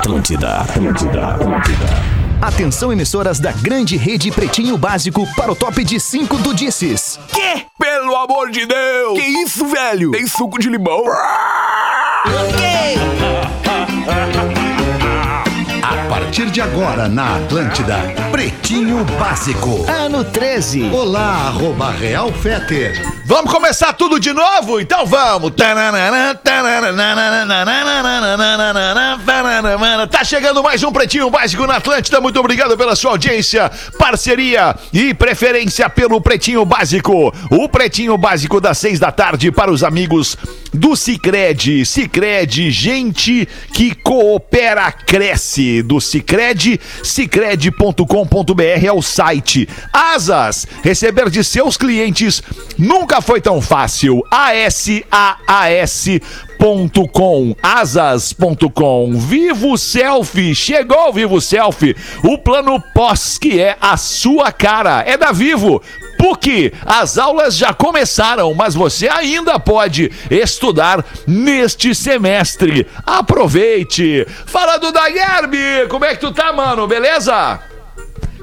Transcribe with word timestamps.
Atlântida, 0.00 0.60
Atlântida, 0.62 1.26
Atlântida. 1.34 1.86
Atenção, 2.40 2.90
emissoras 2.90 3.38
da 3.38 3.52
grande 3.52 3.98
rede 3.98 4.30
Pretinho 4.32 4.78
Básico 4.78 5.28
para 5.36 5.52
o 5.52 5.54
top 5.54 5.84
de 5.84 6.00
5 6.00 6.38
do 6.38 6.54
Disses. 6.54 7.20
Quê? 7.30 7.66
Pelo 7.78 8.16
amor 8.16 8.50
de 8.50 8.64
Deus! 8.64 9.18
Que 9.20 9.26
isso, 9.26 9.66
velho? 9.66 10.10
Tem 10.10 10.26
suco 10.26 10.58
de 10.58 10.70
limão? 10.70 11.04
A 15.82 16.08
partir 16.08 16.46
de 16.50 16.62
agora 16.62 17.06
na 17.06 17.36
Atlântida, 17.36 17.98
Pretinho 18.32 19.04
Básico. 19.18 19.84
Ano 19.86 20.24
13. 20.24 20.88
Olá, 20.94 21.48
arroba 21.48 21.90
Real 21.90 22.32
Feter. 22.32 23.19
Vamos 23.30 23.52
começar 23.52 23.92
tudo 23.92 24.18
de 24.18 24.32
novo? 24.32 24.80
Então 24.80 25.06
vamos! 25.06 25.52
Tá 30.10 30.24
chegando 30.24 30.60
mais 30.64 30.82
um 30.82 30.90
Pretinho 30.90 31.30
Básico 31.30 31.64
na 31.64 31.76
Atlântida. 31.76 32.20
Muito 32.20 32.40
obrigado 32.40 32.76
pela 32.76 32.96
sua 32.96 33.12
audiência, 33.12 33.70
parceria 33.96 34.74
e 34.92 35.14
preferência 35.14 35.88
pelo 35.88 36.20
Pretinho 36.20 36.64
Básico. 36.64 37.32
O 37.52 37.68
Pretinho 37.68 38.18
Básico 38.18 38.60
das 38.60 38.78
seis 38.78 38.98
da 38.98 39.12
tarde 39.12 39.52
para 39.52 39.70
os 39.70 39.84
amigos 39.84 40.36
do 40.74 40.96
Cicred. 40.96 41.86
Cicred, 41.86 42.70
gente 42.72 43.48
que 43.72 43.94
coopera, 43.94 44.90
cresce. 44.90 45.82
Do 45.82 46.00
Cicred, 46.00 46.80
cicred.com.br 47.04 48.62
é 48.84 48.92
o 48.92 49.00
site. 49.00 49.68
Asas, 49.92 50.66
receber 50.82 51.30
de 51.30 51.44
seus 51.44 51.76
clientes 51.76 52.42
nunca 52.76 53.19
foi 53.20 53.40
tão 53.40 53.60
fácil. 53.60 54.22
ASAAS.com, 54.30 55.16
asas.com. 57.62 59.18
Vivo 59.18 59.76
Selfie, 59.78 60.54
chegou 60.54 61.08
o 61.08 61.12
Vivo 61.12 61.40
Selfie, 61.40 61.96
o 62.22 62.38
plano 62.38 62.82
pós 62.94 63.38
que 63.38 63.60
é 63.60 63.76
a 63.80 63.96
sua 63.96 64.52
cara. 64.52 65.02
É 65.06 65.16
da 65.16 65.32
Vivo. 65.32 65.82
PUC, 66.18 66.72
as 66.84 67.16
aulas 67.16 67.56
já 67.56 67.72
começaram, 67.72 68.52
mas 68.52 68.74
você 68.74 69.08
ainda 69.08 69.58
pode 69.58 70.12
estudar 70.30 71.02
neste 71.26 71.94
semestre. 71.94 72.86
Aproveite. 73.06 74.26
Fala 74.44 74.76
do 74.76 74.92
Daguerbe, 74.92 75.88
como 75.88 76.04
é 76.04 76.14
que 76.14 76.20
tu 76.20 76.30
tá, 76.30 76.52
mano? 76.52 76.86
Beleza? 76.86 77.69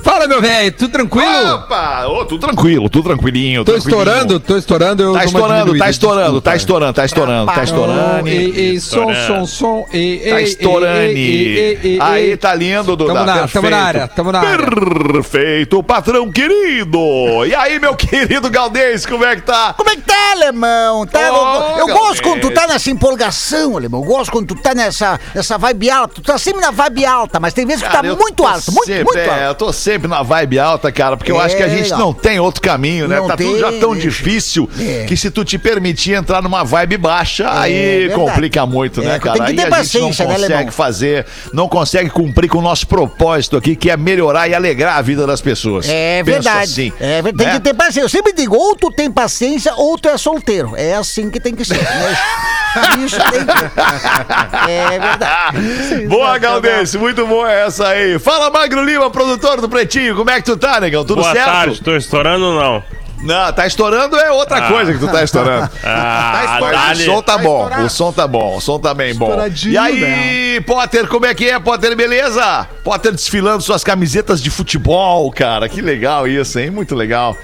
Fala, 0.03 0.28
meu 0.28 0.42
velho, 0.42 0.72
tudo 0.72 0.92
tranquilo? 0.92 1.56
Opa! 1.56 2.06
Ô, 2.08 2.23
tudo 2.26 2.45
tranquilo, 2.48 2.90
tudo 2.90 3.09
tranquilinho. 3.09 3.66
Tô 3.66 3.76
estourando, 3.76 4.39
tô 4.39 4.58
estourando. 4.58 5.04
Eu 5.04 5.14
Tá 5.14 5.26
estourando, 5.26 5.78
tá 5.78 5.89
estourando, 5.89 6.42
tá 6.42 6.56
estourando, 6.56 6.94
tá 6.94 7.06
estourando, 7.06 7.52
tá 7.52 7.64
estourando. 7.64 8.30
E, 8.30 8.76
e, 8.76 8.80
som, 8.80 9.14
som, 9.14 9.45
som. 9.45 9.86
E, 9.92 10.22
Tá 10.30 10.42
e, 10.42 10.44
estourando. 10.44 11.12
e, 11.12 11.17
e, 11.17 11.80
e, 11.84 11.95
e, 11.95 12.00
Aí 12.02 12.31
e. 12.31 12.38
tá 12.38 12.54
lindo, 12.54 12.95
Duda. 12.95 13.14
Tamo 13.14 13.26
na, 13.26 13.48
tamo 13.48 13.70
na 13.70 13.78
área, 13.78 14.08
tamo 14.08 14.31
na 14.31 14.39
área. 14.39 14.66
Perfeito, 14.67 15.81
patrão 15.84 16.32
querido. 16.32 17.00
E 17.45 17.56
aí, 17.56 17.80
meu 17.80 17.95
querido 17.95 18.50
Galdês, 18.50 19.06
como 19.06 19.26
é 19.26 19.36
que 19.36 19.42
tá? 19.42 19.73
Como 19.76 19.89
é 19.89 19.95
que 19.95 20.02
tá, 20.04 20.32
alemão? 20.32 21.06
Tá, 21.06 21.20
Ô, 21.20 21.80
eu 21.80 21.88
eu 21.88 21.94
gosto 21.95 22.22
quando 22.22 22.42
tu 22.42 22.52
tá 22.52 22.67
nessa 22.67 22.89
empolgação, 22.92 23.76
alemão. 23.78 24.02
Eu 24.02 24.06
gosto 24.06 24.32
quando 24.32 24.48
tu 24.48 24.56
tá 24.56 24.73
nessa, 24.76 25.20
nessa 25.34 25.58
vibe 25.58 25.89
alta. 25.89 26.16
Tu 26.16 26.22
tá 26.22 26.38
sempre 26.38 26.61
na 26.61 26.72
vibe 26.72 27.06
alta, 27.06 27.39
mas 27.39 27.54
tem 27.54 27.66
vezes 27.66 27.82
que 27.84 27.89
Cara, 27.89 28.09
tá 28.09 28.16
muito 28.16 28.45
alto, 28.45 28.72
muito, 28.72 28.86
sempre, 28.86 29.04
muito 29.04 29.17
é, 29.17 29.45
alto. 29.45 29.52
eu 29.52 29.56
tô 29.56 29.73
sempre 29.73 29.86
na 30.07 30.23
vibe 30.23 30.59
alta, 30.59 30.91
cara, 30.91 31.16
porque 31.16 31.31
eu 31.31 31.39
É, 31.41 31.45
acho 31.45 31.55
que 31.55 31.63
a 31.63 31.67
gente 31.69 31.83
legal. 31.83 31.99
não 31.99 32.13
tem 32.13 32.39
outro 32.39 32.61
caminho, 32.61 33.07
né? 33.07 33.17
Não 33.17 33.27
tá 33.27 33.38
tudo 33.38 33.52
tem, 33.52 33.59
já 33.59 33.71
tão 33.73 33.93
né, 33.93 33.99
difícil 34.02 34.69
É. 34.80 35.05
que 35.07 35.16
se 35.16 35.30
tu 35.30 35.45
te 35.45 35.57
permitir 35.57 36.13
entrar 36.13 36.41
numa 36.41 36.63
vibe 36.63 36.97
baixa, 36.97 37.47
aí 37.49 37.99
verdade. 38.08 38.19
complica 38.21 38.65
muito, 38.65 39.02
né, 39.02 39.15
É, 39.15 39.19
cara? 39.19 39.38
tem 39.38 39.45
que 39.45 39.52
aí 39.61 39.69
ter 39.69 39.73
a 39.75 39.83
gente 39.83 39.99
não 39.99 40.09
né, 40.09 40.15
consegue 40.15 40.33
alemão? 40.53 40.71
fazer, 40.71 41.25
não 41.53 41.67
consegue 41.69 42.09
cumprir 42.09 42.49
com 42.49 42.58
o 42.58 42.61
nosso 42.61 42.88
propósito 42.88 43.55
aqui, 43.58 43.75
que 43.75 43.89
é 43.89 43.95
melhorar 43.97 44.47
e 44.47 44.55
alegrar 44.55 44.97
a 44.97 45.02
vida 45.02 45.27
das 45.27 45.41
pessoas. 45.41 45.88
É 45.88 46.23
Penso 46.23 46.41
verdade. 46.41 46.71
assim, 46.71 46.93
é, 46.99 47.21
tem 47.21 47.33
né? 47.47 47.53
que 47.53 47.59
ter 47.59 47.73
paciência. 47.73 48.02
Eu 48.02 48.09
sempre 48.09 48.33
digo, 48.33 48.55
ou 48.55 48.76
tu 48.76 48.92
tem 48.92 49.11
paciência 49.11 49.73
ou 49.76 49.97
tu 49.97 50.09
é 50.09 50.17
solteiro. 50.17 50.73
É 50.76 50.95
assim 50.95 51.30
que 51.30 51.39
tem 51.39 51.53
que 51.55 51.64
ser. 51.64 51.76
né? 51.77 52.17
Tem 52.73 53.08
que... 53.08 54.72
É 54.72 55.00
verdade. 55.00 56.08
Boa, 56.08 56.38
Galdense, 56.38 56.98
muito 56.98 57.26
boa 57.26 57.52
essa 57.52 57.88
aí. 57.89 58.20
Fala, 58.20 58.50
Magro 58.50 58.83
Lima, 58.83 59.10
produtor 59.10 59.61
do 59.61 59.70
Pretinho, 59.70 60.16
como 60.16 60.30
é 60.30 60.39
que 60.42 60.45
tu 60.45 60.58
tá, 60.58 60.80
negão? 60.80 61.04
Tudo 61.06 61.22
Boa 61.22 61.33
certo? 61.33 61.45
tarde, 61.45 61.82
tô 61.82 61.95
estourando 61.95 62.45
ou 62.45 62.54
não? 62.60 62.83
Não, 63.23 63.52
tá 63.52 63.66
estourando 63.66 64.16
é 64.16 64.32
outra 64.32 64.67
coisa 64.67 64.94
que 64.94 65.00
tu 65.00 65.08
tá 65.08 65.23
estourando. 65.23 65.70
Ah, 65.83 66.60
Mas 66.61 66.72
dali. 66.72 67.04
o 67.04 67.06
som 67.06 67.22
tá 67.22 67.38
bom, 67.38 67.70
o 67.83 67.89
som 67.89 68.11
tá 68.14 68.27
bom, 68.27 68.58
o 68.58 68.61
som 68.61 68.80
tá 68.80 68.94
bem 68.94 69.16
bom. 69.16 69.26
Estouradinho, 69.26 69.73
E 69.73 69.77
aí, 69.77 70.61
Potter, 70.61 71.08
como 71.08 71.26
é 71.26 71.33
que 71.33 71.50
é, 71.50 71.60
Potter, 71.60 71.95
beleza? 71.95 72.67
Potter 72.83 73.11
desfilando 73.11 73.64
suas 73.64 73.83
camisetas 73.83 74.42
de 74.42 74.50
futebol, 74.52 75.32
cara, 75.32 75.67
que 75.67 75.82
legal 75.82 76.27
isso, 76.27 76.60
hein? 76.60 76.70
Muito 76.70 76.94
legal. 76.94 77.36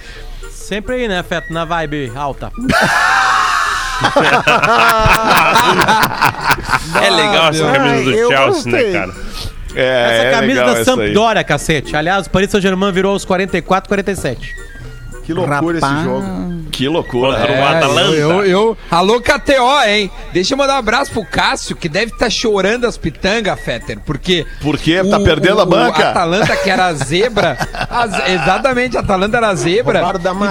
Sempre 0.51 0.95
aí, 0.95 1.07
né, 1.07 1.23
Feto? 1.23 1.51
Na 1.51 1.65
vibe 1.65 2.11
alta. 2.15 2.51
É 7.01 7.09
legal 7.09 7.49
essa 7.49 7.65
Ai, 7.65 7.73
camisa 7.77 8.03
do 8.03 8.11
eu 8.11 8.29
Chelsea, 8.29 8.71
né, 8.71 8.91
cara? 8.91 9.13
É, 9.75 10.03
Essa 10.03 10.27
é 10.27 10.31
camisa 10.31 10.59
legal 10.61 10.75
da. 10.75 10.85
Sampdoria, 10.85 11.43
cacete. 11.43 11.95
Aliás, 11.95 12.27
o 12.27 12.29
Paris 12.29 12.51
Saint-Germain 12.51 12.91
virou 12.91 13.13
aos 13.13 13.25
44, 13.25 13.87
47. 13.87 14.55
Que 15.23 15.33
loucura 15.33 15.79
Rapaz. 15.79 15.95
esse 15.95 16.03
jogo. 16.03 16.63
Que 16.71 16.87
loucura. 16.87 17.29
O 17.29 17.31
né? 17.31 17.77
Atalanta. 17.77 18.15
eu, 18.15 18.29
eu, 18.29 18.45
eu- 18.45 18.77
Alô, 18.89 19.21
KTO, 19.21 19.87
hein? 19.87 20.11
Deixa 20.33 20.53
eu 20.53 20.57
mandar 20.57 20.75
um 20.75 20.79
abraço 20.79 21.11
pro 21.11 21.23
Cássio, 21.25 21.75
que 21.75 21.87
deve 21.87 22.11
estar 22.11 22.29
chorando 22.29 22.85
as 22.85 22.97
pitangas, 22.97 23.59
Fetter, 23.59 23.99
porque. 24.05 24.45
Por 24.61 24.77
quê? 24.77 25.01
Tá 25.03 25.19
perdendo 25.19 25.61
a 25.61 25.65
banca? 25.65 26.07
A 26.07 26.11
Atalanta, 26.11 26.55
que 26.57 26.69
era 26.69 26.87
a 26.87 26.93
zebra. 26.93 27.57
exatamente, 28.27 28.97
a 28.97 29.01
Atalanta 29.01 29.37
era 29.37 29.49
a 29.49 29.55
zebra. 29.55 30.01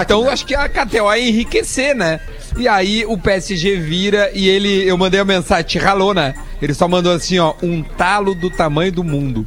Então 0.00 0.28
acho 0.28 0.46
que 0.46 0.54
a 0.54 0.68
KTO 0.68 1.12
ia 1.14 1.28
enriquecer, 1.28 1.94
né? 1.94 2.20
E 2.56 2.68
aí 2.68 3.04
o 3.06 3.18
PSG 3.18 3.76
vira 3.76 4.30
e 4.32 4.48
ele. 4.48 4.88
Eu 4.88 4.96
mandei 4.96 5.20
a 5.20 5.24
mensagem, 5.24 5.64
te 5.64 5.78
ralou, 5.78 6.14
né? 6.14 6.34
Ele 6.60 6.72
só 6.72 6.86
mandou 6.86 7.12
assim, 7.12 7.38
ó, 7.38 7.54
um 7.62 7.82
talo 7.82 8.34
do 8.34 8.48
tamanho 8.48 8.92
do 8.92 9.02
mundo. 9.02 9.46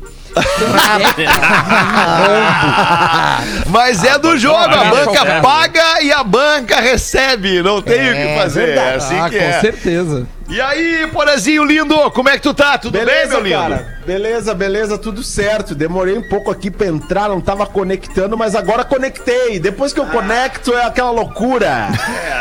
Mas 3.70 4.04
é 4.04 4.20
do 4.20 4.38
jogo, 4.38 4.58
a 4.58 4.86
banca 4.86 5.42
paga 5.42 6.02
e 6.02 6.12
a 6.12 6.24
banca 6.24 6.80
recebe, 6.80 7.62
não 7.62 7.82
tem 7.82 8.12
o 8.12 8.14
que 8.14 8.36
fazer, 8.40 8.70
é 8.70 8.96
assim 8.96 9.20
ah, 9.20 9.30
que 9.30 9.38
com 9.38 9.44
é. 9.44 9.60
certeza. 9.62 10.28
E 10.48 10.62
aí, 10.62 11.08
Porazinho 11.12 11.64
lindo, 11.64 11.96
como 12.12 12.30
é 12.30 12.34
que 12.34 12.44
tu 12.44 12.54
tá? 12.54 12.78
Tudo 12.78 12.94
bem, 12.94 13.04
Beleza, 13.06 13.40
meu 13.40 13.42
lindo? 13.42 13.58
cara. 13.58 13.96
Beleza, 14.06 14.54
beleza, 14.54 14.96
tudo 15.00 15.24
certo. 15.24 15.74
Demorei 15.74 16.16
um 16.16 16.22
pouco 16.22 16.52
aqui 16.52 16.70
pra 16.70 16.86
entrar, 16.86 17.28
não 17.28 17.42
tava 17.42 17.66
conectando, 17.66 18.38
mas 18.38 18.54
agora 18.54 18.84
conectei. 18.86 19.58
Depois 19.60 19.92
que 19.92 20.00
eu 20.00 20.06
conecto 20.06 20.72
é 20.74 20.86
aquela 20.86 21.10
loucura. 21.10 21.90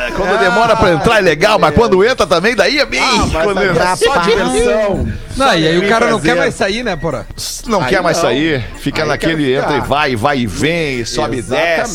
É, 0.06 0.10
quando 0.12 0.38
demora 0.38 0.76
pra 0.76 0.92
entrar 0.92 1.16
é 1.18 1.20
legal, 1.22 1.58
mas 1.58 1.74
quando 1.74 2.04
entra 2.04 2.26
também, 2.26 2.54
daí 2.54 2.78
é 2.78 2.84
bem. 2.84 3.00
Ah, 3.00 3.42
quando 3.42 3.62
entra- 3.62 3.92
é 3.92 3.96
só 3.96 4.16
diversão. 4.18 5.08
Não, 5.38 5.54
e 5.58 5.66
aí 5.66 5.78
o 5.78 5.88
cara 5.88 6.06
não 6.06 6.18
prazer. 6.20 6.34
quer 6.34 6.38
mais 6.38 6.54
sair, 6.54 6.84
né, 6.84 6.94
porra? 6.96 7.26
não 7.66 7.80
Aí 7.80 7.88
quer 7.88 8.02
mais 8.02 8.18
não. 8.18 8.24
sair, 8.24 8.62
fica 8.78 9.02
Aí 9.02 9.08
naquele 9.08 9.54
entra 9.54 9.78
e 9.78 9.80
vai, 9.80 10.14
vai 10.14 10.38
e 10.40 10.46
vem, 10.46 11.04
sobe 11.04 11.38
e 11.38 11.42
desce. 11.42 11.54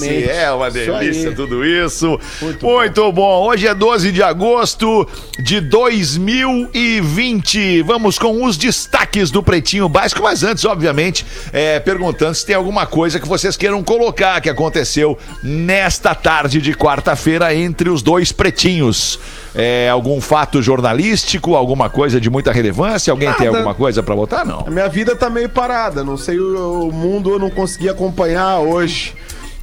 Exatamente. 0.09 0.29
É 0.29 0.51
uma 0.51 0.67
Isso 0.67 0.77
delícia 0.77 1.29
aí. 1.29 1.35
tudo 1.35 1.63
isso. 1.63 2.19
Muito, 2.41 2.65
Muito 2.65 3.11
bom. 3.13 3.47
Hoje 3.47 3.67
é 3.67 3.73
12 3.75 4.11
de 4.11 4.21
agosto 4.23 5.07
de 5.37 5.61
2020. 5.99 7.81
Vamos 7.83 8.17
com 8.17 8.43
os 8.45 8.57
destaques 8.57 9.29
do 9.31 9.43
Pretinho 9.43 9.87
Básico, 9.89 10.21
mas 10.23 10.43
antes, 10.43 10.63
obviamente, 10.65 11.25
é, 11.51 11.79
perguntando 11.79 12.33
se 12.35 12.45
tem 12.45 12.55
alguma 12.55 12.85
coisa 12.85 13.19
que 13.19 13.27
vocês 13.27 13.55
queiram 13.57 13.83
colocar 13.83 14.39
que 14.41 14.49
aconteceu 14.49 15.17
nesta 15.43 16.15
tarde 16.15 16.61
de 16.61 16.73
quarta-feira 16.73 17.53
entre 17.53 17.89
os 17.89 18.01
dois 18.01 18.31
pretinhos. 18.31 19.19
É, 19.55 19.89
algum 19.89 20.21
fato 20.21 20.61
jornalístico, 20.61 21.55
alguma 21.55 21.89
coisa 21.89 22.19
de 22.21 22.29
muita 22.29 22.51
relevância? 22.51 23.11
Alguém 23.11 23.31
tem 23.33 23.47
Nada. 23.47 23.57
alguma 23.57 23.75
coisa 23.75 24.01
pra 24.03 24.15
botar? 24.15 24.45
Não. 24.45 24.65
A 24.67 24.69
minha 24.69 24.87
vida 24.87 25.15
tá 25.15 25.29
meio 25.29 25.49
parada. 25.49 26.03
Não 26.03 26.17
sei 26.17 26.39
o, 26.39 26.87
o 26.87 26.91
mundo, 26.93 27.31
eu 27.31 27.39
não 27.39 27.49
consegui 27.49 27.89
acompanhar 27.89 28.59
hoje. 28.59 29.13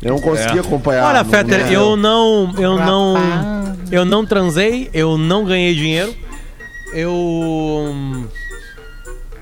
Eu 0.03 0.11
não 0.13 0.21
consegui 0.21 0.59
acompanhar. 0.59 1.07
Olha, 1.09 1.23
não- 1.23 1.31
Fetter, 1.31 1.65
não- 1.67 1.73
eu 1.73 1.97
não. 1.97 2.55
Eu 2.59 2.77
não. 2.77 3.17
Eu 3.91 4.05
não 4.05 4.27
transei, 4.27 4.91
eu 4.93 5.17
não 5.17 5.45
ganhei 5.45 5.75
dinheiro. 5.75 6.13
Eu. 6.97 8.27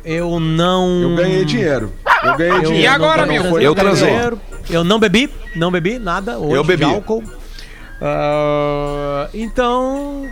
Eu 0.05 0.41
não. 0.41 1.01
Eu 1.03 1.17
ganhei 1.17 1.45
dinheiro. 1.45 1.93
Eu 2.23 2.37
ganhei 2.37 2.53
Eu 2.56 2.62
dinheiro. 2.62 2.83
E 2.83 2.87
agora, 2.87 3.25
não 3.25 3.33
meu? 3.33 3.43
transei, 3.43 3.67
Eu 3.67 3.75
transei. 3.75 4.11
Eu 4.71 4.83
não 4.85 4.99
bebi, 4.99 5.31
não 5.55 5.71
bebi 5.71 5.99
nada 5.99 6.39
hoje 6.39 6.55
Eu 6.56 6.65
bebi. 6.65 6.85
de 6.85 6.91
álcool. 6.93 7.23
Ah, 8.03 9.29
então. 9.33 10.29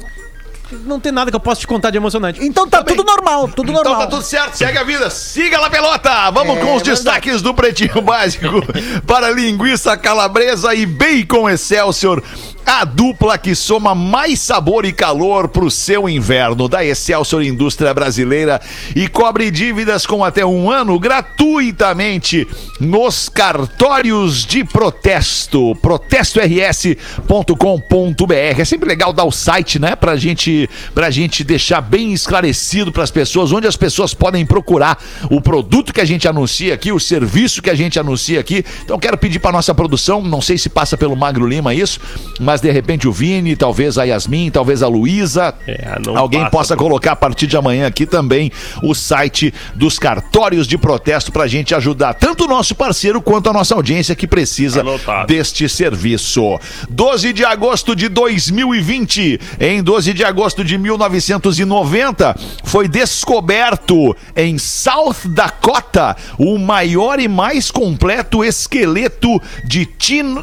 Não 0.87 0.99
tem 0.99 1.13
nada 1.13 1.31
que 1.31 1.37
eu 1.37 1.41
possa 1.41 1.61
te 1.61 1.67
contar 1.67 1.91
de 1.91 1.99
emocionante. 1.99 2.43
Então 2.43 2.67
tá 2.67 2.83
tudo 2.83 3.05
normal, 3.05 3.47
tudo 3.49 3.71
Então 3.71 3.85
normal. 3.85 4.01
tá 4.05 4.07
tudo 4.07 4.23
certo, 4.23 4.55
segue 4.57 4.79
a 4.79 4.83
vida, 4.83 5.11
siga 5.11 5.61
lá 5.61 5.69
pelota! 5.69 6.31
Vamos 6.31 6.57
É, 6.57 6.61
com 6.61 6.67
os 6.75 6.83
verdade. 6.83 6.91
destaques 6.91 7.43
do 7.43 7.53
Pretinho 7.53 8.01
Básico 8.01 8.49
para 9.07 9.31
linguiça 9.31 9.95
calabresa 9.99 10.75
e 10.75 10.87
bacon 10.87 11.47
Excelsior. 11.51 12.23
A 12.65 12.85
dupla 12.85 13.39
que 13.39 13.55
soma 13.55 13.95
mais 13.95 14.41
sabor 14.41 14.85
e 14.85 14.93
calor 14.93 15.49
pro 15.49 15.71
seu 15.71 16.09
inverno 16.09 16.69
da 16.69 16.85
Excelsior 16.85 17.43
Indústria 17.43 17.93
Brasileira 17.93 18.61
e 18.95 19.09
cobre 19.09 19.51
dívidas 19.51 20.07
com 20.07 20.25
até 20.25 20.45
um 20.45 20.71
ano 20.71 20.99
gratuitamente 20.99 22.47
nos 22.81 23.29
cartórios 23.29 24.45
de 24.45 24.65
protesto. 24.65 25.77
protestors.com.br. 25.83 28.33
É 28.33 28.65
sempre 28.65 28.89
legal 28.89 29.13
dar 29.13 29.25
o 29.25 29.33
site, 29.33 29.79
né? 29.79 29.95
Pra 29.95 30.17
gente, 30.17 30.69
pra 30.95 31.11
gente 31.11 31.45
deixar 31.45 31.81
bem 31.81 32.13
esclarecido 32.13 32.91
pras 32.91 33.11
pessoas 33.11 33.53
onde 33.53 33.67
as 33.67 33.77
pessoas 33.77 34.15
podem 34.15 34.45
procurar 34.47 34.99
o 35.31 35.41
produto 35.41 35.93
que 35.93 36.01
a 36.01 36.05
gente 36.05 36.27
anuncia 36.27 36.75
aqui, 36.75 36.93
o 36.93 37.01
serviço 37.01 37.63
que 37.63 37.71
a 37.71 37.75
gente 37.75 37.99
anuncia 37.99 38.41
aqui. 38.41 38.65
Então 38.85 38.99
quero 38.99 39.19
pedir 39.19 39.39
pra 39.39 39.53
nossa 39.53 39.75
produção, 39.75 40.23
não 40.23 40.41
sei 40.41 40.59
se 40.59 40.69
passa 40.69 40.97
pelo 40.97 41.17
Magro 41.17 41.47
Lima 41.47 41.75
isso, 41.75 42.01
mas 42.41 42.52
de 42.61 42.71
repente 42.71 43.07
o 43.07 43.13
Vini, 43.13 43.57
talvez 43.57 43.99
a 43.99 44.05
Yasmin, 44.05 44.51
talvez 44.51 44.83
a 44.83 44.89
Luísa, 44.89 45.55
É, 45.67 45.99
alguém 46.15 46.41
passa 46.51 46.63
possa 46.63 46.77
colocar 46.77 47.13
a 47.13 47.17
partir 47.17 47.47
de 47.47 47.57
amanhã 47.57 47.87
aqui 47.87 48.07
também 48.07 48.51
o 48.83 48.95
site 48.95 49.53
dos 49.75 49.99
cartórios 49.99 50.67
de 50.67 50.79
protesto 50.79 51.33
pra 51.33 51.47
gente 51.47 51.75
ajudar 51.75 52.15
tanto 52.15 52.45
o 52.45 52.49
nosso 52.49 52.75
parceiro 52.75 53.21
quanto 53.21 53.51
a 53.51 53.53
nossa 53.53 53.75
audiência 53.75 54.15
que 54.15 54.27
precisa 54.27 54.81
Anotado. 54.81 55.27
deste 55.27 55.69
serviço. 55.69 56.59
12 56.89 57.33
de 57.33 57.45
agosto 57.45 57.97
de 57.97 58.09
2020, 58.09 59.41
em 59.61 59.83
12 59.83 60.13
de 60.13 60.25
agosto 60.25 60.65
de 60.65 60.79
1990, 60.79 62.37
foi 62.65 62.89
descoberto 62.89 64.17
em 64.37 64.57
South 64.59 65.17
Dakota 65.27 66.17
o 66.39 66.59
maior 66.59 67.19
e 67.19 67.29
mais 67.29 67.71
completo 67.71 68.45
esqueleto 68.45 69.41
de 69.65 69.85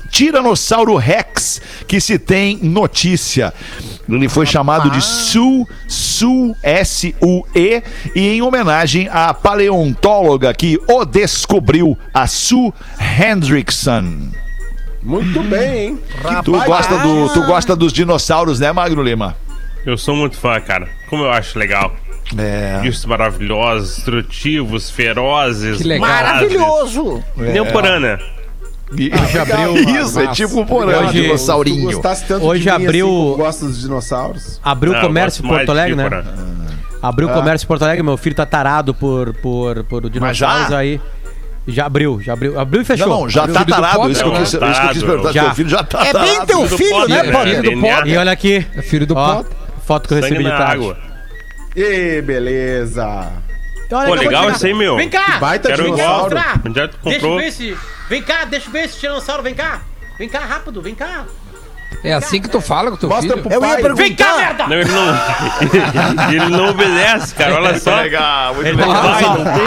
Tiranossauro 0.10 0.96
Rex 0.96 1.62
que 1.88 1.99
se 2.00 2.20
tem 2.20 2.58
notícia. 2.62 3.54
Ele 4.08 4.28
foi 4.28 4.46
chamado 4.46 4.90
de 4.90 5.02
Sue, 5.02 5.66
Sue, 5.88 6.56
S-U-E, 6.64 7.84
e 8.16 8.28
em 8.30 8.42
homenagem 8.42 9.08
à 9.12 9.34
paleontóloga 9.34 10.54
que 10.54 10.80
o 10.88 11.06
descobriu, 11.06 11.98
a 12.14 12.26
Sue 12.28 12.74
Hendrickson. 13.00 14.30
Muito 15.02 15.42
bem, 15.44 15.88
hein? 15.88 16.00
Tu 16.44 16.52
gosta, 16.52 16.98
do, 16.98 17.30
tu 17.30 17.44
gosta 17.44 17.76
dos 17.76 17.94
dinossauros, 17.94 18.60
né, 18.60 18.72
Magro 18.72 19.02
Lima? 19.02 19.36
Eu 19.86 19.98
sou 19.98 20.16
muito 20.16 20.36
fã, 20.36 20.60
cara. 20.60 20.90
Como 21.10 21.24
eu 21.24 21.32
acho 21.32 21.58
legal. 21.58 21.96
É. 22.38 22.80
Bichos 22.82 23.06
maravilhosos, 23.06 23.96
destrutivos, 23.96 24.90
ferozes. 24.90 25.78
Que 25.78 25.84
legal. 25.84 26.08
Maravilhoso! 26.10 27.24
Contemporânea. 28.90 30.02
Isso, 30.02 30.20
é 30.20 30.28
tipo 30.28 30.60
um 30.60 30.66
porão, 30.66 31.00
Hoje- 31.04 31.08
Tu 31.20 31.22
dinossaurinho. 31.24 32.02
Hoje 32.42 32.64
de 32.64 32.70
abriu- 32.70 33.46
assim 33.46 33.68
dos 33.68 33.82
dinossauros. 33.82 34.60
Abriu 34.64 34.94
o 34.94 35.00
comércio 35.02 35.46
em 35.46 35.48
Porto 35.48 35.66
de 35.66 35.72
Alegre, 35.72 35.96
né? 35.96 36.04
Pípora. 36.06 36.26
Abriu 37.02 37.30
o 37.30 37.32
comércio 37.34 37.66
em 37.66 37.68
Porto 37.68 37.84
Alegre, 37.84 38.04
meu 38.04 38.18
filho 38.18 38.36
tá 38.36 38.46
tarado 38.46 38.94
por, 38.94 39.34
por, 39.36 39.84
por 39.86 40.10
dinossauros 40.10 40.72
aí. 40.74 41.00
Já 41.68 41.86
abriu, 41.86 42.20
já 42.20 42.34
abriu. 42.34 42.60
Abriu 42.60 42.82
e 42.82 42.86
fechou. 42.86 43.08
Não, 43.08 43.22
não, 43.22 43.30
já 43.30 43.42
Abriu. 43.44 43.54
tá 43.54 43.60
filho 43.62 43.76
do 43.76 43.82
tarado. 43.82 43.96
Potter, 43.98 44.12
Isso 44.12 44.24
que 44.24 44.28
eu 44.28 44.34
né? 44.34 44.40
quis, 44.40 44.48
isso 44.48 44.60
que 44.60 44.66
eu 44.66 44.90
quis 44.90 45.04
perguntar. 45.04 45.32
Já. 45.34 45.44
Teu 45.44 45.54
filho 45.56 45.70
já 45.70 45.84
tá 45.84 46.06
É 46.08 46.12
tarado. 46.12 46.32
bem 46.32 46.46
teu 46.48 46.68
filho, 46.68 46.90
Potter, 46.90 47.10
né, 47.10 47.24
né? 47.24 47.32
Potter? 47.32 47.50
Filho 47.50 47.62
do 47.64 47.70
DNA. 47.82 48.08
E 48.08 48.18
olha 48.18 48.32
aqui. 48.32 48.66
É 48.76 48.82
filho 48.82 49.06
do 49.06 49.16
ó, 49.16 49.36
Potter. 49.36 49.58
foto 49.86 50.08
que 50.08 50.14
eu 50.16 50.18
Sangue 50.22 50.30
recebi 50.34 50.44
de 50.46 50.50
na 50.50 50.58
tarde. 50.58 50.74
água. 50.84 50.98
E 51.76 52.22
beleza. 52.24 53.28
Olha, 53.92 54.08
Pô, 54.08 54.16
de 54.18 54.26
legal 54.26 54.52
isso 54.52 54.66
aí, 54.66 54.74
meu. 54.74 54.96
Vem 54.96 55.10
cá! 55.10 55.38
Baita 55.40 55.70
Quero 55.70 55.84
dinossauro. 55.84 56.38
igual. 56.38 56.54
Onde 56.66 56.80
é 56.80 56.88
que 56.88 56.96
tu 56.98 57.10
Deixa 57.10 57.26
eu 57.26 57.38
ver 57.38 57.48
esse. 57.48 57.78
Vem 58.10 58.22
cá, 58.22 58.46
deixa 58.46 58.68
eu 58.68 58.72
ver 58.72 58.86
esse 58.86 59.00
tiranossauro, 59.00 59.44
vem 59.44 59.56
cá! 59.56 59.82
Vem 60.18 60.30
cá, 60.30 60.40
rápido, 60.40 60.82
vem 60.82 60.94
cá! 60.96 61.26
É 62.04 62.14
assim 62.14 62.40
que 62.42 62.48
tu 62.48 62.62
fala 62.62 62.92
com 62.92 62.98
teu 62.98 63.10
Mostra 63.10 63.32
filho? 63.32 63.44
pro 63.44 63.52
Eu 63.52 63.62
ia 63.62 63.68
pai. 63.68 63.82
perguntar. 63.82 64.04
Vem 64.04 64.16
cá, 64.16 64.38
merda! 64.38 64.68
Não, 64.68 64.76
ele 64.78 64.92
não. 64.92 66.30
ele 66.32 66.50
não 66.58 66.70
obedece, 66.70 67.36
cara. 67.36 67.56
Olha 67.56 67.80
só. 67.80 67.96
Legal, 67.98 68.54
muito 68.56 68.68
Ele 68.68 68.78
tá 68.78 68.88
legal. 68.88 69.04
fazendo 69.04 69.44
só. 69.44 69.64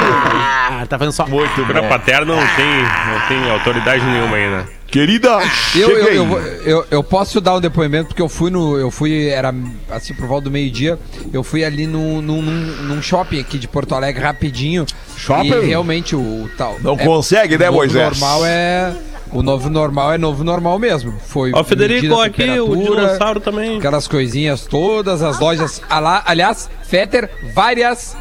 Ah, 0.71 0.87
tá 0.89 0.99
fazendo 0.99 1.13
só. 1.13 1.27
Muito 1.27 1.65
bom. 1.67 1.89
paterna 1.89 2.35
não 2.35 2.47
tem, 2.57 2.67
não 2.67 3.29
tem 3.29 3.51
autoridade 3.51 4.05
nenhuma 4.05 4.37
né? 4.37 4.65
Querida, 4.93 5.39
Eu, 5.75 5.89
eu, 5.91 6.07
eu, 6.15 6.39
eu, 6.67 6.87
eu 6.91 7.03
posso 7.03 7.41
dar 7.41 7.57
um 7.57 7.61
depoimento 7.61 8.09
porque 8.09 8.21
eu 8.21 8.29
fui 8.29 8.51
no. 8.51 8.77
Eu 8.79 8.91
fui, 8.91 9.29
era 9.29 9.53
assim 9.91 10.13
por 10.13 10.27
volta 10.27 10.45
do 10.45 10.51
meio-dia. 10.51 10.99
Eu 11.33 11.43
fui 11.43 11.65
ali 11.65 11.87
num, 11.87 12.21
num, 12.21 12.43
num- 12.43 12.83
num 12.83 13.03
shopping 13.03 13.41
aqui 13.41 13.59
de 13.59 13.67
Porto 13.67 13.95
Alegre 13.95 14.23
rapidinho. 14.23 14.85
Shopping? 15.17 15.49
E 15.49 15.65
realmente 15.65 16.15
o, 16.15 16.21
o 16.21 16.51
tal. 16.59 16.77
Não 16.83 16.93
é- 16.93 17.05
consegue, 17.07 17.57
né, 17.57 17.65
o 17.71 17.73
novo 17.73 17.79
Moisés? 17.79 18.05
normal 18.21 18.45
é. 18.45 18.95
O 19.33 19.43
novo 19.43 19.71
normal 19.71 20.13
é 20.13 20.19
novo 20.19 20.45
normal 20.45 20.79
mesmo. 20.79 21.15
Foi. 21.27 21.53
Ó, 21.55 21.63
o 21.63 21.65
Federico 21.65 22.21
aqui, 22.21 22.61
o 22.61 22.77
dinossauro 22.77 23.41
também. 23.41 23.79
Aquelas 23.79 24.07
coisinhas 24.07 24.67
todas, 24.67 25.23
as 25.23 25.41
lojas. 25.41 25.81
Aliás, 25.89 26.69
Fetter, 26.85 27.31
várias 27.55 28.15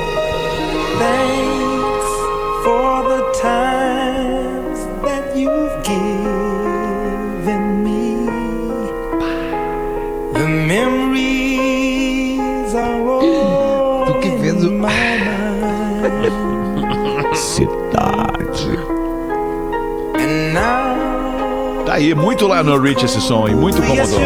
Tá 21.93 21.97
aí, 21.97 22.15
muito 22.15 22.47
lá 22.47 22.63
no 22.63 22.75
Richie 22.79 23.05
esse 23.05 23.21
som, 23.21 23.47
e 23.47 23.53
muito 23.53 23.79
Commodores. 23.79 24.17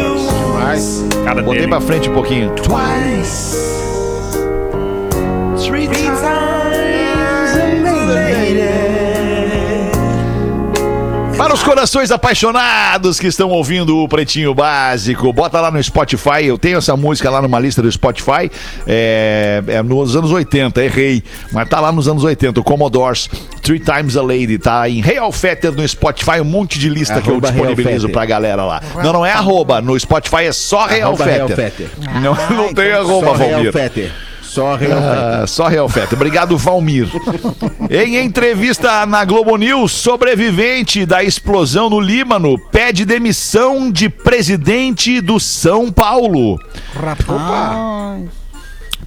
Mas 0.54 1.04
Cara 1.22 1.42
Botei 1.42 1.60
dele. 1.60 1.68
pra 1.70 1.82
frente 1.82 2.08
um 2.08 2.14
pouquinho. 2.14 2.50
twice, 2.52 3.58
three 5.62 5.86
Para 11.48 11.54
os 11.54 11.62
corações 11.62 12.10
apaixonados 12.10 13.18
que 13.18 13.26
estão 13.26 13.48
ouvindo 13.48 13.96
o 13.96 14.06
Pretinho 14.06 14.52
Básico, 14.54 15.32
bota 15.32 15.58
lá 15.62 15.70
no 15.70 15.82
Spotify. 15.82 16.44
Eu 16.44 16.58
tenho 16.58 16.76
essa 16.76 16.94
música 16.94 17.30
lá 17.30 17.40
numa 17.40 17.58
lista 17.58 17.80
do 17.80 17.90
Spotify. 17.90 18.50
É, 18.86 19.62
é 19.66 19.82
nos 19.82 20.14
anos 20.14 20.30
80, 20.30 20.84
errei. 20.84 21.22
Mas 21.50 21.66
tá 21.66 21.80
lá 21.80 21.90
nos 21.90 22.06
anos 22.06 22.22
80. 22.22 22.60
O 22.60 22.62
Commodores, 22.62 23.30
Three 23.62 23.80
Times 23.80 24.14
a 24.14 24.20
Lady. 24.20 24.58
Tá 24.58 24.90
em 24.90 25.00
Real 25.00 25.32
Fetter 25.32 25.72
no 25.72 25.88
Spotify. 25.88 26.38
Um 26.42 26.44
monte 26.44 26.78
de 26.78 26.90
lista 26.90 27.18
que 27.22 27.30
eu 27.30 27.36
Arroba 27.36 27.50
disponibilizo 27.50 28.10
pra 28.10 28.26
galera 28.26 28.66
lá. 28.66 28.82
Não, 29.02 29.14
não 29.14 29.24
é 29.24 29.32
arroba. 29.32 29.80
No 29.80 29.98
Spotify 29.98 30.44
é 30.44 30.52
só 30.52 30.84
Real 30.84 31.14
Arroba 31.14 31.24
Fetter. 31.24 31.46
Real 31.46 31.56
Fetter. 31.56 31.90
Não, 32.20 32.56
não 32.58 32.74
tem 32.74 32.92
arroba, 32.92 33.34
Real. 33.34 33.72
Fetter. 33.72 34.12
Só 34.58 34.74
Real 34.74 35.00
Fetter. 35.00 35.24
Ah, 35.24 35.46
só 35.46 35.68
Real 35.68 35.88
Fetter. 35.88 36.14
Obrigado, 36.14 36.58
Valmir. 36.58 37.08
em 37.88 38.16
entrevista 38.16 39.06
na 39.06 39.24
Globo 39.24 39.56
News, 39.56 39.92
sobrevivente 39.92 41.06
da 41.06 41.22
explosão 41.22 41.88
no 41.88 42.00
Líbano 42.00 42.58
pede 42.72 43.04
demissão 43.04 43.88
de 43.88 44.08
presidente 44.08 45.20
do 45.20 45.38
São 45.38 45.92
Paulo. 45.92 46.58
Rapaz. 46.92 48.24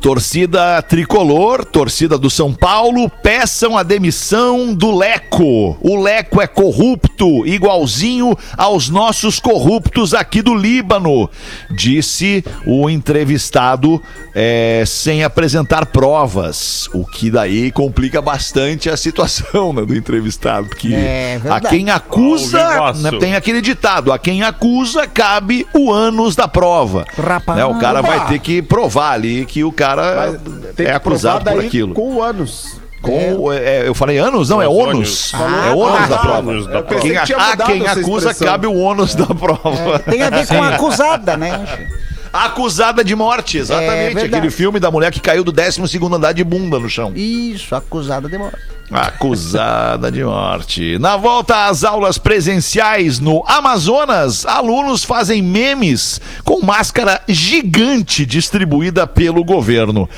Torcida 0.01 0.81
tricolor, 0.81 1.63
torcida 1.63 2.17
do 2.17 2.27
São 2.27 2.51
Paulo, 2.51 3.07
peçam 3.21 3.77
a 3.77 3.83
demissão 3.83 4.73
do 4.73 4.97
Leco. 4.97 5.77
O 5.79 6.01
Leco 6.01 6.41
é 6.41 6.47
corrupto, 6.47 7.45
igualzinho 7.45 8.35
aos 8.57 8.89
nossos 8.89 9.39
corruptos 9.39 10.15
aqui 10.15 10.41
do 10.41 10.55
Líbano, 10.55 11.29
disse 11.69 12.43
o 12.65 12.89
entrevistado 12.89 14.01
é, 14.33 14.83
sem 14.87 15.23
apresentar 15.23 15.85
provas. 15.85 16.89
O 16.95 17.05
que 17.05 17.29
daí 17.29 17.71
complica 17.71 18.23
bastante 18.23 18.89
a 18.89 18.97
situação 18.97 19.71
né, 19.71 19.85
do 19.85 19.95
entrevistado, 19.95 20.67
porque 20.67 20.95
É 20.95 21.39
a 21.47 21.59
quem 21.59 21.91
acusa, 21.91 22.91
né, 22.93 23.11
tem 23.19 23.35
aquele 23.35 23.61
ditado, 23.61 24.11
a 24.11 24.17
quem 24.17 24.41
acusa 24.41 25.05
cabe 25.05 25.67
o 25.75 25.91
ânus 25.91 26.35
da 26.35 26.47
prova. 26.47 27.05
Rapaz. 27.15 27.59
Né, 27.59 27.65
o 27.65 27.77
cara 27.77 27.99
Opa! 27.99 28.09
vai 28.09 28.27
ter 28.29 28.39
que 28.39 28.63
provar 28.63 29.11
ali 29.11 29.45
que 29.45 29.63
o 29.63 29.71
cara 29.71 29.90
Mas 29.95 30.73
tem 30.75 30.87
é 30.87 30.93
acusado 30.93 31.49
por 31.49 31.59
aquilo. 31.63 31.93
com 31.93 32.21
anos. 32.21 32.79
Com, 33.01 33.51
é, 33.51 33.87
eu 33.87 33.95
falei 33.95 34.19
anos? 34.19 34.49
Não, 34.49 34.61
é 34.61 34.67
ônus. 34.67 35.33
É 35.33 35.71
ônus 35.71 36.01
Ah, 36.01 36.05
da 36.07 36.17
prova. 36.19 36.63
Da 36.67 36.83
pensei 36.83 37.11
Quem, 37.11 37.17
a 37.17 37.57
quem 37.65 37.87
acusa 37.87 38.33
cabe 38.33 38.67
o 38.67 38.75
ônus 38.75 39.15
da 39.15 39.25
prova. 39.25 39.99
Tem 39.99 40.21
a 40.21 40.29
ver 40.29 40.45
com 40.47 40.61
a 40.61 40.69
acusada, 40.69 41.35
né? 41.35 41.89
Acusada 42.31 43.03
de 43.03 43.15
morte, 43.15 43.57
exatamente. 43.57 44.19
É. 44.19 44.23
Aquele 44.25 44.49
filme 44.51 44.79
da 44.79 44.91
mulher 44.91 45.11
que 45.11 45.19
caiu 45.19 45.43
do 45.43 45.51
12 45.51 45.81
andar 46.13 46.31
de 46.31 46.43
bunda 46.43 46.79
no 46.79 46.89
chão. 46.89 47.11
Isso, 47.15 47.75
acusada 47.75 48.29
de 48.29 48.37
morte. 48.37 48.57
Acusada 48.91 50.11
de 50.11 50.21
morte. 50.21 50.99
Na 50.99 51.15
volta 51.15 51.67
às 51.67 51.85
aulas 51.85 52.17
presenciais 52.17 53.21
no 53.21 53.41
Amazonas, 53.47 54.45
alunos 54.45 55.05
fazem 55.05 55.41
memes 55.41 56.19
com 56.43 56.65
máscara 56.65 57.21
gigante 57.25 58.25
distribuída 58.25 59.07
pelo 59.07 59.45
governo. 59.45 60.09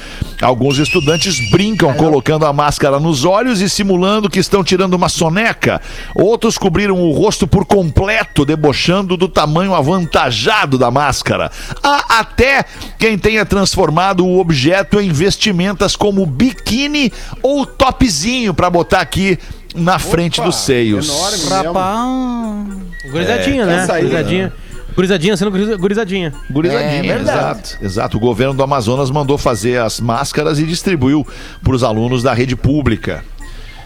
Alguns 0.41 0.79
estudantes 0.79 1.51
brincam 1.51 1.93
colocando 1.93 2.47
a 2.47 2.51
máscara 2.51 2.99
nos 2.99 3.23
olhos 3.23 3.61
e 3.61 3.69
simulando 3.69 4.27
que 4.27 4.39
estão 4.39 4.63
tirando 4.63 4.95
uma 4.95 5.07
soneca. 5.07 5.79
Outros 6.15 6.57
cobriram 6.57 6.99
o 6.99 7.11
rosto 7.11 7.45
por 7.45 7.65
completo, 7.65 8.43
debochando 8.43 9.15
do 9.15 9.29
tamanho 9.29 9.75
avantajado 9.75 10.79
da 10.79 10.89
máscara. 10.89 11.51
Há 11.83 12.19
até 12.19 12.65
quem 12.97 13.19
tenha 13.19 13.45
transformado 13.45 14.25
o 14.25 14.39
objeto 14.39 14.99
em 14.99 15.11
vestimentas 15.11 15.95
como 15.95 16.25
biquíni 16.25 17.13
ou 17.43 17.67
topzinho 17.67 18.53
para 18.63 18.69
botar 18.69 19.01
aqui 19.01 19.37
na 19.75 19.99
frente 19.99 20.39
dos 20.41 20.55
seios. 20.55 21.09
Enorme. 21.09 21.67
Rapaz. 21.67 23.11
Gurizadinha, 23.11 23.65
né? 23.65 23.75
essa 23.83 23.93
aí, 23.95 24.03
Gurizadinha. 24.03 24.53
Gurizadinha 24.95 25.35
sendo 25.35 25.51
guriza- 25.51 25.75
gurizadinha. 25.75 26.33
Gurizadinha, 26.49 27.13
É 27.13 27.19
exato, 27.19 27.77
exato. 27.81 28.15
O 28.17 28.19
governo 28.21 28.53
do 28.53 28.63
Amazonas 28.63 29.11
mandou 29.11 29.37
fazer 29.37 29.81
as 29.81 29.99
máscaras 29.99 30.59
e 30.59 30.63
distribuiu 30.63 31.27
para 31.61 31.73
os 31.75 31.83
alunos 31.83 32.23
da 32.23 32.33
rede 32.33 32.55
pública. 32.55 33.21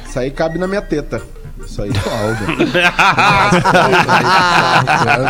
Isso 0.08 0.20
aí 0.20 0.30
cabe 0.30 0.60
na 0.60 0.68
minha 0.68 0.82
teta. 0.82 1.24
Isso 1.68 1.82
aí. 1.82 1.92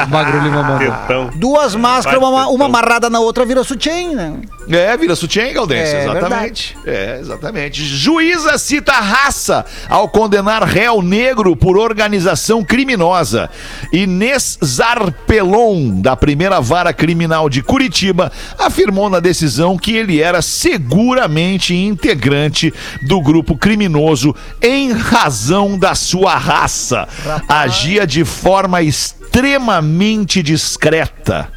O 0.06 0.10
Magro 0.10 0.42
Lima 0.42 0.62
mandou. 0.64 1.32
Duas 1.36 1.74
máscaras, 1.76 2.20
uma, 2.20 2.48
uma 2.48 2.66
amarrada 2.66 3.10
na 3.10 3.20
outra 3.20 3.44
vira 3.46 3.64
sutiã, 3.64 4.14
né? 4.14 4.40
É, 4.70 4.96
vira 4.98 5.16
sutiã, 5.16 5.52
Galdêncio, 5.52 5.96
É 5.96 6.04
exatamente. 6.04 6.78
É, 6.86 7.18
exatamente. 7.20 7.84
Juíza 7.84 8.58
cita 8.58 8.92
raça 8.94 9.66
ao 9.90 10.08
condenar 10.08 10.64
réu 10.64 11.02
negro 11.02 11.56
por 11.56 11.78
organização 11.78 12.64
criminosa. 12.64 13.50
Inês 13.92 14.60
Zarpelon, 14.64 16.02
da 16.02 16.16
primeira 16.16 16.62
vara 16.62 16.94
criminal 16.94 17.50
de 17.50 17.64
Curitiba, 17.64 18.32
afirmou 18.60 19.10
na 19.10 19.20
decisão 19.20 19.78
que 19.78 19.96
ele 19.96 20.22
era 20.22 20.42
seguramente 20.42 21.74
integrante 21.74 22.74
do 23.02 23.22
grupo 23.22 23.58
criminoso 23.58 24.36
em 24.62 24.92
razão 24.92 25.80
da 25.80 25.96
sua 25.96 26.27
raça. 26.36 27.08
Agia 27.48 28.06
de 28.08 28.26
forma 28.26 28.82
extremamente 28.82 30.42
discreta. 30.42 31.50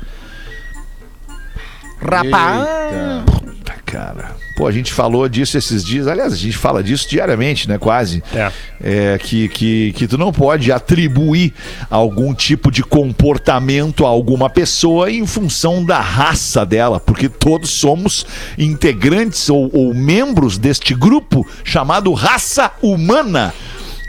Rapaz. 2.00 2.66
Puta, 3.26 3.74
cara. 3.84 4.40
Pô, 4.60 4.66
a 4.66 4.72
gente 4.72 4.92
falou 4.92 5.26
disso 5.26 5.56
esses 5.56 5.82
dias. 5.82 6.06
Aliás, 6.06 6.34
a 6.34 6.36
gente 6.36 6.56
fala 6.56 6.82
disso 6.82 7.08
diariamente, 7.08 7.66
né? 7.66 7.78
Quase. 7.78 8.22
É. 8.34 8.52
É, 8.82 9.18
que, 9.18 9.48
que, 9.48 9.92
que 9.94 10.06
tu 10.06 10.18
não 10.18 10.32
pode 10.32 10.70
atribuir 10.70 11.54
algum 11.90 12.34
tipo 12.34 12.70
de 12.70 12.82
comportamento 12.82 14.04
a 14.04 14.10
alguma 14.10 14.50
pessoa 14.50 15.10
em 15.10 15.26
função 15.26 15.82
da 15.82 15.98
raça 15.98 16.66
dela, 16.66 17.00
porque 17.00 17.26
todos 17.26 17.70
somos 17.70 18.26
integrantes 18.58 19.48
ou, 19.48 19.70
ou 19.72 19.94
membros 19.94 20.58
deste 20.58 20.94
grupo 20.94 21.46
chamado 21.64 22.12
raça 22.12 22.70
humana. 22.82 23.54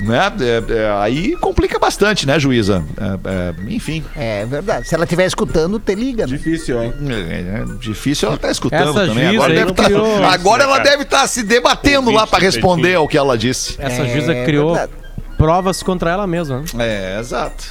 Né? 0.02 0.18
É, 0.42 0.74
é, 0.74 0.92
aí 1.00 1.36
complica 1.38 1.78
bastante, 1.78 2.26
né, 2.26 2.40
juíza? 2.40 2.84
É, 2.98 3.30
é, 3.70 3.74
enfim. 3.74 4.04
É 4.16 4.46
verdade. 4.46 4.88
Se 4.88 4.96
ela 4.96 5.04
estiver 5.04 5.26
escutando, 5.28 5.80
te 5.80 5.94
liga, 5.94 6.26
né? 6.26 6.36
Difícil, 6.38 6.82
hein? 6.82 6.94
É, 7.10 7.62
é 7.62 7.66
difícil 7.80 8.28
ela 8.28 8.38
tá 8.38 8.50
escutando 8.50 8.90
Essa 8.90 9.06
também. 9.08 9.28
Agora, 9.28 9.54
deve 9.54 9.74
tá- 9.74 9.84
criou- 9.84 10.24
agora 10.26 10.64
ela 10.64 10.78
Cara. 10.78 10.90
deve 10.90 11.04
estar 11.04 11.28
se 11.28 11.44
debatendo 11.44 12.10
lá 12.10 12.26
para 12.26 12.40
do 12.40 12.46
responder 12.46 12.96
ao 12.96 13.08
que 13.08 13.18
ela 13.18 13.38
disse. 13.38 13.76
Essa 13.78 14.02
É 14.04 14.10
juíza 14.12 14.34
criou 14.44 14.74
verdade. 14.74 14.92
provas 15.38 15.84
contra 15.84 16.10
ela 16.10 16.26
mesma. 16.26 16.60
né? 16.60 16.66
É, 16.80 17.20
exato. 17.20 17.64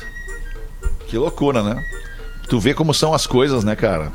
Que 1.09 1.19
loucura, 1.19 1.63
né? 1.63 1.83
Tu 2.49 2.61
vê 2.61 2.73
como 2.75 2.95
são 2.95 3.13
as 3.13 3.27
coisas, 3.27 3.65
né, 3.65 3.75
cara? 3.75 4.13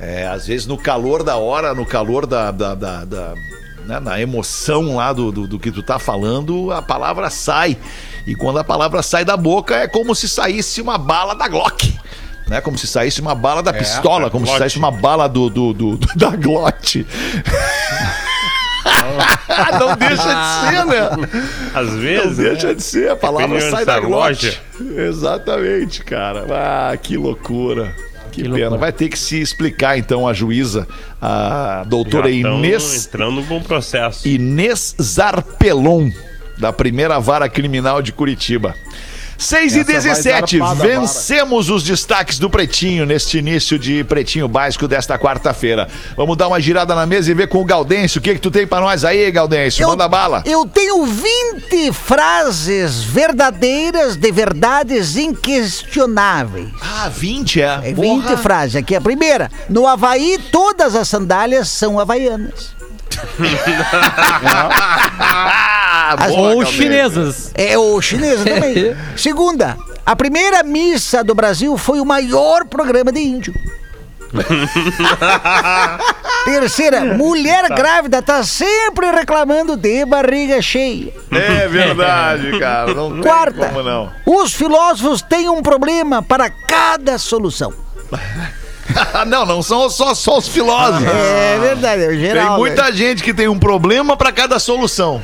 É, 0.00 0.26
às 0.26 0.46
vezes 0.46 0.66
no 0.66 0.76
calor 0.78 1.22
da 1.22 1.36
hora, 1.36 1.74
no 1.74 1.84
calor 1.84 2.26
da. 2.26 2.50
da, 2.50 2.74
da- 2.74 3.04
da- 3.04 3.34
né, 3.86 4.00
na 4.00 4.20
emoção 4.20 4.96
lá 4.96 5.12
do, 5.12 5.30
do, 5.32 5.46
do 5.46 5.58
que 5.58 5.70
tu 5.70 5.82
tá 5.82 5.98
falando, 5.98 6.70
a 6.72 6.82
palavra 6.82 7.30
sai. 7.30 7.76
E 8.26 8.34
quando 8.34 8.58
a 8.58 8.64
palavra 8.64 9.02
sai 9.02 9.24
da 9.24 9.36
boca, 9.36 9.76
é 9.76 9.86
como 9.86 10.14
se 10.14 10.28
saísse 10.28 10.80
uma 10.82 10.98
bala 10.98 11.34
da 11.34 11.46
Glock. 11.48 11.96
Né? 12.48 12.60
Como 12.60 12.76
se 12.78 12.86
saísse 12.86 13.20
uma 13.20 13.34
bala 13.34 13.62
da 13.62 13.72
pistola, 13.72 14.24
da 14.24 14.30
como 14.30 14.44
se 14.46 14.50
Glock. 14.50 14.58
saísse 14.60 14.78
uma 14.78 14.90
bala 14.90 15.28
do, 15.28 15.48
do, 15.50 15.72
do- 15.72 15.96
do- 15.96 16.14
da 16.16 16.30
Glock. 16.36 17.06
Não 19.80 19.96
deixa 19.96 20.16
de 20.22 20.68
ser, 20.70 20.84
né? 20.86 21.08
Às 21.74 21.86
Não 21.88 21.98
vezes. 21.98 22.36
deixa 22.36 22.68
né? 22.68 22.74
de 22.74 22.82
ser, 22.82 23.10
a 23.10 23.16
palavra 23.16 23.60
sai 23.70 23.84
da 23.84 23.98
loja. 23.98 24.56
Exatamente, 24.80 26.02
cara. 26.04 26.46
Ah, 26.50 26.96
que 26.96 27.16
loucura. 27.16 27.94
Que, 28.36 28.42
Que 28.42 28.50
pena. 28.50 28.76
Vai 28.76 28.92
ter 28.92 29.08
que 29.08 29.18
se 29.18 29.40
explicar, 29.40 29.98
então, 29.98 30.28
a 30.28 30.34
juíza, 30.34 30.86
a 31.20 31.84
doutora 31.86 32.30
Inês, 32.30 33.06
entrando 33.06 33.40
num 33.40 33.62
processo. 33.62 34.28
Inês 34.28 34.94
Zarpelon, 35.00 36.10
da 36.58 36.70
primeira 36.70 37.18
vara 37.18 37.48
criminal 37.48 38.02
de 38.02 38.12
Curitiba. 38.12 38.74
6 39.38 39.76
e 39.76 39.80
Essa 39.80 39.84
vai 39.84 39.94
17, 40.02 40.58
zarpada, 40.58 40.74
vara. 40.82 40.88
vencemos 41.00 41.68
os 41.70 41.82
destaques 41.82 42.38
do 42.38 42.48
Pretinho 42.48 43.04
neste 43.04 43.38
início 43.38 43.78
de 43.78 44.02
Pretinho 44.04 44.48
Básico 44.48 44.88
desta 44.88 45.18
quarta-feira. 45.18 45.88
Vamos 46.16 46.36
dar 46.36 46.48
uma 46.48 46.60
girada 46.60 46.94
na 46.94 47.06
mesa 47.06 47.30
e 47.30 47.34
ver 47.34 47.48
com 47.48 47.60
o 47.60 47.64
Gaudêncio. 47.64 48.18
O 48.18 48.22
que, 48.22 48.34
que 48.34 48.40
tu 48.40 48.50
tem 48.50 48.66
pra 48.66 48.80
nós 48.80 49.04
aí, 49.04 49.30
Gaudêncio? 49.30 49.86
Manda 49.86 50.08
bala. 50.08 50.42
Eu 50.46 50.64
tenho 50.66 51.04
20 51.04 51.92
frases 51.92 53.02
verdadeiras 53.04 54.16
de 54.16 54.32
verdades 54.32 55.16
inquestionáveis. 55.16 56.68
Ah, 56.80 57.08
20 57.08 57.60
é. 57.60 57.80
É 57.84 57.92
20 57.92 58.22
Porra. 58.22 58.36
frases. 58.38 58.76
Aqui 58.76 58.94
a 58.94 59.00
primeira. 59.00 59.50
No 59.68 59.86
Havaí, 59.86 60.38
todas 60.50 60.94
as 60.94 61.08
sandálias 61.08 61.68
são 61.68 61.98
havaianas. 62.00 62.75
Ah, 66.08 66.16
boa, 66.28 66.54
Ou 66.54 66.64
chinesas. 66.64 67.50
É 67.54 67.76
o 67.76 68.00
chinesa 68.00 68.44
também. 68.44 68.96
Segunda. 69.16 69.76
A 70.04 70.14
primeira 70.14 70.62
missa 70.62 71.24
do 71.24 71.34
Brasil 71.34 71.76
foi 71.76 71.98
o 72.00 72.04
maior 72.04 72.64
programa 72.66 73.10
de 73.10 73.20
índio. 73.20 73.52
Terceira, 76.44 77.00
mulher 77.16 77.68
grávida 77.70 78.22
tá 78.22 78.44
sempre 78.44 79.10
reclamando 79.10 79.76
de 79.76 80.04
barriga 80.04 80.62
cheia. 80.62 81.12
É 81.32 81.66
verdade, 81.66 82.56
cara. 82.58 82.94
Não 82.94 83.12
tem 83.14 83.22
Quarta, 83.22 83.68
como 83.68 83.82
não. 83.82 84.12
os 84.24 84.54
filósofos 84.54 85.22
têm 85.22 85.48
um 85.48 85.62
problema 85.62 86.22
para 86.22 86.48
cada 86.50 87.18
solução. 87.18 87.72
Ah, 89.14 89.24
não, 89.26 89.44
não 89.44 89.62
são 89.62 89.88
só, 89.90 90.14
só 90.14 90.38
os 90.38 90.48
filósofos. 90.48 91.06
É 91.06 91.58
verdade, 91.58 92.02
é 92.04 92.08
Tem 92.08 92.20
geral. 92.20 92.50
né? 92.52 92.56
muita 92.58 92.92
gente 92.92 93.22
que 93.22 93.34
tem 93.34 93.48
um 93.48 93.58
problema 93.58 94.16
pra 94.16 94.32
cada 94.32 94.58
solução. 94.58 95.22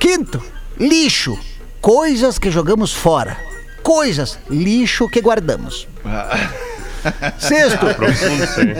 Quinto, 0.00 0.42
lixo. 0.78 1.38
Coisas 1.80 2.38
que 2.38 2.50
jogamos 2.50 2.92
fora. 2.92 3.38
Coisas, 3.82 4.38
lixo 4.50 5.08
que 5.08 5.20
guardamos. 5.20 5.88
Sexto, 7.38 7.86
Profundo 7.96 8.44
isso 8.44 8.60
aí. 8.60 8.76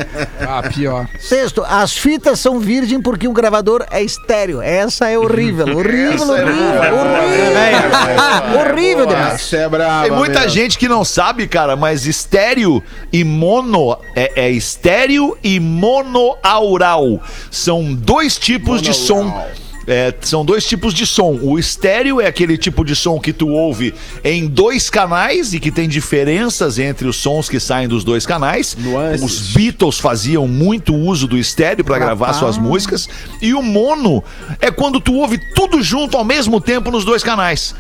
Ah, 0.47 0.63
pior. 0.69 1.07
sexto, 1.19 1.65
as 1.69 1.97
fitas 1.97 2.39
são 2.41 2.59
virgem 2.59 3.01
porque 3.01 3.27
o 3.29 3.33
gravador 3.33 3.85
é 3.91 4.03
estéreo. 4.03 4.61
Essa 4.61 5.09
é 5.09 5.19
horrível, 5.19 5.67
horrível, 5.77 6.13
Essa 6.15 6.25
é 6.25 6.45
horrível, 6.45 6.91
boa. 6.91 7.03
horrível. 7.03 8.61
Horrível 8.61 9.07
demais. 9.07 9.35
Essa 9.35 9.57
é 9.57 9.69
brava 9.69 10.03
Tem 10.09 10.13
muita 10.17 10.41
mesmo. 10.41 10.49
gente 10.55 10.79
que 10.79 10.89
não 10.89 11.05
sabe, 11.05 11.47
cara, 11.47 11.77
mas 11.77 12.07
estéreo 12.07 12.83
e 13.13 13.25
mono 13.25 13.97
é, 14.15 14.33
é 14.47 14.51
estéreo 14.51 15.37
e 15.43 15.59
monoaural. 15.61 17.21
São 17.51 17.93
dois 17.95 18.37
tipos 18.39 18.81
de 18.83 18.95
som. 18.95 19.45
É, 19.87 20.15
são 20.21 20.45
dois 20.45 20.67
tipos 20.67 20.93
de 20.93 21.07
som. 21.07 21.39
O 21.43 21.59
estéreo 21.59 22.21
é 22.21 22.27
aquele 22.27 22.57
tipo 22.59 22.85
de 22.85 22.95
som 22.95 23.19
que 23.19 23.33
tu 23.33 23.49
ouve 23.49 23.95
em 24.23 24.47
dois 24.47 24.91
canais 24.91 25.53
e 25.55 25.61
que 25.61 25.71
tem 25.71 25.89
diferenças 25.89 26.79
entre 26.79 27.09
os 27.09 27.17
sons 27.17 27.49
que 27.49 27.59
saem 27.59 27.89
dos 27.89 28.05
dois 28.05 28.27
canais. 28.27 28.77
Nuances. 28.79 29.23
Os 29.23 29.41
Beatles 29.53 29.99
faziam 29.99 30.47
muito 30.47 30.95
uso 30.95 31.27
do 31.27 31.37
estéreo 31.39 31.85
para 31.85 31.99
gravar 31.99 32.35
suas 32.35 32.59
músicas. 32.59 33.09
E 33.41 33.55
o 33.55 33.63
mono 33.63 34.23
é 34.61 34.71
quando 34.71 35.01
tu 35.01 35.15
ouve 35.15 35.39
tudo 35.55 35.83
junto 35.83 36.17
ao 36.17 36.25
mesmo 36.25 36.61
tempo 36.61 36.91
nos 36.91 37.05
dois 37.05 37.23
canais. 37.23 37.75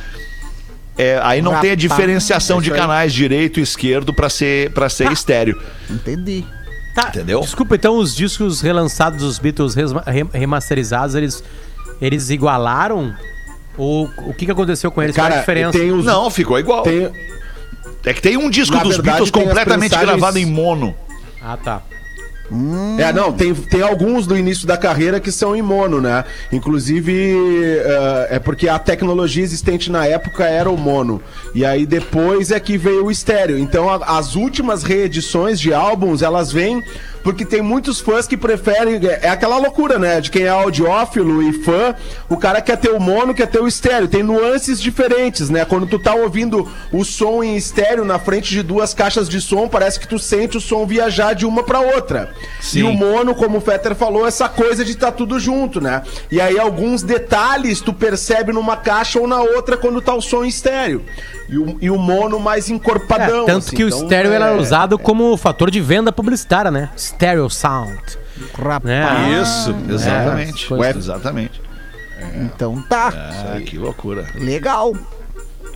É, 0.99 1.19
aí 1.23 1.41
não 1.41 1.53
tem 1.53 1.71
a 1.71 1.75
Rapaz. 1.75 1.79
diferenciação 1.79 2.61
de 2.61 2.71
canais 2.71 3.13
direito 3.15 3.61
e 3.61 3.63
esquerdo 3.63 4.13
para 4.13 4.29
ser 4.29 4.71
para 4.73 4.89
ser 4.89 5.11
estéreo, 5.11 5.59
Entendi. 5.89 6.45
Tá, 6.95 7.09
Entendeu? 7.09 7.41
Desculpa, 7.41 7.77
então 7.77 7.97
os 7.97 8.15
discos 8.15 8.61
relançados 8.61 9.21
dos 9.23 9.39
Beatles 9.39 9.75
remasterizados, 10.33 11.15
eles, 11.15 11.43
eles 12.01 12.31
igualaram? 12.31 13.15
Ou 13.77 14.11
o 14.27 14.35
que, 14.35 14.45
que 14.47 14.51
aconteceu 14.53 14.91
com 14.91 15.03
eles? 15.03 15.15
Qual 15.17 15.25
é 15.25 15.29
a 15.29 15.31
Cara, 15.31 15.41
diferença? 15.41 15.79
tem 15.79 15.93
os... 15.93 16.05
Não, 16.05 16.31
ficou 16.31 16.59
igual. 16.59 16.83
Tem, 16.83 17.11
É 18.05 18.13
que 18.15 18.21
tem 18.21 18.37
um 18.37 18.51
disco 18.51 18.77
Na 18.77 18.83
dos 18.83 18.97
verdade, 18.97 19.19
Beatles 19.19 19.31
completamente 19.31 19.91
prensagens- 19.91 20.19
gravado 20.19 20.39
em 20.39 20.47
mono. 20.47 20.95
Ah, 21.43 21.57
tá. 21.57 21.83
É, 22.99 23.13
não, 23.13 23.33
tem, 23.33 23.55
tem 23.55 23.81
alguns 23.81 24.27
do 24.27 24.37
início 24.37 24.67
da 24.67 24.77
carreira 24.77 25.21
que 25.21 25.31
são 25.31 25.55
em 25.55 25.63
mono, 25.63 26.01
né? 26.01 26.25
Inclusive, 26.51 27.13
eh, 27.79 28.27
é 28.33 28.39
porque 28.41 28.69
a 28.69 28.77
tecnologia 28.77 29.45
existente 29.45 29.89
na 29.91 30.05
época 30.05 30.45
era 30.45 30.69
o 30.69 30.77
mono. 30.77 31.23
E 31.55 31.65
aí 31.65 31.87
depois 31.87 32.51
é 32.51 32.59
que 32.59 32.77
veio 32.77 33.05
o 33.07 33.11
estéreo. 33.11 33.57
Então 33.57 33.89
a- 33.89 34.19
as 34.19 34.35
últimas 34.35 34.83
reedições 34.83 35.61
de 35.61 35.73
álbuns, 35.73 36.23
elas 36.23 36.51
vêm 36.51 36.83
porque 37.23 37.45
tem 37.45 37.61
muitos 37.63 38.01
fãs 38.01 38.27
que 38.27 38.37
preferem. 38.37 39.01
É 39.23 39.29
aquela 39.29 39.57
loucura, 39.59 39.99
né? 39.99 40.21
De 40.21 40.31
quem 40.31 40.43
é 40.43 40.49
audiófilo 40.49 41.43
e 41.43 41.53
fã, 41.63 41.95
o 42.29 42.37
cara 42.37 42.61
quer 42.61 42.77
ter 42.77 42.91
o 42.91 43.01
mono, 43.01 43.35
quer 43.35 43.47
ter 43.47 43.61
o 43.61 43.69
estéreo. 43.69 44.09
Tem 44.09 44.23
nuances 44.23 44.81
diferentes, 44.81 45.51
né? 45.51 45.65
Quando 45.65 45.87
tu 45.87 45.99
tá 45.99 46.15
ouvindo 46.15 46.69
o 46.93 47.05
som 47.05 47.43
em 47.43 47.57
estéreo 47.57 48.05
na 48.05 48.19
frente 48.19 48.51
de 48.51 48.63
duas 48.63 48.95
caixas 48.95 49.29
de 49.29 49.41
som, 49.41 49.69
parece 49.69 49.99
que 50.01 50.09
tu 50.09 50.19
sente 50.19 50.57
o 50.57 50.61
som 50.61 50.87
viajar 50.87 51.35
de 51.35 51.45
uma 51.47 51.63
pra 51.63 51.81
outra. 51.81 52.33
Sim. 52.61 52.81
E 52.81 52.83
o 52.83 52.93
mono, 52.93 53.35
como 53.35 53.59
o 53.59 53.61
Fetter 53.61 53.95
falou, 53.95 54.27
essa 54.27 54.49
coisa 54.49 54.85
de 54.85 54.93
estar 54.93 55.13
tudo 55.13 55.39
junto, 55.39 55.81
né? 55.81 56.03
E 56.31 56.41
aí 56.41 56.59
alguns 56.59 57.03
detalhes 57.03 57.81
tu 57.81 57.93
percebe 57.93 58.53
numa 58.53 58.77
caixa 58.77 59.19
ou 59.21 59.27
na 59.27 59.41
outra 59.41 59.77
quando 59.77 60.01
tá 60.01 60.15
o 60.15 60.21
som 60.21 60.45
em 60.45 60.49
estéreo. 60.49 61.05
E 61.49 61.59
o, 61.59 61.77
e 61.81 61.91
o 61.91 61.99
mono 61.99 62.39
mais 62.39 62.71
É, 62.71 62.73
encorpadão. 62.73 63.45
tanto 63.45 63.59
assim. 63.67 63.77
que 63.77 63.85
o 63.85 63.89
Então, 63.89 64.03
estéreo 64.03 64.31
é- 64.33 64.37
era 64.37 64.57
usado 64.57 64.97
como 64.99 65.37
fator 65.37 65.71
de 65.71 65.81
venda 65.81 66.13
publicitária, 66.13 66.71
né? 66.71 66.91
Stereo 67.11 67.51
sound. 67.51 68.01
Rapaz. 68.59 68.85
Né? 68.85 69.41
Isso, 69.43 69.75
exatamente. 69.91 70.67
coisa- 70.67 70.83
Ué, 70.85 70.91
exatamente. 70.97 71.61
Então 72.37 72.81
tá. 72.89 73.13
Ah, 73.15 73.61
que 73.65 73.77
loucura. 73.79 74.27
Legal. 74.35 74.95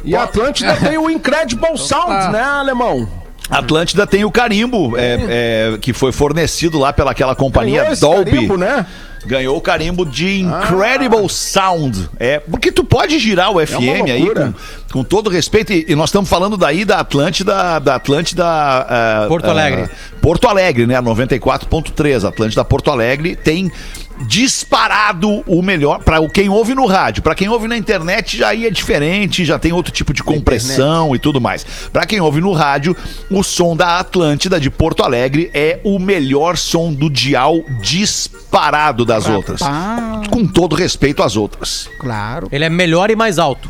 E 0.05 0.15
a 0.15 0.25
Atlântida 0.25 0.77
tem 0.81 0.99
o 0.99 1.09
Incredible 1.11 1.77
Sound, 1.79 2.31
né, 2.33 2.43
alemão? 2.43 3.09
Atlântida 3.51 4.07
tem 4.07 4.25
o 4.25 4.31
carimbo 4.31 4.97
é, 4.97 5.73
é, 5.75 5.79
que 5.79 5.93
foi 5.93 6.13
fornecido 6.13 6.79
lá 6.79 6.93
pelaquela 6.93 7.35
companhia 7.35 7.95
Dolby. 7.97 8.31
carimbo, 8.31 8.57
né? 8.57 8.87
Ganhou 9.27 9.57
o 9.57 9.61
carimbo 9.61 10.05
de 10.05 10.41
Incredible 10.41 11.29
Sound. 11.29 12.09
É, 12.19 12.39
porque 12.41 12.71
tu 12.71 12.85
pode 12.85 13.19
girar 13.19 13.51
o 13.51 13.65
FM 13.65 14.11
aí 14.11 14.31
com, 14.35 14.55
com 14.93 15.05
todo 15.05 15.31
respeito. 15.31 15.73
E, 15.73 15.87
e 15.89 15.95
nós 15.95 16.11
estamos 16.11 16.29
falando 16.29 16.57
daí 16.57 16.85
da 16.85 16.99
Atlântida, 17.01 17.79
da 17.79 17.97
Atlântida. 17.97 18.45
ah, 18.47 19.25
Porto 19.29 19.47
ah, 19.47 19.51
Alegre. 19.51 19.89
Porto 20.21 20.49
Alegre, 20.49 20.87
né? 20.87 21.01
94.3. 21.01 22.29
Atlântida 22.29 22.65
Porto 22.65 22.91
Alegre 22.91 23.37
tem 23.37 23.71
disparado 24.27 25.43
o 25.47 25.63
melhor 25.63 26.03
para 26.03 26.27
quem 26.29 26.49
ouve 26.49 26.75
no 26.75 26.87
rádio. 26.87 27.23
Para 27.23 27.35
quem 27.35 27.49
ouve 27.49 27.67
na 27.69 27.77
internet 27.77 28.37
já 28.37 28.49
aí 28.49 28.67
é 28.67 28.71
diferente, 28.71 29.45
já 29.45 29.59
tem 29.59 29.73
outro 29.73 29.93
tipo 29.93 30.13
de 30.13 30.23
compressão 30.23 31.15
e 31.15 31.19
tudo 31.19 31.41
mais. 31.41 31.65
Para 31.93 32.07
quem 32.07 32.21
ouve 32.21 32.41
no 32.41 32.53
rádio, 32.53 32.97
o 33.31 33.43
som 33.43 33.77
da 33.77 33.99
Atlântida 33.99 34.61
de 34.61 34.71
Porto 34.71 35.03
Alegre 35.03 35.51
é 35.55 35.81
o 35.85 35.99
melhor 35.99 36.57
som 36.57 36.93
do 36.93 37.09
dial 37.11 37.63
disparado 37.81 39.05
das 39.05 39.27
outras. 39.29 39.61
Com 40.31 40.47
todo 40.47 40.75
respeito 40.77 41.23
às 41.23 41.37
outras. 41.37 41.89
Claro. 41.99 42.49
Ele 42.53 42.65
é 42.65 42.71
melhor 42.71 43.11
e 43.11 43.17
mais 43.17 43.39
alto. 43.39 43.69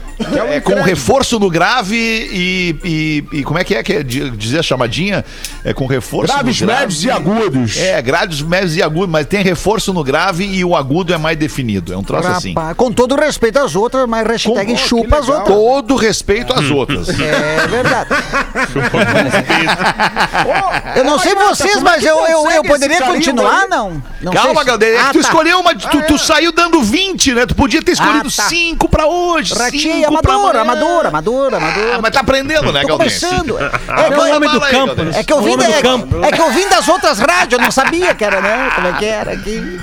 É 0.52 0.60
com 0.60 0.80
reforço 0.82 1.38
no 1.38 1.50
grave 1.50 1.96
e, 1.96 2.76
e, 2.84 3.38
e 3.38 3.42
como 3.44 3.58
é 3.58 3.64
que 3.64 3.74
é 3.74 3.82
que 3.82 3.92
é 3.94 4.02
di- 4.02 4.30
dizer 4.30 4.60
a 4.60 4.62
chamadinha? 4.62 5.24
É 5.64 5.72
com 5.72 5.86
reforço 5.86 6.32
Graves, 6.32 6.60
no 6.60 6.66
grave. 6.66 6.80
médios 6.82 7.04
e 7.04 7.10
agudos. 7.10 7.76
É, 7.76 8.00
graves, 8.02 8.40
médios 8.42 8.76
e 8.76 8.82
agudos, 8.82 9.08
mas 9.10 9.26
tem 9.26 9.42
reforço 9.42 9.92
no 9.92 10.04
grave 10.04 10.33
e 10.40 10.64
o 10.64 10.76
agudo 10.76 11.12
é 11.14 11.18
mais 11.18 11.36
definido. 11.36 11.92
É 11.92 11.96
um 11.96 12.02
troço 12.02 12.28
assim. 12.28 12.54
Rapaz, 12.54 12.76
com 12.76 12.92
todo 12.92 13.14
respeito 13.14 13.58
às 13.58 13.74
outras, 13.74 14.06
mas 14.08 14.26
hashtag 14.26 14.72
Com- 14.72 14.76
chupa 14.78 15.18
as 15.18 15.24
que 15.26 15.30
legal. 15.30 15.46
outras. 15.52 15.56
Todo 15.56 15.96
respeito 15.96 16.52
às 16.52 16.70
outras. 16.70 17.08
É 17.08 17.66
verdade. 17.68 18.10
eu 20.96 21.04
não 21.04 21.18
sei 21.18 21.34
vocês, 21.34 21.76
é 21.76 21.80
mas 21.80 22.02
que 22.02 22.06
eu, 22.08 22.18
eu, 22.26 22.50
eu 22.50 22.64
poderia 22.64 23.00
continuar, 23.02 23.62
aí? 23.62 23.68
não? 23.68 24.02
não 24.20 24.32
Calma, 24.32 24.50
sei 24.54 24.58
se- 24.58 24.64
Galdeira. 24.64 24.94
É 24.94 24.98
que 24.98 25.04
Ah, 25.04 25.12
tu 25.12 25.20
tá. 25.20 25.28
escolheu 25.28 25.60
uma. 25.60 25.74
Tu, 25.74 26.02
tu 26.02 26.18
saiu 26.18 26.52
dando 26.52 26.82
20, 26.82 27.34
né? 27.34 27.46
Tu 27.46 27.54
podia 27.54 27.82
ter 27.82 27.92
escolhido 27.92 28.28
Ah, 28.28 28.42
tá. 28.42 28.48
5 28.48 28.88
pra 28.88 29.06
hoje. 29.06 29.54
Ratinho, 29.54 30.08
5 30.08 30.22
pra 30.22 30.34
amador, 30.34 30.50
amanhã. 30.56 30.62
amador, 30.62 31.06
amador, 31.06 31.54
amador. 31.54 31.84
Ah, 31.94 31.98
mas 32.00 32.12
tá 32.12 32.20
aprendendo, 32.20 32.72
né, 32.72 32.80
Tô 32.82 32.88
Galdense? 32.88 33.26
começando. 33.26 33.58
É, 33.58 33.70
Ah, 33.88 34.04
que 34.04 34.14
vai 34.14 34.30
eu- 34.30 34.36
homem 34.36 34.50
do 34.50 34.60
campo, 34.60 34.94
é 35.14 35.22
que 35.24 35.32
Homem 35.34 35.56
do 35.56 35.82
campo. 35.82 36.24
é 36.24 36.32
que 36.32 36.40
eu 36.40 36.50
vim 36.52 36.68
das 36.68 36.88
outras 36.88 37.18
rádios, 37.18 37.58
eu 37.58 37.64
não 37.64 37.70
sabia 37.70 38.14
que 38.14 38.24
era, 38.24 38.40
né? 38.40 38.70
Como 38.74 38.86
é 38.88 38.92
que 38.94 39.04
era 39.04 39.32
aqui. 39.32 39.58
Homem 39.58 39.80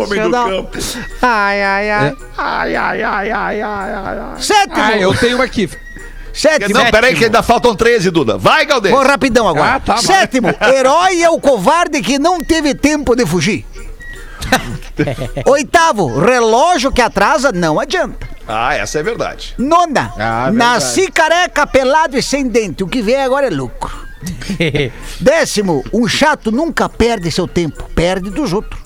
do 0.00 0.06
Sensacional. 0.06 0.48
campo. 0.48 0.78
Ai, 1.22 1.62
ai, 1.62 1.90
ai. 1.90 2.08
É. 2.08 2.14
Ai, 2.36 2.76
ai, 2.76 3.02
ai, 3.02 3.30
ai, 3.30 3.62
ai, 3.62 3.92
ai. 3.92 4.42
Sétimo. 4.42 4.76
Ah, 4.82 4.96
eu 4.96 5.14
tenho 5.14 5.36
uma 5.36 5.44
aqui. 5.44 5.68
Sétimo. 6.32 6.78
Não, 6.78 6.90
peraí, 6.90 7.14
que 7.14 7.24
ainda 7.26 7.42
faltam 7.42 7.76
13, 7.76 8.10
Duda. 8.10 8.38
Vai, 8.38 8.64
Galdense. 8.64 8.94
Vou 8.94 9.04
rapidão 9.04 9.46
agora. 9.46 9.74
Ah, 9.74 9.80
tá. 9.80 9.98
Sétimo, 9.98 10.48
herói 10.74 11.22
é 11.22 11.28
o 11.28 11.38
covarde 11.38 12.00
que 12.00 12.18
não 12.18 12.38
teve 12.40 12.74
tempo 12.74 13.14
de 13.14 13.26
fugir. 13.26 13.66
Oitavo, 15.46 16.18
relógio 16.20 16.90
que 16.92 17.00
atrasa 17.00 17.52
não 17.52 17.78
adianta. 17.78 18.28
Ah, 18.46 18.74
essa 18.74 18.98
é 18.98 19.02
verdade. 19.02 19.54
Nona, 19.58 20.12
Ah, 20.18 20.44
verdade. 20.50 20.56
nasci 20.56 21.10
careca, 21.10 21.66
pelado 21.66 22.16
e 22.18 22.22
sem 22.22 22.48
dente. 22.48 22.82
O 22.82 22.88
que 22.88 23.00
vier 23.02 23.20
agora 23.24 23.46
é 23.46 23.50
lucro. 23.50 23.90
Décimo, 25.20 25.84
um 25.92 26.06
chato 26.08 26.50
nunca 26.50 26.88
perde 26.88 27.30
seu 27.30 27.46
tempo, 27.46 27.84
perde 27.94 28.30
dos 28.30 28.52
outros. 28.52 28.80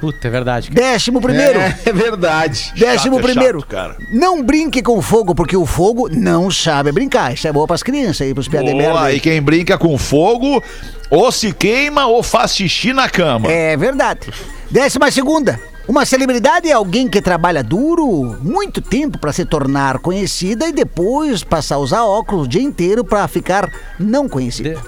Puta, 0.00 0.28
é 0.28 0.30
verdade. 0.30 0.70
cara. 0.70 0.80
Décimo 0.92 1.20
primeiro, 1.20 1.58
É, 1.58 1.78
é 1.86 1.92
verdade. 1.92 2.72
décimo 2.76 3.16
Chato 3.16 3.28
é 3.28 3.32
primeiro, 3.32 3.60
chato, 3.60 3.68
cara. 3.68 3.96
não 4.12 4.42
brinque 4.42 4.82
com 4.82 5.00
fogo, 5.00 5.34
porque 5.34 5.56
o 5.56 5.64
fogo 5.64 6.08
não 6.10 6.50
sabe 6.50 6.92
brincar. 6.92 7.32
Isso 7.32 7.48
é 7.48 7.52
boa 7.52 7.66
pras 7.66 7.82
crianças 7.82 8.22
aí, 8.22 8.34
pros 8.34 8.48
piadas 8.48 8.68
de 8.68 8.74
merda. 8.74 9.12
E 9.12 9.20
quem 9.20 9.40
brinca 9.40 9.78
com 9.78 9.96
fogo, 9.96 10.62
ou 11.10 11.32
se 11.32 11.52
queima 11.52 12.06
ou 12.06 12.22
faz 12.22 12.54
xixi 12.54 12.92
na 12.92 13.08
cama. 13.08 13.50
É 13.50 13.76
verdade. 13.76 14.30
Décima 14.70 15.10
segunda. 15.10 15.58
Uma 15.86 16.06
celebridade 16.06 16.66
é 16.68 16.72
alguém 16.72 17.08
que 17.08 17.20
trabalha 17.20 17.62
duro 17.62 18.38
muito 18.40 18.80
tempo 18.80 19.18
para 19.18 19.32
se 19.34 19.44
tornar 19.44 19.98
conhecida 19.98 20.66
e 20.66 20.72
depois 20.72 21.44
passar 21.44 21.74
a 21.74 21.78
usar 21.78 22.04
óculos 22.04 22.46
o 22.46 22.48
dia 22.48 22.62
inteiro 22.62 23.04
para 23.04 23.28
ficar 23.28 23.70
não 24.00 24.26
conhecida. 24.26 24.80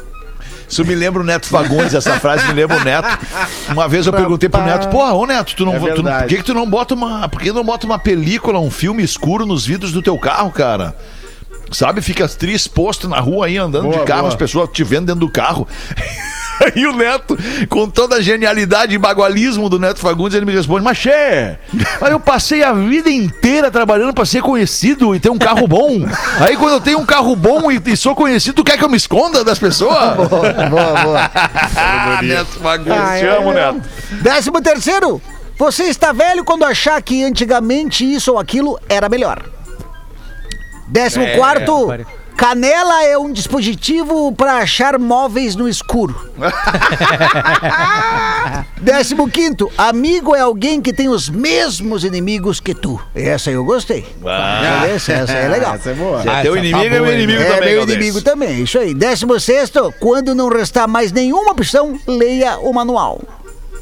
Isso 0.68 0.85
me 0.85 0.94
lembra 0.94 1.22
o 1.22 1.24
Neto 1.24 1.46
Fagundes, 1.46 1.94
essa 1.94 2.18
frase 2.18 2.46
me 2.48 2.52
lembra 2.55 2.76
o 2.79 2.85
Neto. 2.85 3.09
Uma 3.70 3.88
vez 3.88 4.07
eu 4.07 4.12
perguntei 4.12 4.48
pro 4.48 4.62
Neto, 4.62 4.88
porra, 4.88 5.12
ô 5.12 5.24
Neto, 5.26 5.55
tu 5.57 5.64
não, 5.64 5.74
É 5.74 5.79
tu 5.94 6.02
não- 6.02 6.12
por 6.18 6.26
que, 6.26 6.37
que 6.38 6.42
tu 6.42 6.55
não 6.55 6.68
bota 6.68 6.94
uma. 6.94 7.29
Por 7.29 7.40
que 7.40 7.52
não 7.52 7.64
bota 7.64 7.87
uma 7.87 7.98
película, 7.98 8.59
um 8.59 8.70
filme 8.70 9.02
escuro 9.02 9.46
nos 9.46 9.64
vidros 9.64 9.92
do 9.92 10.02
teu 10.02 10.18
carro, 10.18 10.50
cara? 10.50 10.94
Sabe, 11.72 12.00
fica 12.00 12.29
tri 12.29 12.52
exposto 12.55 13.09
na 13.09 13.18
rua 13.18 13.46
aí, 13.46 13.57
andando 13.59 13.85
Boa, 13.88 13.98
de 13.98 14.05
carro, 14.05 14.20
boa. 14.22 14.29
as 14.33 14.37
pessoas 14.37 14.68
te 14.72 14.85
vendo 14.85 15.07
dentro 15.07 15.20
do 15.20 15.29
carro. 15.29 15.66
Aí 16.61 16.87
o 16.87 16.92
Neto, 16.97 17.37
com 17.69 17.88
toda 17.88 18.16
a 18.16 18.21
genialidade 18.21 18.95
e 18.95 18.99
bagualismo 18.99 19.69
do 19.69 19.79
Neto 19.79 20.01
Fagundes, 20.01 20.35
ele 20.37 20.47
me 20.47 20.53
responde: 20.53 20.83
Mas 20.85 20.97
Xê, 20.99 21.57
mas 22.01 22.11
eu 22.11 22.19
passei 22.21 22.62
a 22.62 22.73
vida 22.73 23.11
inteira 23.11 23.71
trabalhando 23.71 24.14
pra 24.14 24.25
ser 24.25 24.40
conhecido 24.42 25.14
e 25.14 25.21
ter 25.21 25.31
um 25.31 25.38
carro 25.38 25.66
bom. 25.69 26.07
Aí 26.40 26.57
quando 26.57 26.73
eu 26.75 26.81
tenho 26.81 26.99
um 26.99 27.07
carro 27.07 27.35
bom 27.37 27.71
e, 27.71 27.81
e 27.85 27.97
sou 27.97 28.14
conhecido, 28.14 28.55
tu 28.55 28.64
quer 28.64 28.79
que 28.79 28.85
eu 28.85 28.88
me 28.88 28.97
esconda 28.97 29.45
das 29.45 29.59
pessoas? 29.59 30.14
Boa, 30.16 31.03
boa. 31.03 31.31
Ah, 31.77 32.21
Neto 32.23 32.59
Fagundes, 32.61 33.21
te 33.21 33.27
amo. 33.27 33.53
Neto. 33.53 33.83
Décimo 34.23 34.61
terceiro. 34.62 35.21
Você 35.59 35.85
está 35.85 36.12
velho 36.12 36.45
quando 36.45 36.64
achar 36.64 37.01
que 37.03 37.23
antigamente 37.25 38.05
isso 38.05 38.33
ou 38.33 38.38
aquilo 38.38 38.79
era 38.88 39.09
melhor. 39.09 39.42
Décimo 40.88 41.27
quarto. 41.37 41.87
pare- 41.87 42.07
Canela 42.37 43.03
é 43.05 43.16
um 43.16 43.33
dispositivo 43.33 44.31
para 44.33 44.59
achar 44.59 44.99
móveis 44.99 45.57
no 45.57 45.66
escuro. 45.66 46.14
Décimo 48.81 49.29
quinto, 49.31 49.70
amigo 49.77 50.35
é 50.35 50.40
alguém 50.40 50.81
que 50.83 50.92
tem 50.92 51.09
os 51.09 51.29
mesmos 51.31 52.05
inimigos 52.05 52.61
que 52.61 52.75
tu. 52.75 53.01
Essa 53.14 53.51
eu 53.51 53.64
gostei. 53.64 54.07
Essa, 54.94 55.12
essa 55.14 55.33
é 55.33 55.49
legal. 55.49 55.75
Essa 55.77 55.90
é 55.90 55.94
boa. 55.94 56.20
Se 56.22 56.29
é 56.29 56.38
Ah, 56.38 56.42
teu 56.42 56.53
tá 56.53 56.59
inimigo, 56.59 56.85
é 56.85 56.90
meu 57.01 57.12
inimigo 57.12 57.40
É 57.42 57.44
também, 57.46 57.68
meu 57.70 57.79
Galdês. 57.79 57.96
inimigo 57.99 58.20
também, 58.22 58.62
isso 58.62 58.79
aí. 58.79 58.92
Décimo 58.94 59.40
sexto, 59.40 59.92
quando 59.99 60.35
não 60.35 60.49
restar 60.51 60.87
mais 60.87 61.11
nenhuma 61.12 61.53
opção, 61.53 61.99
leia 62.07 62.59
o 62.59 62.70
manual. 62.72 63.20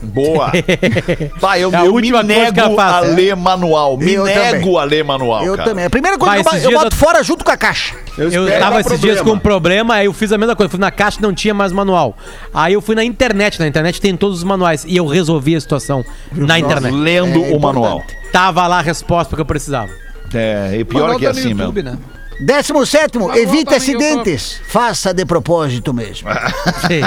Boa. 0.05 0.53
Pá, 1.41 1.59
eu, 1.59 1.73
É 1.73 1.77
a 1.77 1.85
eu 1.87 1.95
me 1.95 2.11
nego 2.23 2.61
a 2.61 2.71
faz, 2.77 3.09
é. 3.09 3.15
ler 3.15 3.37
manual. 3.37 3.97
Me 3.97 4.13
Eu 4.15 4.25
nego 4.25 4.41
também. 4.63 4.79
a 4.79 4.85
ler 4.85 5.05
manual, 5.05 5.45
eu 5.45 5.57
cara. 5.57 5.71
também. 5.71 5.85
A 5.87 5.91
primeira 5.91 6.17
coisa 6.19 6.43
Vai, 6.43 6.61
que 6.61 6.67
eu, 6.67 6.71
eu 6.71 6.79
boto 6.79 6.95
eu- 6.95 6.99
fora 6.99 7.23
junto 7.23 7.45
com 7.45 7.51
a 7.51 7.57
caixa. 7.57 7.95
Eu 8.17 8.29
espero 8.29 8.61
tava 8.61 8.81
esses 8.81 9.01
dias 9.01 9.21
com 9.21 9.31
um 9.33 9.39
problema, 9.39 9.95
aí 9.95 10.07
eu 10.07 10.13
fiz 10.13 10.31
a 10.33 10.39
mesma 10.39 10.55
coisa. 10.55 10.71
Fui 10.71 10.79
na 10.81 10.91
caixa 10.91 11.19
não 11.21 11.35
tinha 11.35 11.53
mais 11.55 11.73
manual. 11.73 12.17
Aí 12.53 12.75
eu 12.75 12.81
fui 12.81 12.95
na 12.95 13.03
internet, 13.05 13.59
na 13.59 13.67
internet 13.67 14.01
tem 14.01 14.17
todos 14.17 14.39
os 14.39 14.45
manuais. 14.45 14.85
E 14.87 14.97
eu 14.97 15.07
resolvi 15.07 15.57
a 15.57 15.61
situação 15.61 16.05
na 16.33 16.59
internet. 16.59 16.93
Lendo 16.95 17.45
É 17.45 17.49
o 17.55 17.59
manual. 17.61 18.03
Tava 18.33 18.67
lá 18.67 18.79
a 18.79 18.83
resposta 18.83 19.35
que 19.35 19.41
eu 19.41 19.47
precisava. 19.47 19.91
É, 20.33 20.77
e 20.79 20.85
pior 20.85 21.03
Manual 21.03 21.19
que 21.19 21.27
é 21.27 21.33
tá 21.33 21.39
assim 21.39 21.51
YouTube, 21.51 21.83
mesmo. 21.83 21.99
né? 21.99 22.05
Décimo 22.41 22.85
sétimo, 22.85 23.29
Manual 23.29 23.43
evite 23.43 23.75
acidentes. 23.75 24.61
Faça 24.69 25.13
de 25.15 25.25
propósito 25.25 25.95
mesmo. 25.95 26.29
Sim. 26.87 27.01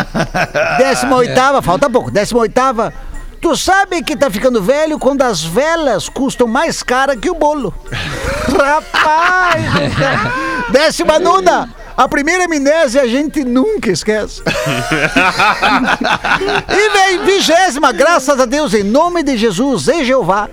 Décima 0.77 1.17
oitava, 1.17 1.61
falta 1.61 1.89
pouco. 1.89 2.09
Décima 2.09 2.39
oitava, 2.41 2.93
tu 3.41 3.55
sabe 3.55 4.03
que 4.03 4.15
tá 4.15 4.29
ficando 4.29 4.61
velho 4.61 4.97
quando 4.97 5.21
as 5.23 5.43
velas 5.43 6.07
custam 6.09 6.47
mais 6.47 6.81
cara 6.81 7.15
que 7.15 7.29
o 7.29 7.35
bolo. 7.35 7.73
Rapaz! 8.57 9.63
do 9.63 9.95
céu. 9.95 10.71
Décima 10.71 11.19
nona, 11.19 11.69
a 11.95 12.07
primeira 12.07 12.45
amnésia 12.45 13.01
a 13.01 13.07
gente 13.07 13.43
nunca 13.43 13.91
esquece. 13.91 14.41
e 16.69 16.89
vem 16.89 17.25
vigésima, 17.25 17.91
graças 17.91 18.39
a 18.39 18.45
Deus, 18.45 18.73
em 18.73 18.83
nome 18.83 19.23
de 19.23 19.37
Jesus, 19.37 19.87
em 19.87 20.03
Jeová. 20.03 20.49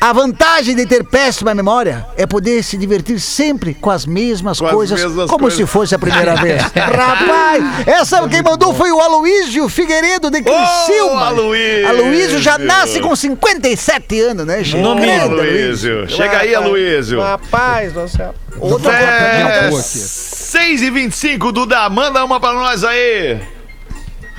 A 0.00 0.12
vantagem 0.12 0.74
de 0.74 0.86
ter 0.86 1.04
péssima 1.04 1.54
memória 1.54 2.06
é 2.16 2.26
poder 2.26 2.62
se 2.62 2.76
divertir 2.76 3.18
sempre 3.20 3.74
com 3.74 3.90
as 3.90 4.04
mesmas 4.06 4.58
Com 4.58 4.66
as 4.66 4.72
coisas, 4.72 5.00
mesmas 5.00 5.28
como 5.30 5.40
coisas. 5.42 5.58
se 5.58 5.66
fosse 5.66 5.94
a 5.94 5.98
primeira 5.98 6.36
vez. 6.42 6.62
Rapaz, 6.62 7.86
essa 7.86 8.28
quem 8.28 8.42
mandou 8.42 8.74
foi 8.74 8.90
o 8.92 9.00
Aloísio 9.00 9.68
Figueiredo 9.68 10.30
de 10.30 10.42
Criciúma. 10.42 11.26
Aloísio! 11.26 11.88
Aloísio 11.88 12.38
já 12.40 12.58
nasce 12.58 13.00
com 13.00 13.14
57 13.14 14.20
anos, 14.20 14.46
né, 14.46 14.62
gente? 14.62 14.82
No 14.82 14.94
mínimo. 14.94 15.10
Grande, 15.28 15.34
Aloísio. 15.34 16.08
Chega 16.08 16.38
aí, 16.38 16.54
Aloísio. 16.54 17.20
Rapaz 17.20 17.92
do 17.92 18.08
céu. 18.08 18.34
Outra 18.58 18.92
É, 18.92 19.68
boa 19.68 19.80
aqui. 19.80 19.88
6 19.88 20.82
e 20.82 20.90
25 20.90 21.52
Duda, 21.52 21.88
manda 21.88 22.24
uma 22.24 22.38
pra 22.40 22.52
nós 22.52 22.82
aí. 22.84 23.40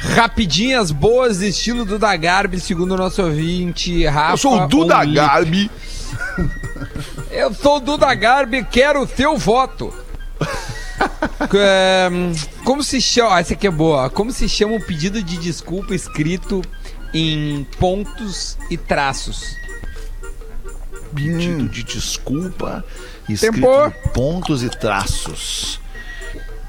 Rapidinhas 0.01 0.89
boas, 0.89 1.41
estilo 1.41 1.85
do 1.85 1.99
Dagarbi, 1.99 2.59
segundo 2.59 2.95
o 2.95 2.97
nosso 2.97 3.21
ouvinte, 3.21 4.03
Rafa. 4.07 4.33
Eu 4.33 4.37
sou 4.37 4.63
o 4.63 4.67
Duda. 4.67 5.05
Garbi. 5.05 5.69
Eu 7.29 7.53
sou 7.53 7.77
o 7.77 7.79
Duda 7.79 8.13
Garbi, 8.15 8.65
quero 8.65 9.03
o 9.03 9.07
teu 9.07 9.37
voto. 9.37 9.93
É, 11.55 12.07
como 12.63 12.83
se 12.83 13.01
chama. 13.01 13.35
Ah, 13.35 13.39
essa 13.39 13.53
aqui 13.53 13.65
é 13.65 13.71
boa. 13.71 14.09
Como 14.11 14.31
se 14.31 14.47
chama 14.47 14.75
o 14.75 14.85
pedido 14.85 15.21
de 15.23 15.37
desculpa 15.37 15.95
escrito 15.95 16.61
em 17.11 17.65
pontos 17.79 18.55
e 18.69 18.77
traços? 18.77 19.55
Pedido 21.13 21.67
de 21.67 21.83
desculpa 21.83 22.85
escrito 23.27 23.55
Tempo. 23.55 23.87
em 23.87 24.11
pontos 24.11 24.63
e 24.63 24.69
traços. 24.69 25.80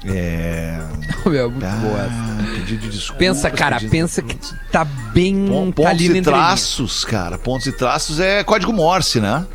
É. 0.05 0.77
Meu, 1.25 1.49
muito 1.51 1.65
Ah, 1.65 1.69
boa 1.81 1.99
essa. 2.01 2.51
pedido 2.59 2.81
de 2.81 2.89
desculpa. 2.89 3.19
Pensa, 3.19 3.49
cara, 3.51 3.75
pedido- 3.77 3.91
pensa 3.91 4.21
que 4.21 4.37
tá 4.71 4.83
bem. 4.85 5.45
Pon- 5.47 5.71
tá 5.71 5.75
Pontos 5.75 5.91
ali 5.91 6.17
e 6.17 6.21
traços, 6.21 7.05
cara. 7.05 7.37
Pontos 7.37 7.67
e 7.67 7.71
traços 7.71 8.19
é 8.19 8.43
código 8.43 8.73
Morse, 8.73 9.19
né? 9.21 9.45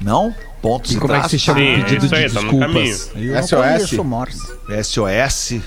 Não? 0.00 0.34
Pontos 0.62 0.92
E 0.92 0.96
e, 0.96 0.98
como 1.00 1.12
é 1.12 1.16
que 1.16 1.20
traços. 1.22 1.40
se 1.40 1.44
chama 1.44 1.58
Sim, 1.60 1.82
pedido 1.84 2.06
isso 2.06 2.14
aí, 2.14 2.28
de 2.28 2.34
no 2.34 2.40
desculpas? 2.42 3.10
Eu 3.14 3.34
não 3.34 3.42
SOS? 3.42 3.92
Morse. 4.04 4.52
SOS. 4.84 5.60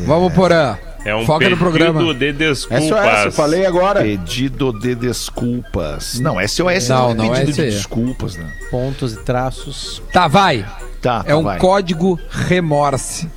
Vamos, 0.00 0.32
Porã. 0.32 0.78
É 1.02 1.14
um 1.16 1.24
Foca 1.24 1.48
no 1.48 1.56
programa. 1.56 1.98
pedido 2.00 2.14
de 2.18 2.32
desculpas. 2.34 2.84
SOS, 2.84 3.24
eu 3.24 3.32
falei 3.32 3.64
agora. 3.64 4.02
Pedido 4.02 4.78
de 4.78 4.94
desculpas. 4.94 6.20
Não, 6.20 6.36
SOS 6.46 6.88
Não, 6.90 7.10
é 7.10 7.14
não 7.14 7.24
é 7.24 7.28
pedido 7.30 7.50
esse 7.50 7.52
de 7.54 7.62
aí. 7.62 7.70
desculpas, 7.70 8.36
né? 8.36 8.50
Pontos 8.70 9.14
e 9.14 9.16
traços. 9.16 10.02
Tá, 10.12 10.28
vai. 10.28 10.66
Tá, 11.00 11.22
É 11.26 11.34
um 11.34 11.42
vai. 11.42 11.58
código 11.58 12.18
remorse. 12.30 13.28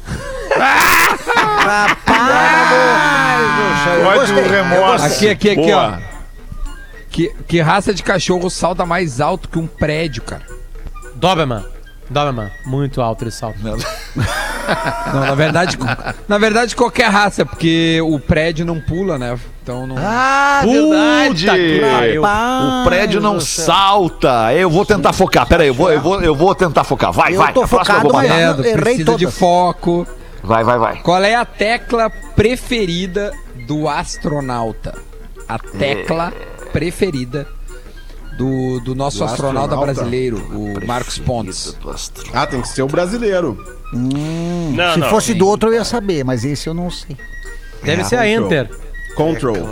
Código 4.03 4.41
remorse. 4.41 5.05
Aqui, 5.05 5.29
aqui, 5.29 5.49
aqui, 5.51 5.71
Boa. 5.71 5.99
ó. 5.99 6.13
Que, 7.09 7.29
que 7.47 7.61
raça 7.61 7.93
de 7.93 8.01
cachorro 8.03 8.49
salta 8.49 8.85
mais 8.85 9.21
alto 9.21 9.47
que 9.47 9.59
um 9.59 9.67
prédio, 9.67 10.23
cara? 10.23 10.41
Doberman. 11.15 11.63
Doberman. 12.09 12.51
Muito 12.65 13.01
alto 13.01 13.23
ele 13.23 13.31
salta. 13.31 13.59
Não, 15.13 15.19
na 15.21 15.35
verdade, 15.35 15.77
na 16.27 16.37
verdade 16.37 16.75
qualquer 16.75 17.09
raça, 17.09 17.45
porque 17.45 17.99
o 18.01 18.19
prédio 18.19 18.65
não 18.65 18.79
pula, 18.79 19.17
né? 19.17 19.37
Então 19.63 19.87
não. 19.87 19.95
Ah, 19.97 20.59
Puta 20.61 21.55
que 21.55 21.79
pariu. 21.79 22.21
O 22.21 22.83
prédio 22.83 23.21
não 23.21 23.39
salta. 23.39 24.53
Eu 24.53 24.69
vou 24.69 24.85
tentar 24.85 25.13
focar. 25.13 25.47
Pera 25.47 25.63
aí, 25.63 25.69
eu 25.69 25.73
vou, 25.73 25.89
eu 25.89 26.01
vou, 26.01 26.21
eu 26.21 26.35
vou 26.35 26.53
tentar 26.53 26.83
focar. 26.83 27.13
Vai, 27.13 27.33
Eu 27.33 27.37
vai. 27.37 27.53
tô 27.53 27.65
próxima 27.65 27.97
eu 27.97 28.01
vou 28.01 28.11
focado, 28.11 28.61
mas- 28.63 28.71
precisa 28.73 29.15
de 29.15 29.27
foco. 29.31 30.05
Vai, 30.43 30.63
vai, 30.65 30.77
vai. 30.77 30.97
Qual 31.01 31.23
é 31.23 31.33
a 31.35 31.45
tecla 31.45 32.09
preferida 32.35 33.31
do 33.65 33.87
astronauta? 33.87 34.93
A 35.47 35.57
tecla 35.57 36.33
preferida 36.73 37.47
do, 38.37 38.81
do 38.81 38.93
nosso 38.93 39.19
Do 39.19 39.23
astronauta, 39.23 39.75
astronauta? 39.75 39.93
brasileiro, 39.93 40.37
o 40.51 40.85
Marcos 40.85 41.17
Pontes. 41.19 41.77
Ah, 42.33 42.45
tem 42.45 42.61
que 42.61 42.67
ser 42.67 42.81
o 42.81 42.87
brasileiro. 42.87 43.57
Não, 43.93 44.93
Se 44.93 44.99
não. 44.99 45.09
fosse 45.09 45.33
do 45.33 45.47
outro 45.47 45.69
eu 45.69 45.75
ia 45.75 45.85
saber, 45.85 46.25
mas 46.25 46.43
esse 46.43 46.67
eu 46.67 46.73
não 46.73 46.89
sei. 46.89 47.15
Deve 47.81 48.03
ser 48.03 48.17
a 48.17 48.27
Enter. 48.27 48.69
Control. 49.15 49.69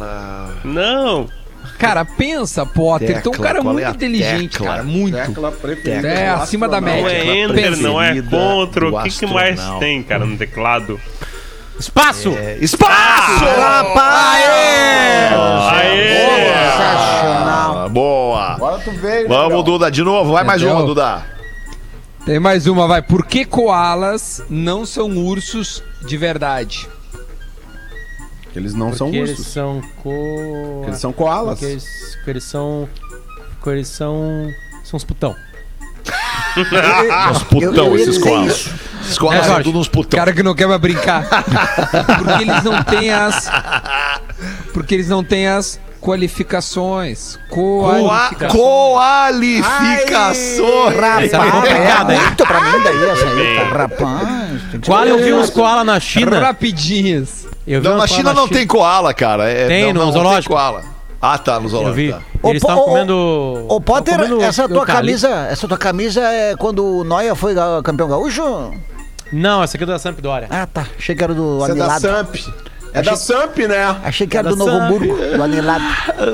Não. 0.63 1.29
Cara, 1.77 2.05
pensa, 2.05 2.65
Potter. 2.65 3.21
Tu 3.23 3.29
é 3.29 3.29
um 3.29 3.31
Tecla, 3.31 3.47
cara 3.47 3.61
qual 3.61 3.73
muito 3.73 3.87
é 3.87 3.89
inteligente, 3.89 4.51
tecla? 4.51 4.67
cara. 4.67 4.83
Muito. 4.83 5.15
Tecla 5.17 5.51
preferida. 5.51 6.07
É, 6.07 6.29
acima 6.29 6.67
da 6.67 6.77
astronauta. 6.77 7.01
Não 7.01 7.11
média. 7.11 7.31
é 7.31 7.43
Enter, 7.43 7.77
não 7.77 8.01
é 8.01 8.21
do 8.21 8.95
O 8.95 9.03
que, 9.03 9.09
que 9.09 9.25
mais 9.25 9.59
tem, 9.79 10.03
cara, 10.03 10.25
no 10.25 10.37
teclado? 10.37 10.99
Espaço! 11.79 12.29
É, 12.37 12.57
Espaço! 12.61 13.43
Rapaz! 13.59 14.45
Aê! 15.71 16.21
Sensacional. 16.71 17.85
Ah, 17.85 17.89
boa. 17.89 18.53
Agora 18.53 18.77
tu 18.79 18.91
veio, 18.91 19.23
né, 19.23 19.35
Vamos? 19.35 19.65
Duda, 19.65 19.89
de 19.89 20.03
novo. 20.03 20.31
Vai 20.33 20.43
mais 20.43 20.61
Entendeu? 20.61 20.77
uma, 20.77 20.85
Duda. 20.85 21.25
Tem 22.25 22.39
mais 22.39 22.67
uma, 22.67 22.87
vai. 22.87 23.01
Por 23.01 23.25
que 23.25 23.43
koalas 23.43 24.43
não 24.49 24.85
são 24.85 25.09
ursos 25.17 25.83
de 26.05 26.17
verdade? 26.17 26.87
Que 28.51 28.59
eles 28.59 28.73
não 28.73 28.93
são 28.93 29.07
Porque 29.07 29.17
eles 29.17 29.29
ursos. 29.31 29.47
são 29.47 29.81
co... 30.03 30.83
Eles 30.85 30.99
são 30.99 31.13
koalas. 31.13 31.57
Porque 31.59 31.71
eles, 31.71 31.85
porque 32.15 32.29
eles 32.31 32.43
são... 32.43 32.89
Porque 33.55 33.69
eles 33.69 33.87
são... 33.87 34.49
São 34.83 34.97
uns 34.97 35.03
putão. 35.03 35.35
Uns 37.31 37.43
putão, 37.43 37.95
esses 37.95 38.17
isso. 38.17 38.73
Esses 39.03 39.17
coalas 39.17 39.39
É, 39.39 39.43
são 39.43 39.51
Jorge. 39.53 39.63
tudo 39.63 39.79
uns 39.79 39.87
putão. 39.87 40.19
Cara 40.19 40.33
que 40.33 40.43
não 40.43 40.53
quer 40.53 40.67
mais 40.67 40.81
brincar. 40.81 41.25
Porque 42.19 42.43
eles 42.43 42.63
não 42.63 42.83
têm 42.83 43.09
as. 43.11 43.49
Porque 44.73 44.93
eles 44.95 45.07
não 45.07 45.23
têm 45.23 45.47
as 45.47 45.79
qualificações. 46.01 47.39
Qualificações. 47.49 49.63
Qualificações. 49.63 50.93
É 50.93 50.99
Rapaz, 50.99 51.33
é 51.33 51.37
hein? 52.13 52.19
muito 52.21 52.45
pra 52.45 52.61
mim 52.61 52.83
daí 52.83 53.09
essa 53.09 53.25
aí, 53.27 53.55
tá? 53.55 53.63
Rapaz. 53.77 54.61
Qual 54.85 55.05
eu 55.05 55.17
vi 55.23 55.33
uns 55.33 55.49
koala 55.49 55.83
na 55.83 55.99
China. 55.99 56.39
Rapidinhas. 56.39 57.40
Eu 57.65 57.81
vi 57.81 57.87
Não, 57.87 57.97
na 57.97 58.07
China 58.07 58.33
não 58.33 58.47
tem 58.47 58.65
koala, 58.65 59.13
cara. 59.13 59.49
É, 59.49 59.67
Tem, 59.67 59.93
não, 59.93 60.01
no 60.01 60.05
não, 60.07 60.11
zoológico. 60.11 60.53
Não 60.53 60.61
tem 60.61 60.71
koala. 60.71 60.83
Ah, 61.21 61.37
tá, 61.37 61.59
no 61.59 61.65
Eu 61.65 61.69
zoológico. 61.69 61.95
vi. 61.95 62.11
tá. 62.11 62.21
Eles 62.49 62.63
ô, 62.63 62.67
comendo... 62.67 63.65
Ô, 63.69 63.79
Potter, 63.79 64.15
comendo 64.15 64.41
essa 64.41 64.67
tua 64.67 64.85
camisa, 64.85 65.29
essa 65.49 65.67
tua 65.67 65.77
camisa 65.77 66.21
é 66.21 66.55
quando 66.55 66.83
o 66.83 67.03
Noia 67.03 67.35
foi 67.35 67.53
campeão 67.83 68.09
gaúcho? 68.09 68.73
Não, 69.31 69.63
essa 69.63 69.77
aqui 69.77 69.83
é 69.83 69.87
da 69.87 69.99
Sampdoria. 69.99 70.47
Ah, 70.49 70.65
tá. 70.65 70.85
Achei 70.97 71.15
que 71.15 71.23
era 71.23 71.33
do 71.33 71.59
Isso 71.61 71.71
é 71.71 71.75
da. 71.75 71.99
Samp. 71.99 72.35
É 72.93 73.01
da 73.01 73.15
Samp, 73.15 73.57
né? 73.59 73.95
Achei 74.03 74.27
que 74.27 74.35
era 74.37 74.49
Da 74.49 74.55
do 74.55 74.57
Novo 74.57 74.71
Samp. 74.71 74.81
Hamburgo, 74.83 75.15
do 75.37 75.43
anilado. 75.43 75.83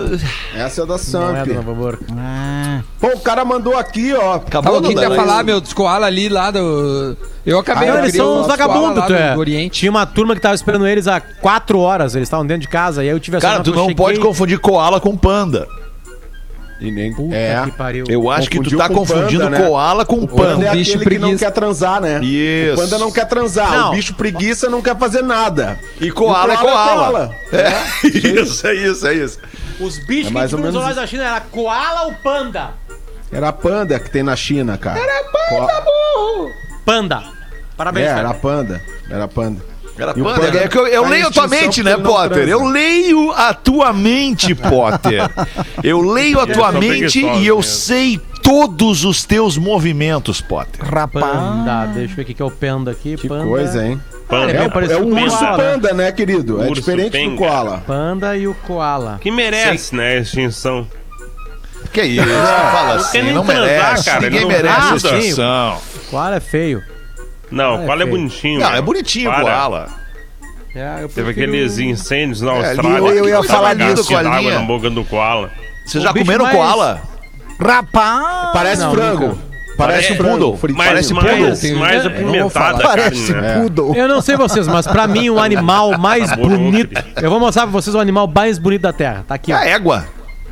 Essa 0.55 0.81
é 0.81 0.85
da 0.85 0.87
Não 0.87 0.95
é 0.95 0.97
Samp. 0.97 1.47
do 1.47 1.53
Novo 1.53 1.71
Hamburgo. 1.71 2.05
Ah, 2.17 2.81
Pô, 2.99 3.07
o 3.09 3.19
cara 3.19 3.45
mandou 3.45 3.77
aqui, 3.77 4.13
ó. 4.13 4.35
Acabou, 4.35 4.73
Tava 4.73 4.85
quem 4.87 4.95
Duda? 4.95 5.07
quer 5.09 5.15
falar, 5.15 5.43
meu, 5.43 5.61
dos 5.61 5.73
koala 5.73 6.07
ali 6.07 6.29
lá 6.29 6.49
do. 6.51 7.15
Eu 7.45 7.59
acabei 7.59 7.87
Ah, 7.89 7.93
eu 7.93 7.99
eles 7.99 8.15
são 8.15 8.33
os 8.35 8.41
uns 8.41 8.47
vagabundos, 8.47 9.05
tu 9.05 9.13
é. 9.13 9.33
do 9.33 9.39
Oriente. 9.39 9.79
Tinha 9.79 9.89
uma 9.91 10.05
turma 10.05 10.35
que 10.35 10.41
tava 10.41 10.55
esperando 10.55 10.87
eles 10.87 11.07
há 11.07 11.19
quatro 11.21 11.79
horas. 11.79 12.15
Eles 12.15 12.27
estavam 12.27 12.45
dentro 12.45 12.61
de 12.61 12.67
casa. 12.67 13.03
E 13.03 13.07
aí 13.07 13.13
eu 13.13 13.19
tive 13.19 13.37
a 13.37 13.39
Cara, 13.41 13.63
tu 13.63 13.71
que 13.71 13.77
não 13.77 13.83
cheguei- 13.85 13.95
pode 13.95 14.19
confundir 14.19 14.59
koala 14.59 14.99
com 14.99 15.15
panda. 15.15 15.67
E 16.79 16.91
nem... 16.91 17.11
Puta 17.13 17.35
é. 17.35 17.61
que 17.65 17.71
pariu. 17.71 18.05
Eu 18.07 18.29
acho 18.29 18.49
que 18.49 18.57
tu 18.57 18.63
Confundiu 18.63 18.77
tá 18.79 18.87
com 18.87 18.93
confundindo 18.95 19.43
panda, 19.45 19.57
né? 19.59 19.67
koala 19.67 20.05
com 20.05 20.15
O 20.17 20.27
panda 20.27 20.53
panda. 20.55 20.65
é 20.67 20.71
bicho 20.71 20.91
aquele 20.95 21.09
que 21.09 21.17
não 21.17 21.27
preguiça. 21.29 21.45
quer 21.45 21.51
transar, 21.51 22.01
né? 22.01 22.19
Isso. 22.23 22.73
O 22.73 22.77
panda 22.83 22.97
não 22.99 23.11
quer 23.11 23.25
transar. 23.25 23.71
Não. 23.71 23.87
O 23.89 23.95
bicho 23.95 24.13
preguiça 24.13 24.69
não 24.69 24.81
quer 24.81 24.95
fazer 24.97 25.23
nada. 25.23 25.79
E 25.99 26.11
koala, 26.11 26.53
E 26.53 26.55
é 26.55 26.59
koala. 26.59 27.35
é 27.51 27.57
É, 27.57 28.07
isso, 28.41 28.67
é 28.67 28.73
isso, 28.75 29.07
é 29.07 29.13
isso. 29.15 29.39
Os 29.79 29.97
bichos 30.05 30.29
É 30.31 30.33
mais 30.33 30.49
que 30.49 30.55
ou 30.55 30.61
tinham 30.61 30.83
nos 30.83 30.95
da 30.95 31.07
China 31.07 31.23
era 31.23 31.41
koala 31.41 32.03
ou 32.05 32.13
panda? 32.13 32.69
Era 33.31 33.49
a 33.49 33.53
panda 33.53 33.99
que 33.99 34.09
tem 34.11 34.21
na 34.23 34.35
China, 34.35 34.77
cara. 34.77 34.99
Era 34.99 35.23
panda, 35.31 35.83
Panda. 36.85 37.23
Parabéns, 37.75 38.05
É, 38.07 38.09
cara. 38.09 38.19
era 38.21 38.33
panda. 38.33 38.81
Era 39.09 39.27
panda. 39.27 39.61
E 40.15 40.23
panda, 40.23 40.39
panda 40.41 40.57
é 40.59 40.67
que 40.67 40.77
eu, 40.77 40.87
eu 40.87 41.07
leio 41.07 41.27
a 41.27 41.31
tua 41.31 41.47
mente, 41.47 41.83
né, 41.83 41.97
Potter? 41.97 42.29
transa. 42.29 42.49
Eu 42.51 42.63
leio 42.65 43.31
a 43.31 43.53
tua 43.53 43.93
mente, 43.93 44.53
Potter. 44.55 45.29
Eu 45.83 46.01
leio 46.01 46.39
a 46.39 46.43
Eles 46.43 46.55
tua 46.57 46.71
mente 46.71 47.19
e 47.19 47.47
eu 47.47 47.57
mesmo. 47.57 47.63
sei 47.63 48.21
todos 48.43 49.03
os 49.03 49.23
teus 49.25 49.57
movimentos, 49.57 50.39
Potter. 50.41 50.83
Rapaz. 50.85 51.25
Panda. 51.25 51.85
Deixa 51.93 52.11
eu 52.13 52.15
ver 52.17 52.21
o 52.21 52.25
que 52.25 52.33
que 52.33 52.41
é 52.41 52.45
o 52.45 52.51
panda 52.51 52.91
aqui. 52.91 53.15
Que 53.17 53.27
panda. 53.27 53.45
coisa, 53.45 53.85
hein? 53.85 54.01
Panda. 54.29 54.51
É, 54.51 54.57
É, 54.57 54.93
é 54.93 54.97
o 54.97 55.09
com 55.09 55.21
urso 55.21 55.43
né? 55.43 55.57
panda, 55.57 55.93
né, 55.93 56.11
querido? 56.11 56.61
É 56.63 56.69
diferente 56.71 57.11
penga. 57.11 57.31
do 57.31 57.37
koala. 57.37 57.83
Panda 57.87 58.35
e 58.37 58.47
o 58.47 58.53
koala. 58.53 59.17
Que 59.21 59.31
merece, 59.31 59.95
né, 59.95 60.17
a 60.17 60.19
extinção. 60.19 60.87
Que 61.93 62.01
isso? 62.03 62.25
Fala 62.25 62.89
quer 63.11 63.19
assim, 63.19 63.31
não 63.31 63.45
transar, 63.45 63.65
merece. 63.65 64.05
cara, 64.05 64.21
Ninguém 64.21 64.41
não 64.41 64.47
merece 64.49 64.77
transa. 64.87 65.17
extinção. 65.17 65.77
Koala 66.11 66.35
é 66.35 66.39
feio. 66.39 66.83
Não, 67.51 67.75
Ah, 67.77 67.81
é 67.81 67.85
qual 67.85 67.97
é 67.97 68.01
feio. 68.01 68.09
bonitinho. 68.11 68.59
Não, 68.59 68.69
meu. 68.69 68.77
é 68.77 68.81
bonitinho 68.81 69.31
o 69.31 69.41
koala. 69.41 69.87
É, 70.75 70.97
eu 71.03 71.09
Teve 71.09 71.31
aqueles 71.31 71.77
incêndios 71.79 72.41
na 72.41 72.51
É, 72.53 72.69
Austrália. 72.69 72.97
eu- 72.97 73.07
eu 73.25 73.29
ia 73.29 73.41
que 73.41 73.47
falar 73.47 73.73
disso, 73.73 74.05
koalinha. 74.07 74.59
na 74.59 74.65
boca 74.65 74.89
do 74.89 75.03
koala. 75.03 75.49
Vocês 75.85 76.03
O 76.03 76.07
já 76.07 76.13
comeram 76.13 76.43
mais- 76.45 76.55
koala? 76.55 77.01
Rapaz. 77.59 78.49
Parece 78.53 78.81
Não, 78.83 78.91
frango. 78.91 79.27
nunca. 79.27 79.47
Parece 79.77 80.15
frango. 80.15 80.57
poodle. 80.57 80.75
Mais, 80.75 80.89
Parece 80.89 81.13
mais, 81.13 81.27
poodle. 81.27 81.79
mais 81.79 82.05
apimentada 82.05 82.79
Parece 82.83 83.31
carne, 83.33 83.47
né? 83.47 83.59
poodle. 83.61 83.95
Eu 83.95 84.07
não 84.07 84.21
sei 84.21 84.35
vocês, 84.35 84.67
mas 84.67 84.87
pra 84.87 85.07
mim 85.07 85.29
o 85.29 85.39
animal 85.39 85.95
mais 85.99 86.31
bonito. 86.35 86.99
Eu 87.21 87.29
vou 87.29 87.39
mostrar 87.39 87.63
pra 87.63 87.71
vocês 87.71 87.95
o 87.95 87.99
animal 87.99 88.27
mais 88.27 88.57
bonito 88.57 88.81
da 88.81 88.93
Terra. 88.93 89.23
Tá 89.27 89.35
aqui, 89.35 89.51
É 89.51 89.55
ó, 89.55 89.57
a 89.59 89.65
égua. 89.67 90.05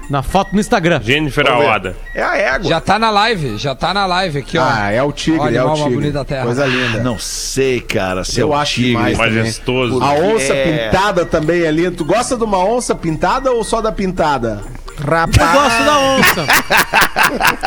Na 0.10 0.22
foto 0.24 0.54
no 0.54 0.60
Instagram. 0.60 1.02
Jennifer. 1.04 1.48
Awada. 1.50 1.96
É 2.14 2.22
a 2.24 2.38
égua. 2.38 2.70
Já 2.70 2.80
tá 2.82 2.98
na 3.00 3.10
live, 3.10 3.58
já 3.58 3.74
tá 3.76 3.94
na 3.94 4.06
live 4.06 4.40
aqui, 4.40 4.58
ó. 4.58 4.64
Ah, 4.64 4.92
é 4.92 5.02
o 5.02 5.12
tigre, 5.12 5.40
Olha, 5.40 5.60
é 5.60 5.64
o 5.64 5.74
tigre. 5.74 5.94
bonito 5.96 6.14
da 6.14 6.26
terra. 6.26 6.46
Coisa 6.46 6.66
linda. 6.66 7.02
Não 7.04 7.18
sei, 7.20 7.80
cara, 7.82 8.24
se 8.24 8.40
Eu 8.40 8.48
é 8.54 8.56
o 8.56 8.60
acho 8.60 8.76
tigre. 8.76 9.16
Majestoso. 9.16 10.02
A 10.04 10.14
onça 10.14 10.54
É. 10.54 10.88
pintada 10.90 11.26
também 11.26 11.62
é 11.64 11.72
linda. 11.72 11.92
Tu 11.92 12.06
gosta 12.06 12.36
de 12.38 12.44
uma 12.44 12.58
onça 12.64 12.94
pintada 12.96 13.52
ou 13.52 13.64
só 13.64 13.82
da 13.82 13.92
pintada? 13.92 14.62
Eu 14.98 15.06
Rapaz. 15.06 15.52
gosto 15.52 15.84
da 15.84 16.00
onça. 16.00 16.46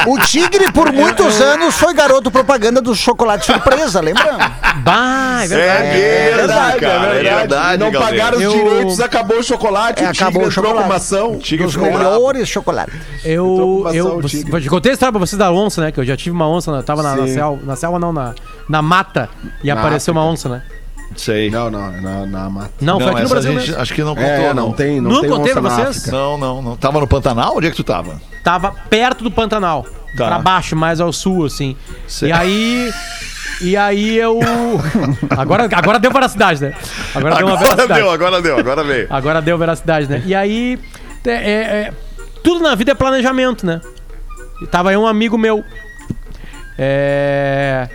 O 0.07 0.19
Tigre, 0.19 0.73
por 0.73 0.91
muitos 0.91 1.41
anos, 1.43 1.75
foi 1.77 1.93
garoto 1.93 2.31
propaganda 2.31 2.81
do 2.81 2.95
chocolate 2.95 3.45
surpresa, 3.45 4.01
lembra? 4.01 4.53
Bah, 4.75 5.45
é 5.45 5.47
verdade. 5.49 5.89
É 6.01 6.33
verdade, 6.37 6.79
cara. 6.81 7.15
É 7.15 7.23
verdade, 7.23 7.75
E 7.75 7.79
não 7.79 7.91
Galdeiro. 7.91 8.17
pagaram 8.17 8.37
os 8.39 8.43
Eu- 8.45 8.53
direitos, 8.53 9.01
acabou 9.01 9.39
o 9.39 9.43
chocolate, 9.43 10.03
É, 10.03 10.07
o 10.07 10.11
acabou 10.11 10.45
o 10.47 10.51
chocolate. 10.51 10.85
uma 10.87 10.95
ação. 10.97 11.39
Bravo. 11.39 11.81
melhores 11.81 12.49
chocolates. 12.49 12.95
Eu, 13.25 13.85
eu, 13.93 14.21
você- 14.21 14.45
eu 14.51 14.71
contei 14.71 14.91
a 14.91 14.95
história 14.95 15.13
pra 15.13 15.19
vocês 15.21 15.39
da 15.39 15.51
onça, 15.53 15.81
né? 15.81 15.93
Que 15.93 16.01
eu 16.01 16.05
já 16.05 16.17
tive 16.17 16.31
uma 16.31 16.49
onça, 16.49 16.71
né? 16.73 16.79
eu 16.79 16.83
tava 16.83 17.03
na, 17.03 17.17
na 17.17 17.27
selva, 17.29 17.61
na 17.65 17.77
selva 17.77 17.99
não, 17.99 18.13
na, 18.13 18.35
na 18.69 18.83
mata, 18.83 19.29
e 19.63 19.69
Na 19.69 19.75
apareceu 19.75 20.13
uma 20.13 20.21
África. 20.23 20.33
onça, 20.35 20.49
né? 20.49 20.63
Sei. 21.17 21.51
Não, 21.51 21.71
não, 21.71 21.91
na, 22.01 22.27
na 22.27 22.51
mata. 22.51 22.71
Não, 22.81 23.01
foi 23.01 23.11
aqui 23.11 23.23
no 23.23 23.29
Brasil 23.29 23.53
gente 23.53 23.67
mesmo. 23.69 23.83
acho 23.83 23.95
que 23.95 24.03
não 24.05 24.15
contou, 24.15 24.31
É, 24.31 24.55
não. 24.55 24.67
não 24.67 24.73
tem, 24.73 25.01
não 25.01 25.11
Nunca 25.11 25.23
tem 25.23 25.31
contei 25.31 25.53
pra 25.53 25.63
vocês? 25.63 26.07
Não, 26.07 26.37
não, 26.39 26.63
não. 26.63 26.77
Tava 26.77 27.01
no 27.01 27.07
Pantanal? 27.09 27.57
Onde 27.57 27.67
é 27.67 27.71
que 27.71 27.77
tu 27.77 27.83
tava? 27.85 28.21
Tava 28.45 28.71
perto 28.91 29.25
do 29.25 29.31
Pantanal. 29.31 29.85
Tá. 30.17 30.27
Pra 30.27 30.39
baixo, 30.39 30.75
mais 30.77 31.01
ao 31.01 31.13
sul, 31.13 31.45
assim. 31.47 31.77
Sei. 32.07 32.29
E 32.29 32.33
aí. 32.33 32.93
E 33.61 33.77
aí 33.77 34.17
eu. 34.17 34.39
Agora, 35.37 35.69
agora 35.73 35.99
deu 35.99 36.11
veracidade, 36.13 36.61
né? 36.63 36.75
Agora, 37.15 37.37
deu 37.37 37.47
uma 37.47 37.55
Agora 37.55 37.71
veracidade. 37.71 38.01
deu, 38.01 38.11
agora 38.11 38.43
deu, 38.43 38.59
agora 38.59 38.85
veio. 38.85 39.07
Agora 39.11 39.43
deu 39.43 39.59
veracidade, 39.59 40.09
né? 40.09 40.23
E 40.25 40.35
aí. 40.35 40.79
é- 41.27 41.31
é- 41.31 41.43
é- 41.89 41.93
tudo 42.43 42.63
na 42.63 42.75
vida 42.75 42.93
é 42.93 42.95
planejamento, 42.95 43.67
né? 43.67 43.81
E 44.63 44.67
tava 44.67 44.91
aí 44.91 44.97
um 44.97 45.07
amigo 45.07 45.37
meu. 45.37 45.65
É. 46.79 47.89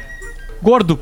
Gordo. 0.62 1.00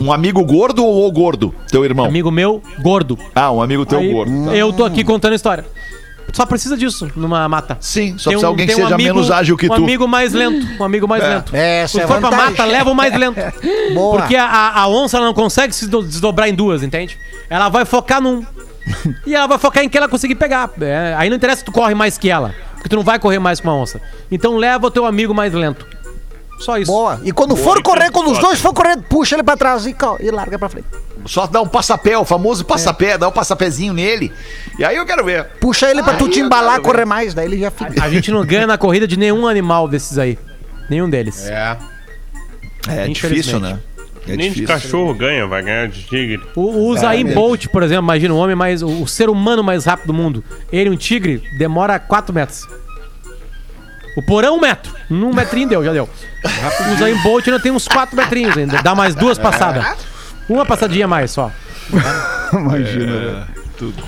Um 0.00 0.12
amigo 0.12 0.44
gordo 0.44 0.84
ou 0.84 1.06
o 1.08 1.12
gordo? 1.12 1.54
Teu 1.70 1.84
irmão? 1.84 2.06
Amigo 2.06 2.30
meu, 2.30 2.62
gordo. 2.80 3.18
Ah, 3.34 3.50
um 3.52 3.62
amigo 3.62 3.84
teu 3.84 3.98
Aí, 3.98 4.10
gordo. 4.10 4.52
Eu 4.54 4.72
tô 4.72 4.84
aqui 4.84 5.04
contando 5.04 5.32
a 5.32 5.36
história. 5.36 5.64
Só 6.32 6.44
precisa 6.44 6.76
disso 6.76 7.10
numa 7.16 7.48
mata. 7.48 7.78
Sim, 7.80 8.18
só 8.18 8.30
Tem 8.30 8.38
precisa 8.38 8.46
alguém 8.46 8.66
que 8.66 8.74
seja 8.74 8.96
menos 8.96 9.30
ágil 9.30 9.56
que 9.56 9.66
um 9.66 9.68
tu. 9.74 9.74
amigo 9.82 10.06
mais 10.06 10.32
lento. 10.32 10.66
Um 10.80 10.84
amigo 10.84 11.08
mais 11.08 11.22
lento. 11.22 11.54
Essa 11.56 11.92
Se 11.94 12.00
é 12.00 12.04
a 12.04 12.06
for 12.08 12.18
pra 12.20 12.28
vantagem. 12.30 12.50
mata, 12.52 12.64
leva 12.64 12.90
o 12.90 12.94
mais 12.94 13.14
lento. 13.18 13.40
Boa. 13.94 14.18
Porque 14.18 14.36
a, 14.36 14.72
a- 14.80 14.88
onça 14.88 15.16
ela 15.16 15.26
não 15.26 15.34
consegue 15.34 15.74
se 15.74 15.86
do- 15.86 16.02
desdobrar 16.02 16.48
em 16.48 16.54
duas, 16.54 16.82
entende? 16.82 17.18
Ela 17.48 17.68
vai 17.68 17.84
focar 17.84 18.20
num. 18.20 18.44
e 19.26 19.34
ela 19.34 19.46
vai 19.46 19.58
focar 19.58 19.82
em 19.82 19.88
que 19.88 19.96
ela 19.96 20.08
conseguir 20.08 20.34
pegar. 20.34 20.70
É, 20.80 21.14
aí 21.16 21.28
não 21.30 21.36
interessa 21.36 21.60
se 21.60 21.64
tu 21.64 21.72
corre 21.72 21.94
mais 21.94 22.18
que 22.18 22.28
ela. 22.28 22.54
Porque 22.74 22.88
tu 22.88 22.96
não 22.96 23.02
vai 23.02 23.18
correr 23.18 23.38
mais 23.38 23.58
com 23.60 23.68
uma 23.68 23.76
onça. 23.76 24.00
Então 24.30 24.56
leva 24.56 24.86
o 24.86 24.90
teu 24.90 25.06
amigo 25.06 25.34
mais 25.34 25.52
lento. 25.54 25.86
Só 26.58 26.76
isso. 26.78 26.90
Boa. 26.90 27.20
E 27.24 27.32
quando 27.32 27.54
for 27.56 27.82
correr, 27.82 28.10
quando 28.10 28.30
os 28.30 28.38
dois 28.38 28.60
for 28.60 28.72
correr, 28.74 28.96
puxa 28.98 29.36
ele 29.36 29.42
pra 29.42 29.56
trás 29.56 29.86
e, 29.86 29.94
e 30.20 30.30
larga 30.30 30.58
pra 30.58 30.68
frente. 30.68 30.86
Só 31.28 31.46
dá 31.46 31.60
um 31.60 31.68
passapé, 31.68 32.16
o 32.16 32.24
famoso 32.24 32.64
passapé, 32.64 33.16
dá 33.18 33.28
um 33.28 33.32
passapézinho 33.32 33.92
nele. 33.92 34.32
E 34.78 34.84
aí 34.84 34.96
eu 34.96 35.04
quero 35.06 35.24
ver. 35.24 35.44
Puxa 35.60 35.90
ele 35.90 36.02
pra 36.02 36.14
tu 36.14 36.24
Aí 36.26 36.30
te 36.30 36.40
eu 36.40 36.46
embalar, 36.46 36.76
ver. 36.76 36.82
correr 36.82 37.04
mais. 37.04 37.34
Daí 37.34 37.46
ele 37.46 37.58
já 37.58 37.70
fica. 37.70 38.02
A 38.02 38.08
gente 38.10 38.30
não 38.30 38.44
ganha 38.44 38.66
na 38.66 38.78
corrida 38.78 39.06
de 39.06 39.16
nenhum 39.18 39.46
animal 39.46 39.88
desses 39.88 40.18
aí. 40.18 40.38
Nenhum 40.90 41.08
deles. 41.10 41.46
É. 41.48 41.76
É 42.88 43.08
difícil, 43.08 43.58
né? 43.60 43.78
É 44.28 44.36
Nem 44.36 44.50
de 44.50 44.54
difícil. 44.60 44.66
cachorro 44.66 45.14
ganha, 45.14 45.46
vai 45.46 45.62
ganhar 45.62 45.88
de 45.88 46.02
tigre. 46.02 46.40
O, 46.56 46.62
o 46.62 46.86
Usain 46.88 47.24
Bolt, 47.32 47.66
por 47.68 47.82
exemplo, 47.82 48.02
imagina 48.04 48.34
o 48.34 48.36
homem 48.36 48.56
mais. 48.56 48.82
O, 48.82 49.02
o 49.02 49.06
ser 49.08 49.28
humano 49.28 49.62
mais 49.62 49.84
rápido 49.84 50.08
do 50.08 50.14
mundo. 50.14 50.42
Ele, 50.72 50.90
um 50.90 50.96
tigre, 50.96 51.42
demora 51.58 51.98
4 51.98 52.34
metros. 52.34 52.66
O 54.16 54.22
porão, 54.26 54.56
um 54.56 54.60
metro. 54.60 54.92
Um 55.10 55.32
metrinho 55.32 55.68
deu, 55.68 55.84
já 55.84 55.92
deu. 55.92 56.08
O 56.88 56.94
Usain 56.94 57.16
Bolt 57.22 57.46
ainda 57.46 57.60
tem 57.60 57.70
uns 57.70 57.86
4 57.86 58.16
metrinhos 58.16 58.56
ainda. 58.56 58.82
Dá 58.82 58.94
mais 58.94 59.14
duas 59.14 59.38
passadas. 59.38 59.84
Uma 60.48 60.64
passadinha 60.64 61.04
a 61.04 61.08
mais 61.08 61.30
só. 61.30 61.50
Imagina. 62.52 63.48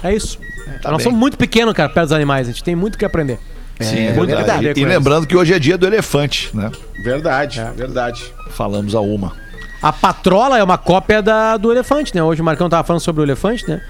É 0.03 0.15
isso. 0.15 0.39
Nós 0.85 1.03
somos 1.03 1.19
muito 1.19 1.37
pequenos, 1.37 1.75
cara, 1.75 1.89
perto 1.89 2.07
dos 2.07 2.13
animais. 2.13 2.49
A 2.49 2.53
gente 2.53 2.63
tem 2.65 2.77
muito 2.77 2.95
o 2.95 2.99
que 2.99 3.05
aprender. 3.05 3.39
Sim, 3.81 4.07
é 4.07 4.13
muito 4.13 4.29
verdade. 4.31 4.51
aprender 4.51 4.81
E 4.81 4.85
com 4.85 4.89
lembrando 4.89 5.27
que 5.27 5.37
hoje 5.37 5.55
é 5.55 5.59
dia 5.59 5.79
do 5.79 5.87
elefante, 5.87 6.51
né? 6.55 6.71
Verdade, 7.03 7.63
verdade. 7.77 8.33
Falamos 8.51 8.95
a 8.95 9.01
uma. 9.01 9.33
A 9.81 9.93
patrola 9.93 10.59
é 10.59 10.65
uma 10.65 10.77
cópia 10.77 11.23
da, 11.23 11.57
do 11.57 11.71
elefante, 11.71 12.15
né? 12.15 12.23
Hoje 12.23 12.43
o 12.43 12.45
Marcão 12.45 12.69
tava 12.69 12.83
falando 12.83 13.01
sobre 13.01 13.23
o 13.23 13.25
elefante, 13.25 13.69
né? 13.69 13.81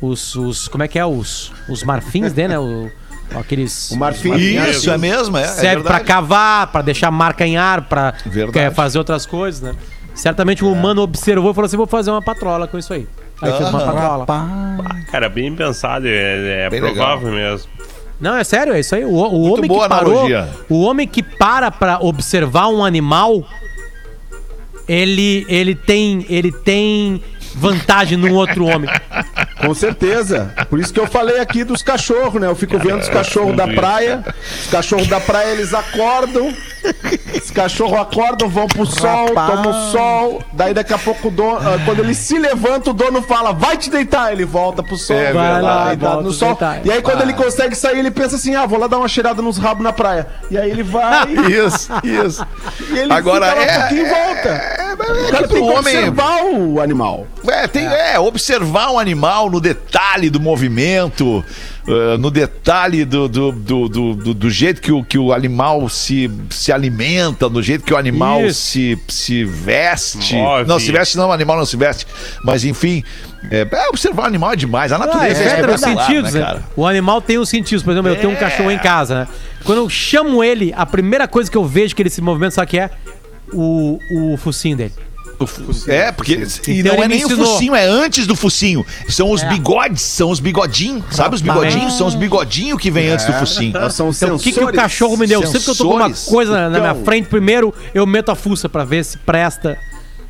Os. 0.00 0.34
os 0.34 0.66
como 0.66 0.82
é 0.82 0.88
que 0.88 0.98
é? 0.98 1.06
Os, 1.06 1.52
os 1.68 1.84
marfins 1.84 2.32
dele, 2.32 2.48
né? 2.48 2.58
O, 2.58 2.90
aqueles. 3.36 3.92
O 3.92 3.96
marfim. 3.96 4.34
Isso, 4.34 4.90
é 4.90 4.98
mesmo, 4.98 5.36
é. 5.36 5.42
é 5.42 5.46
serve 5.46 5.82
pra 5.82 5.98
verdade. 5.98 6.04
cavar, 6.04 6.66
pra 6.68 6.82
deixar 6.82 7.12
marca 7.12 7.46
em 7.46 7.56
ar, 7.56 7.82
pra 7.82 8.14
Verdade. 8.24 8.58
é, 8.58 8.70
fazer 8.72 8.98
outras 8.98 9.24
coisas, 9.24 9.60
né? 9.60 9.74
Certamente 10.16 10.64
um 10.64 10.72
humano 10.72 11.02
observou 11.02 11.50
e 11.50 11.54
falou 11.54 11.66
assim: 11.66 11.76
vou 11.76 11.86
fazer 11.86 12.10
uma 12.10 12.22
patrola 12.22 12.66
com 12.66 12.78
isso 12.78 12.92
aí. 12.92 13.06
Aí 13.40 13.52
fez 13.52 13.68
uma 13.68 13.80
Aham. 13.82 13.92
patrola. 14.24 14.26
Cara, 15.10 15.28
bem 15.28 15.54
pensado, 15.54 16.06
é, 16.08 16.64
é 16.66 16.70
Bem 16.70 16.80
provável 16.80 17.30
mesmo. 17.30 17.70
Não, 18.18 18.34
é 18.34 18.42
sério, 18.44 18.72
é 18.72 18.80
isso 18.80 18.94
aí. 18.94 19.04
O, 19.04 19.10
o 19.10 19.52
homem 19.52 19.68
boa 19.68 19.82
que 19.82 19.88
parou. 19.90 20.12
analogia. 20.12 20.48
O 20.70 20.80
homem 20.82 21.06
que 21.06 21.22
para 21.22 21.70
pra 21.70 21.98
observar 22.00 22.68
um 22.68 22.82
animal, 22.82 23.44
ele, 24.88 25.44
ele 25.48 25.74
tem. 25.74 26.24
Ele 26.28 26.50
tem 26.50 27.22
vantagem 27.56 28.16
no 28.18 28.34
outro 28.34 28.66
homem. 28.66 28.88
Com 29.60 29.74
certeza. 29.74 30.52
Por 30.68 30.78
isso 30.78 30.92
que 30.92 31.00
eu 31.00 31.06
falei 31.06 31.40
aqui 31.40 31.64
dos 31.64 31.82
cachorros, 31.82 32.40
né? 32.40 32.46
Eu 32.46 32.54
fico 32.54 32.78
vendo 32.78 33.00
os 33.00 33.08
cachorros 33.08 33.56
da 33.56 33.66
praia. 33.66 34.22
Os 34.64 34.70
cachorros 34.70 35.06
da 35.08 35.18
praia, 35.18 35.52
eles 35.52 35.72
acordam. 35.72 36.52
Os 37.42 37.50
cachorros 37.50 37.98
acordam, 37.98 38.48
vão 38.48 38.66
pro 38.66 38.84
sol, 38.86 39.28
Rapaz. 39.28 39.50
tomam 39.50 39.90
sol. 39.90 40.42
Daí 40.52 40.74
daqui 40.74 40.92
a 40.92 40.98
pouco, 40.98 41.28
o 41.28 41.30
dono, 41.30 41.56
ah, 41.58 41.78
quando 41.84 42.00
ele 42.00 42.14
se 42.14 42.38
levanta, 42.38 42.90
o 42.90 42.92
dono 42.92 43.22
fala, 43.22 43.52
vai 43.52 43.76
te 43.76 43.90
deitar. 43.90 44.32
Ele 44.32 44.44
volta 44.44 44.82
pro 44.82 44.96
sol. 44.96 45.16
É 45.16 45.32
Vai 45.32 45.62
lá, 45.62 45.86
deitado 45.88 46.00
volta 46.12 46.22
no 46.22 46.32
sol. 46.32 46.48
deitar. 46.50 46.80
E 46.86 46.92
aí 46.92 47.00
quando 47.02 47.22
ele 47.22 47.32
consegue 47.32 47.74
sair, 47.74 47.98
ele 47.98 48.10
pensa 48.10 48.36
assim, 48.36 48.54
ah, 48.54 48.66
vou 48.66 48.78
lá 48.78 48.86
dar 48.86 48.98
uma 48.98 49.08
cheirada 49.08 49.40
nos 49.42 49.56
rabos 49.58 49.82
na 49.82 49.92
praia. 49.92 50.26
E 50.50 50.58
aí 50.58 50.70
ele 50.70 50.82
vai... 50.82 51.26
Isso, 51.50 51.90
isso. 52.04 52.46
e 52.90 52.98
ele 52.98 53.12
Agora, 53.12 53.46
fica 53.46 53.56
lá 53.56 53.64
é- 53.64 53.76
um 53.76 53.80
pouquinho 53.80 54.06
e 54.06 54.08
volta. 54.08 54.48
É, 54.48 54.94
O 54.94 55.26
é 55.26 55.30
cara 55.30 55.48
que 55.48 55.54
tem 55.54 55.62
que 55.64 55.70
homem. 55.70 55.78
observar 55.78 56.44
o 56.44 56.80
animal. 56.80 57.26
É, 57.48 57.66
tem, 57.68 57.84
é. 57.86 58.18
observar 58.18 58.90
um 58.90 58.98
animal 58.98 59.50
no 59.50 59.60
detalhe 59.60 60.28
do 60.30 60.40
movimento. 60.40 61.44
eh, 61.88 62.16
no 62.18 62.30
detalhe 62.30 63.04
do, 63.04 63.28
do, 63.28 63.52
do, 63.52 63.88
do, 63.88 64.34
do- 64.34 64.50
jeito 64.50 64.80
que 64.80 64.90
o, 64.90 65.04
que 65.04 65.16
o 65.18 65.32
animal 65.32 65.88
se, 65.88 66.28
se 66.50 66.72
alimenta, 66.72 67.48
do 67.48 67.62
jeito 67.62 67.84
que 67.84 67.94
o 67.94 67.96
animal 67.96 68.44
Isso. 68.44 68.60
se, 68.60 68.98
se 69.08 69.44
veste. 69.44 70.34
Move. 70.34 70.64
Não, 70.68 70.78
se 70.80 70.90
veste 70.90 71.16
não, 71.16 71.28
o 71.28 71.32
animal 71.32 71.56
não 71.56 71.64
se 71.66 71.76
veste. 71.76 72.04
Mas 72.42 72.64
enfim, 72.64 73.04
é, 73.50 73.66
é, 73.70 73.88
observar 73.88 74.24
o 74.24 74.26
animal 74.26 74.52
é 74.52 74.56
demais. 74.56 74.90
A 74.90 74.96
Ah, 74.96 74.98
natureza 74.98 75.40
é, 75.40 75.44
é, 75.44 75.46
os 75.46 75.52
espetacular, 75.74 76.06
sentidos, 76.06 76.32
né, 76.34 76.40
cara? 76.40 76.64
O 76.74 76.84
animal 76.86 77.20
tem 77.22 77.38
os 77.38 77.48
sentidos. 77.48 77.82
Por 77.84 77.92
exemplo, 77.92 78.10
eu 78.10 78.16
tenho 78.16 78.30
um 78.30 78.36
É. 78.36 78.40
cachorro 78.40 78.70
em 78.72 78.78
casa, 78.78 79.14
né? 79.20 79.28
Quando 79.64 79.78
eu 79.78 79.88
chamo 79.88 80.42
ele, 80.42 80.72
a 80.76 80.84
primeira 80.86 81.28
coisa 81.28 81.48
que 81.50 81.56
eu 81.56 81.64
vejo 81.64 81.94
que 81.94 82.02
ele 82.02 82.10
se 82.10 82.20
movimenta, 82.20 82.50
sabe 82.52 82.66
o 82.66 82.70
que 82.70 82.78
é? 82.80 82.90
O, 83.52 83.98
o 84.32 84.36
focinho 84.36 84.76
dele. 84.76 84.92
É, 85.86 86.10
porque. 86.12 86.32
E 86.68 86.80
Então 86.80 86.96
não 86.96 87.02
é 87.04 87.08
nem 87.08 87.22
o 87.22 87.26
ensinou. 87.26 87.46
focinho, 87.46 87.74
é 87.74 87.86
antes 87.86 88.26
do 88.26 88.34
focinho. 88.34 88.84
São 89.08 89.30
os 89.30 89.42
É. 89.42 89.48
bigodes, 89.48 90.02
são 90.02 90.30
os 90.30 90.40
bigodinhos. 90.40 91.04
Sabe 91.10 91.34
os 91.34 91.42
bigodinhos? 91.42 91.92
São 91.96 92.06
os 92.06 92.14
bigodinhos 92.14 92.80
que 92.80 92.90
vêm 92.90 93.08
antes 93.10 93.26
do 93.26 93.32
focinho. 93.34 93.72
São 93.90 94.10
Então, 94.10 94.36
o 94.36 94.38
que, 94.38 94.44
que 94.44 94.58
o 94.58 94.60
sensores. 94.62 94.80
cachorro 94.80 95.16
me 95.16 95.26
deu? 95.26 95.42
Sempre 95.46 95.60
que 95.60 95.70
eu 95.70 95.74
tô 95.74 95.84
com 95.88 95.94
uma 95.96 96.08
Sensores. 96.08 96.24
coisa 96.28 96.52
na- 96.52 96.70
na 96.70 96.78
minha 96.80 96.92
Então. 96.92 97.04
frente, 97.04 97.28
primeiro 97.28 97.72
eu 97.94 98.06
meto 98.06 98.30
a 98.30 98.34
fuça 98.34 98.68
pra 98.68 98.84
ver 98.84 99.04
se 99.04 99.18
presta. 99.18 99.78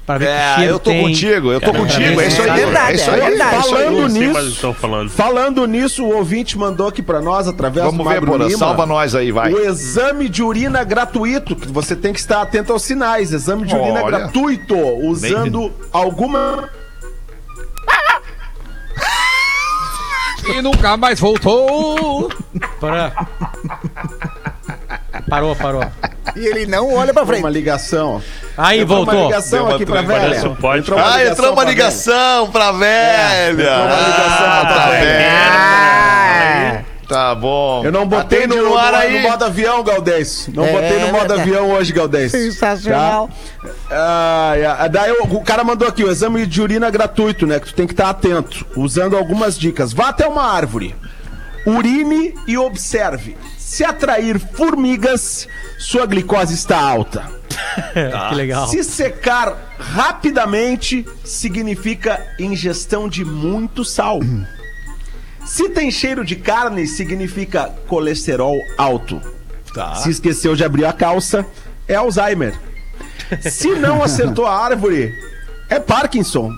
Pra 0.07 0.19
ver 0.19 0.27
que 0.27 0.31
É, 0.31 0.55
cheiro 0.55 0.73
eu 0.75 0.79
tô 0.79 0.90
tem. 0.90 1.03
contigo, 1.03 1.51
eu 1.53 1.61
tô 1.61 1.73
Cara, 1.73 1.79
contigo. 1.85 2.21
É 2.21 2.27
isso 2.29 2.40
aí. 2.42 2.49
é 2.49 2.53
verdade, 2.55 2.92
É 2.92 2.95
isso 2.95 3.11
aí. 3.11 3.21
é 3.21 3.25
verdade. 3.29 3.57
é. 3.57 3.62
Falando 3.62 4.09
nisso, 4.09 4.73
que 4.73 4.81
falando. 4.81 5.11
Falando 5.11 5.66
nisso, 5.66 6.05
o 6.05 6.16
ouvinte 6.16 6.57
mandou 6.57 6.87
aqui 6.87 7.03
pra 7.03 7.21
nós, 7.21 7.49
através 7.49 7.85
Vamos 7.85 7.99
do 7.99 8.05
ver, 8.09 8.14
Magro 8.21 8.31
Porã. 8.31 8.45
Lima, 8.47 8.57
Salva 8.59 8.87
nós 8.87 9.16
aí, 9.16 9.33
vai. 9.33 9.53
O 9.53 9.59
exame 9.59 10.29
de 10.29 10.45
urina 10.45 10.85
gratuito, 10.85 11.57
que 11.57 11.66
você 11.66 11.97
tem 11.97 12.12
que 12.12 12.21
estar 12.21 12.40
atento 12.40 12.73
aos 12.73 12.83
sinais. 12.83 13.33
Exame 13.33 13.66
de 13.66 13.75
urina 13.75 14.01
Olha. 14.05 14.19
gratuito, 14.19 14.77
usando 14.79 15.73
alguma. 15.92 16.71
E 20.49 20.62
nunca 20.62 20.97
mais 20.97 21.19
voltou. 21.19 22.31
Parou. 22.81 23.11
Parou, 25.29 25.57
parou. 25.57 25.85
E 26.37 26.47
ele 26.47 26.67
não 26.67 26.95
olha 26.95 27.12
pra 27.12 27.25
frente. 27.27 27.41
Uma 27.41 27.51
ligação. 27.51 28.23
Aí, 28.57 28.81
Entrou 28.81 28.99
voltou. 29.05 29.15
Uma 29.21 29.27
ligação 29.27 29.67
Deu 29.67 29.75
aqui 29.77 29.87
pra 29.87 30.03
velha. 30.03 30.41
Ah, 31.05 31.27
entrou 31.27 31.53
uma 31.53 31.65
ligação 31.65 32.51
pra 32.51 32.73
velha. 32.73 33.51
entrou 33.51 33.67
uma 33.67 33.99
ligação 34.09 34.47
Ah, 34.47 34.61
pra 34.67 34.75
tá 34.75 34.91
velha. 34.91 36.87
Tá 37.09 37.35
bom. 37.37 37.85
Eu 37.85 37.93
não 37.93 38.05
botei 38.07 38.41
Atende 38.45 38.57
no, 38.57 38.71
no 38.71 38.77
ar 38.77 38.93
aí. 38.93 39.23
no 39.23 39.29
modo 39.31 39.45
avião, 39.45 39.83
Galdês. 39.85 40.49
Não 40.53 40.65
É, 40.65 40.73
botei 40.73 40.99
no 40.99 41.07
modo 41.12 41.19
verdade. 41.19 41.41
avião 41.43 41.71
hoje, 41.71 41.93
Galdês. 41.93 42.33
Sensacional. 42.33 43.31
Ah, 43.91 44.53
ah, 44.81 44.89
daí 44.89 45.12
o, 45.12 45.23
o 45.37 45.41
cara 45.45 45.62
mandou 45.62 45.87
aqui 45.87 46.03
o 46.03 46.11
exame 46.11 46.45
de 46.47 46.61
urina 46.61 46.91
gratuito, 46.91 47.47
né? 47.47 47.61
Que 47.61 47.67
tu 47.67 47.75
tem 47.75 47.87
que 47.87 47.93
estar 47.93 48.11
atento, 48.11 48.67
usando 48.77 49.17
algumas 49.17 49.57
dicas. 49.57 49.93
Vá 49.93 50.09
até 50.09 50.27
uma 50.27 50.43
árvore, 50.53 50.97
urine 51.65 52.35
e 52.47 52.59
observe. 52.59 53.37
Se 53.66 53.85
atrair 53.85 54.38
formigas, 54.38 55.48
sua 55.76 56.07
glicose 56.07 56.55
está 56.55 56.81
alta. 56.81 57.29
que 58.29 58.35
legal. 58.37 58.68
Se 58.68 58.85
secar 58.85 59.74
rapidamente, 59.76 61.05
significa 61.24 62.24
ingestão 62.38 63.09
de 63.09 63.24
muito 63.24 63.85
sal. 63.85 64.20
Se 65.44 65.68
tem 65.70 65.90
cheiro 65.90 66.24
de 66.24 66.37
carne, 66.37 66.87
significa 66.87 67.74
colesterol 67.88 68.57
alto. 68.79 69.20
Se 69.96 70.11
esqueceu 70.11 70.55
de 70.55 70.64
abrir 70.64 70.85
a 70.85 70.92
calça, 70.92 71.44
é 71.88 71.96
Alzheimer. 71.96 72.57
Se 73.50 73.70
não 73.74 74.00
acertou 74.00 74.46
a 74.46 74.64
árvore, 74.64 75.12
é 75.68 75.81
Parkinson. 75.81 76.57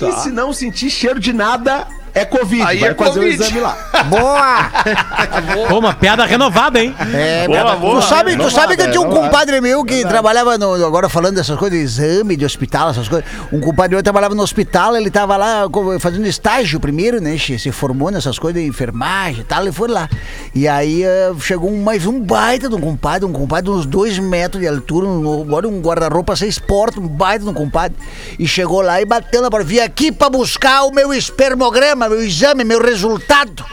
E 0.00 0.12
se 0.22 0.30
não 0.30 0.52
sentir 0.52 0.88
cheiro 0.88 1.18
de 1.18 1.32
nada, 1.32 1.88
é 2.14 2.24
Covid. 2.24 2.62
Aí 2.62 2.78
Vai 2.78 2.90
é 2.90 2.94
fazer 2.94 3.20
Covid. 3.20 3.40
o 3.40 3.44
exame 3.44 3.60
lá. 3.60 3.76
Boa! 4.08 4.70
Pô, 5.68 5.78
uma 5.78 5.94
piada 5.94 6.24
renovada, 6.24 6.80
hein? 6.80 6.94
É, 7.12 7.46
Boa, 7.46 7.58
cara, 7.58 7.76
boa. 7.76 8.00
tu 8.00 8.06
sabe, 8.06 8.32
tu 8.32 8.38
Não 8.38 8.50
sabe 8.50 8.76
que 8.76 8.82
eu 8.82 8.90
tinha 8.90 9.00
um 9.00 9.10
compadre 9.10 9.60
meu 9.60 9.84
que 9.84 10.04
trabalhava 10.06 10.56
no, 10.58 10.74
agora 10.84 11.08
falando 11.08 11.36
dessas 11.36 11.58
coisas, 11.58 11.78
exame 11.78 12.36
de 12.36 12.44
hospital, 12.44 12.90
essas 12.90 13.08
coisas. 13.08 13.28
Um 13.52 13.60
compadre 13.60 13.96
meu 13.96 14.02
trabalhava 14.02 14.34
no 14.34 14.42
hospital, 14.42 14.96
ele 14.96 15.10
tava 15.10 15.36
lá 15.36 15.62
fazendo 15.98 16.26
estágio 16.26 16.78
primeiro, 16.78 17.20
né? 17.20 17.36
Se 17.38 17.70
formou 17.72 18.10
nessas 18.10 18.38
coisas 18.38 18.62
de 18.62 18.68
enfermagem 18.68 19.40
e 19.40 19.44
tal, 19.44 19.62
ele 19.62 19.72
foi 19.72 19.88
lá. 19.88 20.08
E 20.54 20.68
aí 20.68 21.02
eh, 21.02 21.32
chegou 21.40 21.70
um, 21.70 21.82
mais 21.82 22.06
um 22.06 22.20
baita 22.20 22.68
de 22.68 22.74
um 22.74 22.80
compadre, 22.80 23.24
um 23.26 23.32
compadre 23.32 23.70
de 23.70 23.76
uns 23.76 23.86
dois 23.86 24.18
metros 24.18 24.60
de 24.60 24.68
altura, 24.68 25.06
um, 25.06 25.42
agora 25.42 25.66
um 25.68 25.80
guarda-roupa 25.80 26.36
seis 26.36 26.58
portas, 26.58 27.02
um 27.02 27.08
baita 27.08 27.44
de 27.44 27.50
um 27.50 27.54
compadre. 27.54 27.96
E 28.38 28.46
chegou 28.46 28.80
lá 28.80 29.00
e 29.00 29.04
bateu 29.04 29.42
na 29.42 29.50
porta, 29.50 29.66
vim 29.66 29.78
aqui 29.78 30.12
pra 30.12 30.28
buscar 30.28 30.84
o 30.84 30.92
meu 30.92 31.12
espermograma, 31.12 32.03
meu 32.08 32.22
exame, 32.22 32.64
meu 32.64 32.82
resultado. 32.82 33.64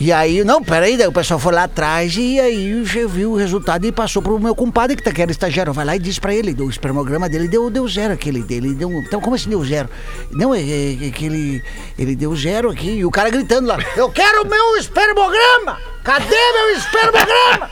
E 0.00 0.12
aí, 0.12 0.42
não, 0.42 0.60
peraí, 0.60 0.96
daí 0.96 1.06
o 1.06 1.12
pessoal 1.12 1.38
foi 1.38 1.52
lá 1.52 1.62
atrás 1.62 2.16
e 2.16 2.40
aí 2.40 2.82
viu 2.82 3.30
o 3.30 3.36
resultado 3.36 3.86
e 3.86 3.92
passou 3.92 4.20
pro 4.20 4.36
meu 4.36 4.52
compadre 4.52 4.96
que 4.96 5.02
tá, 5.02 5.12
que 5.12 5.22
era 5.22 5.30
estagiário. 5.30 5.72
Vai 5.72 5.84
lá 5.84 5.94
e 5.94 6.00
diz 6.00 6.18
pra 6.18 6.34
ele, 6.34 6.60
o 6.60 6.68
espermograma 6.68 7.28
dele 7.28 7.46
deu, 7.46 7.70
deu 7.70 7.86
zero 7.86 8.12
aquele 8.12 8.42
dele. 8.42 8.74
Deu, 8.74 8.90
então, 8.90 9.20
como 9.20 9.36
assim 9.36 9.48
deu 9.48 9.64
zero? 9.64 9.88
Não, 10.32 10.52
é, 10.52 10.60
é, 10.60 11.06
é 11.06 11.10
que 11.10 11.26
ele, 11.26 11.62
ele 11.96 12.16
deu 12.16 12.34
zero 12.34 12.68
aqui. 12.68 12.90
E 12.90 13.04
o 13.04 13.12
cara 13.12 13.30
gritando 13.30 13.68
lá, 13.68 13.78
eu 13.96 14.10
quero 14.10 14.42
o 14.42 14.48
meu 14.48 14.76
espermograma! 14.76 15.91
Cadê 16.02 16.52
meu 16.52 16.76
espermograma? 16.76 17.70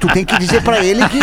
tu 0.00 0.08
tem 0.08 0.24
que 0.24 0.38
dizer 0.38 0.62
pra 0.62 0.82
ele 0.82 1.06
que 1.08 1.18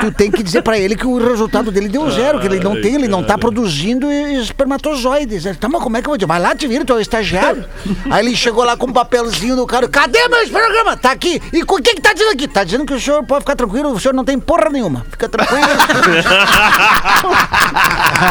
tu 0.00 0.12
tem 0.12 0.30
que 0.30 0.42
dizer 0.42 0.62
para 0.62 0.78
ele 0.78 0.94
que 0.94 1.06
o 1.06 1.16
resultado 1.26 1.70
dele 1.70 1.88
deu 1.88 2.10
zero, 2.10 2.38
que 2.38 2.46
ele 2.46 2.60
não 2.60 2.80
tem, 2.80 2.96
ele 2.96 3.08
não 3.08 3.22
tá 3.22 3.38
produzindo 3.38 4.12
espermatozoides. 4.12 5.46
Ele, 5.46 5.56
tá, 5.56 5.68
mas 5.68 5.82
como 5.82 5.96
é 5.96 6.02
que 6.02 6.06
eu 6.06 6.10
vou 6.10 6.18
dizer? 6.18 6.26
Vai 6.26 6.40
lá, 6.40 6.54
te 6.54 6.66
vira, 6.66 6.84
tu 6.84 6.92
é 6.92 6.96
o 6.96 7.00
estagiário. 7.00 7.64
Aí 8.10 8.26
ele 8.26 8.36
chegou 8.36 8.64
lá 8.64 8.76
com 8.76 8.86
um 8.86 8.92
papelzinho 8.92 9.56
do 9.56 9.66
cara, 9.66 9.88
cadê 9.88 10.28
meu 10.28 10.42
espermograma? 10.42 10.96
Tá 10.96 11.12
aqui. 11.12 11.40
E 11.52 11.62
o 11.62 11.66
que 11.66 11.94
que 11.94 12.00
tá 12.00 12.12
dizendo 12.12 12.32
aqui? 12.32 12.46
Tá 12.46 12.64
dizendo 12.64 12.84
que 12.84 12.92
o 12.92 13.00
senhor 13.00 13.24
pode 13.24 13.40
ficar 13.40 13.56
tranquilo, 13.56 13.92
o 13.92 14.00
senhor 14.00 14.12
não 14.14 14.24
tem 14.24 14.38
porra 14.38 14.68
nenhuma. 14.70 15.06
Fica 15.10 15.28
tranquilo. 15.28 15.64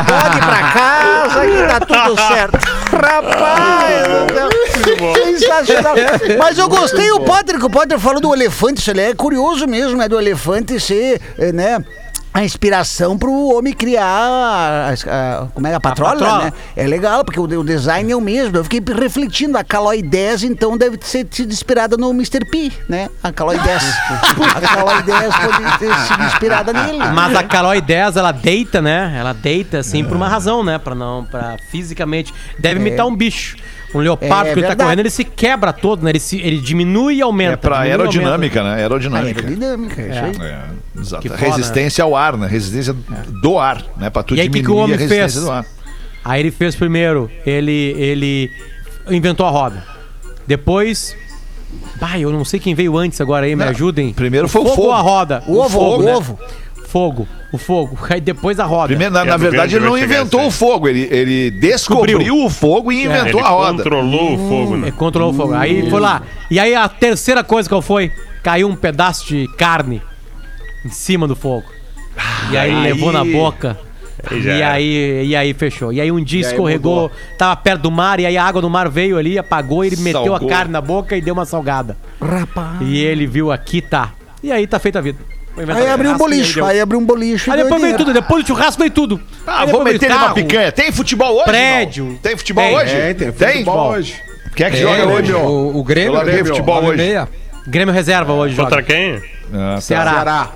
pode 0.08 0.38
ir 0.38 0.46
pra 0.46 0.72
casa 0.72 1.46
que 1.46 1.68
tá 1.68 1.80
tudo 1.80 2.22
certo. 2.28 2.60
Rapaz, 2.94 4.28
sensacional. 5.40 5.96
Mas 6.38 6.58
eu 6.58 6.70
gostei 6.70 7.12
o 7.14 7.20
Potter, 7.22 7.60
que 7.60 7.66
o 7.66 7.70
Potter 7.70 8.00
falou 8.00 8.20
do 8.22 8.34
elefante, 8.34 8.80
isso 8.80 8.92
é 8.92 9.14
curioso 9.14 9.68
mesmo, 9.68 9.98
né? 9.98 10.08
Do 10.08 10.20
elefante 10.20 10.80
ser, 10.80 11.22
eh, 11.38 11.52
né? 11.52 11.84
A 12.36 12.44
inspiração 12.44 13.16
pro 13.16 13.32
homem 13.56 13.74
criar 13.76 14.04
a, 14.08 14.90
a- 14.92 15.48
como 15.54 15.68
é 15.68 15.76
a 15.76 15.80
patrola, 15.80 16.14
patrola. 16.20 16.44
né? 16.46 16.54
É 16.76 16.88
legal, 16.88 17.24
porque 17.24 17.40
o, 17.40 17.44
o 17.44 17.64
design 17.64 18.12
é 18.12 18.16
o 18.16 18.22
mesmo. 18.22 18.58
Eu 18.58 18.64
fiquei 18.64 18.82
refletindo, 18.96 19.56
a 19.56 19.64
Caloi 19.64 20.02
10, 20.02 20.42
então, 20.46 20.76
deve 20.76 20.98
ser 21.02 21.28
sido 21.30 21.52
inspirada 21.54 21.96
no 21.96 22.10
Mr. 22.10 22.40
P, 22.50 22.72
né? 22.90 23.08
A 23.22 23.32
Caloi 23.32 23.60
10. 23.60 23.84
a 24.56 24.62
Caloi 24.62 25.04
10 25.04 25.36
pode 25.36 25.78
ter 25.78 25.94
sido 26.08 26.24
inspirada 26.24 26.74
nele. 26.74 26.98
Mas 27.14 27.36
a 27.36 27.44
Caloi 27.44 27.80
10, 27.80 28.18
ela 28.18 28.32
deita, 28.32 28.82
né? 28.82 29.16
Ela 29.16 29.34
deita, 29.34 29.78
assim, 29.78 30.04
por 30.04 30.18
uma 30.18 30.28
razão, 30.28 30.64
né? 30.64 30.80
Pra 30.80 30.96
não, 30.96 31.24
pra 31.26 31.58
fisicamente... 31.70 32.34
Deve 32.58 32.80
imitar 32.80 33.06
um 33.06 33.16
bicho. 33.16 33.58
Um 33.94 34.00
leopardo 34.00 34.50
É 34.50 34.54
que 34.54 34.60
ele 34.60 34.62
tá 34.64 34.68
verdade. 34.70 34.84
correndo, 34.88 35.00
ele 35.02 35.10
se 35.10 35.24
quebra 35.24 35.72
todo, 35.72 36.04
né? 36.04 36.10
Ele, 36.12 36.20
se, 36.20 36.40
ele 36.42 36.60
diminui 36.60 37.16
e 37.18 37.22
aumenta. 37.22 37.54
É 37.54 37.58
pra 37.58 37.80
aerodinâmica, 37.80 38.64
né? 38.64 38.70
A 38.72 38.76
Aerodinâmica. 38.76 39.42
aerodinâmica, 39.42 40.02
é 40.02 40.10
isso 40.10 40.42
aí. 40.42 40.48
É, 40.48 41.00
exato. 41.00 41.22
Que 41.22 41.30
foda, 41.30 41.42
Resistência 41.42 42.04
ao 42.04 42.16
ar, 42.16 42.36
né? 42.38 42.48
Resistência 42.48 42.96
do 43.42 43.60
ar, 43.60 43.84
né? 43.98 44.10
Pra 44.10 44.24
tu 44.24 44.36
E 44.36 44.42
aí, 44.42 44.50
que 44.50 44.54
que 44.54 44.60
o 44.60 44.62
diminuir 44.64 44.84
homem 44.84 44.96
a 44.96 44.98
resistência 45.00 45.30
fez? 45.42 45.46
do 45.46 45.52
ar. 45.52 45.66
Aí 46.26 46.40
ele 46.42 46.52
fez 46.52 46.76
primeiro, 46.76 47.30
ele, 47.46 47.94
ele 47.98 48.52
inventou 49.10 49.46
a 49.46 49.50
roda. 49.50 49.84
Depois... 50.48 51.16
Pai, 52.00 52.22
eu 52.22 52.32
não 52.32 52.46
sei 52.46 52.60
quem 52.60 52.76
veio 52.76 52.98
antes 52.98 53.20
agora 53.20 53.46
aí, 53.46 53.56
me 53.56 53.64
ajudem. 53.64 54.14
primeiro 54.14 54.48
foi 54.48 54.62
o 54.62 54.66
ou 54.66 54.76
fogo. 54.76 54.92
a 54.92 55.00
roda? 55.02 55.44
O 55.48 55.58
ovo, 55.58 55.70
fogo, 55.70 56.04
o 56.04 56.06
né? 56.06 56.38
Fogo, 56.94 57.28
o 57.52 57.58
fogo. 57.58 57.98
Aí 58.08 58.22
depois 58.22 58.60
a 58.60 58.66
roda. 58.66 58.90
Primeiro, 58.90 59.12
na, 59.12 59.22
É, 59.22 59.26
na 59.26 59.36
verdade, 59.36 59.76
ele 59.78 59.84
não 59.86 59.98
inventou 59.98 60.42
aí. 60.42 60.46
o 60.48 60.52
fogo, 60.52 60.88
ele, 60.88 61.08
ele 61.10 61.50
descobriu, 61.50 62.20
Descobriu. 62.20 62.46
o 62.46 62.50
fogo 62.52 62.92
e 62.92 63.04
inventou 63.06 63.40
Ele 63.40 63.48
a 63.48 63.50
roda. 63.50 63.78
controlou 63.78 64.36
o 64.36 64.38
fogo, 64.48 64.78
né? 64.78 64.88
É, 64.90 64.92
controlou 64.92 65.34
o 65.34 65.36
fogo. 65.36 65.54
Aí 65.56 65.90
foi 65.90 66.00
lá. 66.00 66.22
E 66.52 66.60
aí 66.60 66.76
a 66.76 66.88
terceira 66.88 67.44
coisa 67.44 67.68
que 67.68 67.82
foi? 67.82 68.12
Caiu 68.44 68.68
um 68.70 68.76
pedaço 68.76 69.26
de 69.28 69.48
carne 69.58 70.04
em 70.86 70.90
cima 70.90 71.28
do 71.28 71.36
fogo. 71.36 71.66
E 72.52 72.58
aí, 72.58 72.70
aí- 72.72 72.84
levou 72.84 73.12
na 73.12 73.26
boca. 73.26 73.76
Aí 74.30 74.40
já 74.44 74.52
e 74.56 74.62
era. 74.62 74.72
aí, 74.74 75.26
e 75.30 75.36
aí 75.36 75.54
fechou. 75.56 75.92
E 75.92 76.00
aí 76.00 76.12
um 76.12 76.24
dia 76.24 76.42
E 76.42 76.46
aí 76.46 76.52
escorregou, 76.52 77.10
tava 77.40 77.56
perto 77.56 77.82
do 77.82 77.90
mar, 77.90 78.20
e 78.20 78.26
aí 78.28 78.38
a 78.38 78.44
água 78.46 78.62
do 78.62 78.70
mar 78.70 78.88
veio 78.88 79.18
ali, 79.18 79.40
apagou, 79.40 79.84
ele 79.84 79.96
meteu 79.98 80.26
Salgou. 80.26 80.48
a 80.48 80.52
carne 80.52 80.72
na 80.72 80.80
boca 80.80 81.18
e 81.18 81.22
deu 81.22 81.34
uma 81.34 81.44
salgada. 81.46 81.98
Rapaz. 82.22 82.78
E 82.82 83.00
ele 83.04 83.26
viu 83.26 83.52
aqui, 83.52 83.82
tá. 83.82 84.12
E 84.44 84.52
aí 84.52 84.68
tá 84.68 84.78
feita 84.78 85.00
a 85.00 85.02
vida. 85.02 85.18
Aí 85.56 85.88
abriu 85.90 86.12
um 86.12 86.16
e 86.16 86.18
bolicho, 86.18 86.56
deu. 86.56 86.66
aí 86.66 86.80
abriu 86.82 87.00
um 87.00 87.06
bolicho. 87.06 87.50
e 87.50 87.54
Aí 87.54 87.62
depois 87.64 87.82
veio 87.82 87.96
tudo, 87.98 88.12
depois 88.14 88.44
do 88.44 88.48
churrasco 88.48 88.80
veio 88.80 88.92
tudo. 88.92 89.22
Ah, 89.46 89.62
Aí 89.62 89.72
vou 89.72 89.84
meter 89.84 90.06
ele 90.06 90.14
uma 90.14 90.22
carro, 90.22 90.36
picanha. 90.36 90.72
Tem 90.72 90.92
futebol 90.92 91.36
hoje? 91.36 91.44
Prédio. 91.46 92.06
irmão? 92.06 92.20
Tem 92.22 92.38
futebol 92.38 92.64
Tem. 92.64 92.76
hoje? 92.76 92.96
Tem, 92.96 93.14
tem 93.16 93.32
futebol 93.52 93.90
hoje. 93.92 94.16
Quem 94.56 94.66
é 94.66 94.70
que 94.72 94.78
É, 94.78 94.80
joga 94.82 95.08
hoje? 95.08 95.34
o, 95.34 95.78
o 95.78 95.84
Grêmio. 95.84 96.10
Eu 96.10 96.14
larguei 96.16 96.44
futebol 96.44 96.84
hoje. 96.84 96.98
meia. 96.98 97.30
Grêmio 97.68 97.94
reserva 97.94 98.34
hoje, 98.34 98.56
Contra 98.56 98.82
joga. 98.82 98.84
quem? 98.84 99.16
Ah, 99.54 99.76
tá. 99.76 99.82
Ceará. 99.82 100.12
Ceará. 100.12 100.50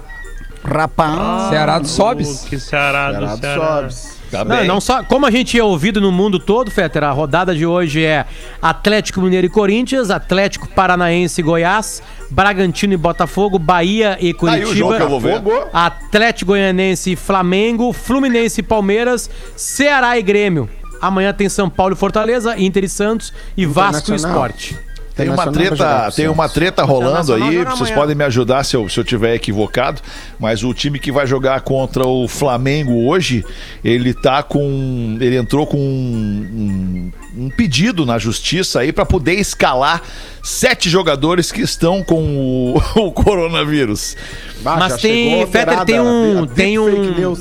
Rapaz. 0.63 1.49
Ceará 1.49 1.79
do 1.79 1.87
Sobes. 1.87 2.45
Que 2.49 2.59
Ceará 2.59 3.11
Ceará 3.11 3.35
do 3.35 3.39
Ceará. 3.39 3.79
Sobs. 3.81 4.17
Tá 4.29 4.43
Não, 4.43 4.63
não 4.65 4.81
só. 4.81 5.03
Como 5.03 5.25
a 5.25 5.31
gente 5.31 5.57
é 5.57 5.63
ouvido 5.63 6.01
no 6.01 6.11
mundo 6.11 6.37
todo, 6.37 6.69
Fetter, 6.69 7.03
a 7.05 7.11
rodada 7.11 7.55
de 7.55 7.65
hoje 7.65 8.03
é 8.03 8.25
Atlético 8.61 9.21
Mineiro 9.21 9.47
e 9.47 9.49
Corinthians, 9.49 10.09
Atlético 10.11 10.67
Paranaense 10.67 11.39
e 11.39 11.43
Goiás, 11.43 12.03
Bragantino 12.29 12.93
e 12.93 12.97
Botafogo, 12.97 13.57
Bahia 13.57 14.17
e 14.19 14.33
Tá 14.33 14.51
aí 14.51 14.63
o 14.65 14.75
jogo 14.75 14.95
que 14.95 15.01
eu 15.01 15.09
vou 15.09 15.19
ver. 15.19 15.41
Atlético 15.73 16.51
Goianense 16.51 17.13
e 17.13 17.15
Flamengo, 17.15 17.93
Fluminense 17.93 18.61
e 18.61 18.63
Palmeiras, 18.63 19.29
Ceará 19.55 20.17
e 20.17 20.21
Grêmio. 20.21 20.69
Amanhã 21.01 21.33
tem 21.33 21.47
São 21.47 21.69
Paulo 21.69 21.93
e 21.93 21.97
Fortaleza, 21.97 22.59
Inter 22.59 22.83
e 22.83 22.89
Santos 22.89 23.33
e 23.55 23.65
Vasco 23.65 24.11
e. 24.11 24.15
Esporte. 24.15 24.86
Tem 25.17 25.29
uma 25.29 25.51
treta, 25.51 26.11
tem 26.15 26.27
uma 26.27 26.47
treta 26.49 26.83
rolando 26.83 27.33
aí. 27.33 27.57
Vocês 27.65 27.67
amanhã. 27.81 27.95
podem 27.95 28.15
me 28.15 28.23
ajudar 28.23 28.63
se 28.63 28.75
eu, 28.75 28.87
se 28.87 28.99
eu 28.99 29.03
tiver 29.03 29.33
equivocado. 29.35 30.01
Mas 30.39 30.63
o 30.63 30.73
time 30.73 30.99
que 30.99 31.11
vai 31.11 31.25
jogar 31.27 31.59
contra 31.61 32.05
o 32.07 32.27
Flamengo 32.27 33.07
hoje, 33.07 33.43
ele 33.83 34.13
tá 34.13 34.43
com, 34.43 35.17
ele 35.19 35.35
entrou 35.35 35.65
com 35.67 35.77
um, 35.77 37.11
um- 37.35 37.45
um 37.45 37.49
pedido 37.49 38.05
na 38.05 38.17
justiça 38.17 38.79
aí 38.79 38.91
para 38.91 39.05
poder 39.05 39.33
escalar 39.35 40.01
sete 40.43 40.89
jogadores 40.89 41.51
que 41.51 41.61
estão 41.61 42.03
com 42.03 42.23
o, 42.37 42.77
o 43.07 43.11
coronavírus. 43.11 44.15
Bah, 44.61 44.77
Mas 44.77 45.01
tem- 45.01 45.45
Fetter, 45.47 45.83
tem 45.85 45.99
um- 45.99 46.45
tem 46.47 46.79
um-. 46.79 47.35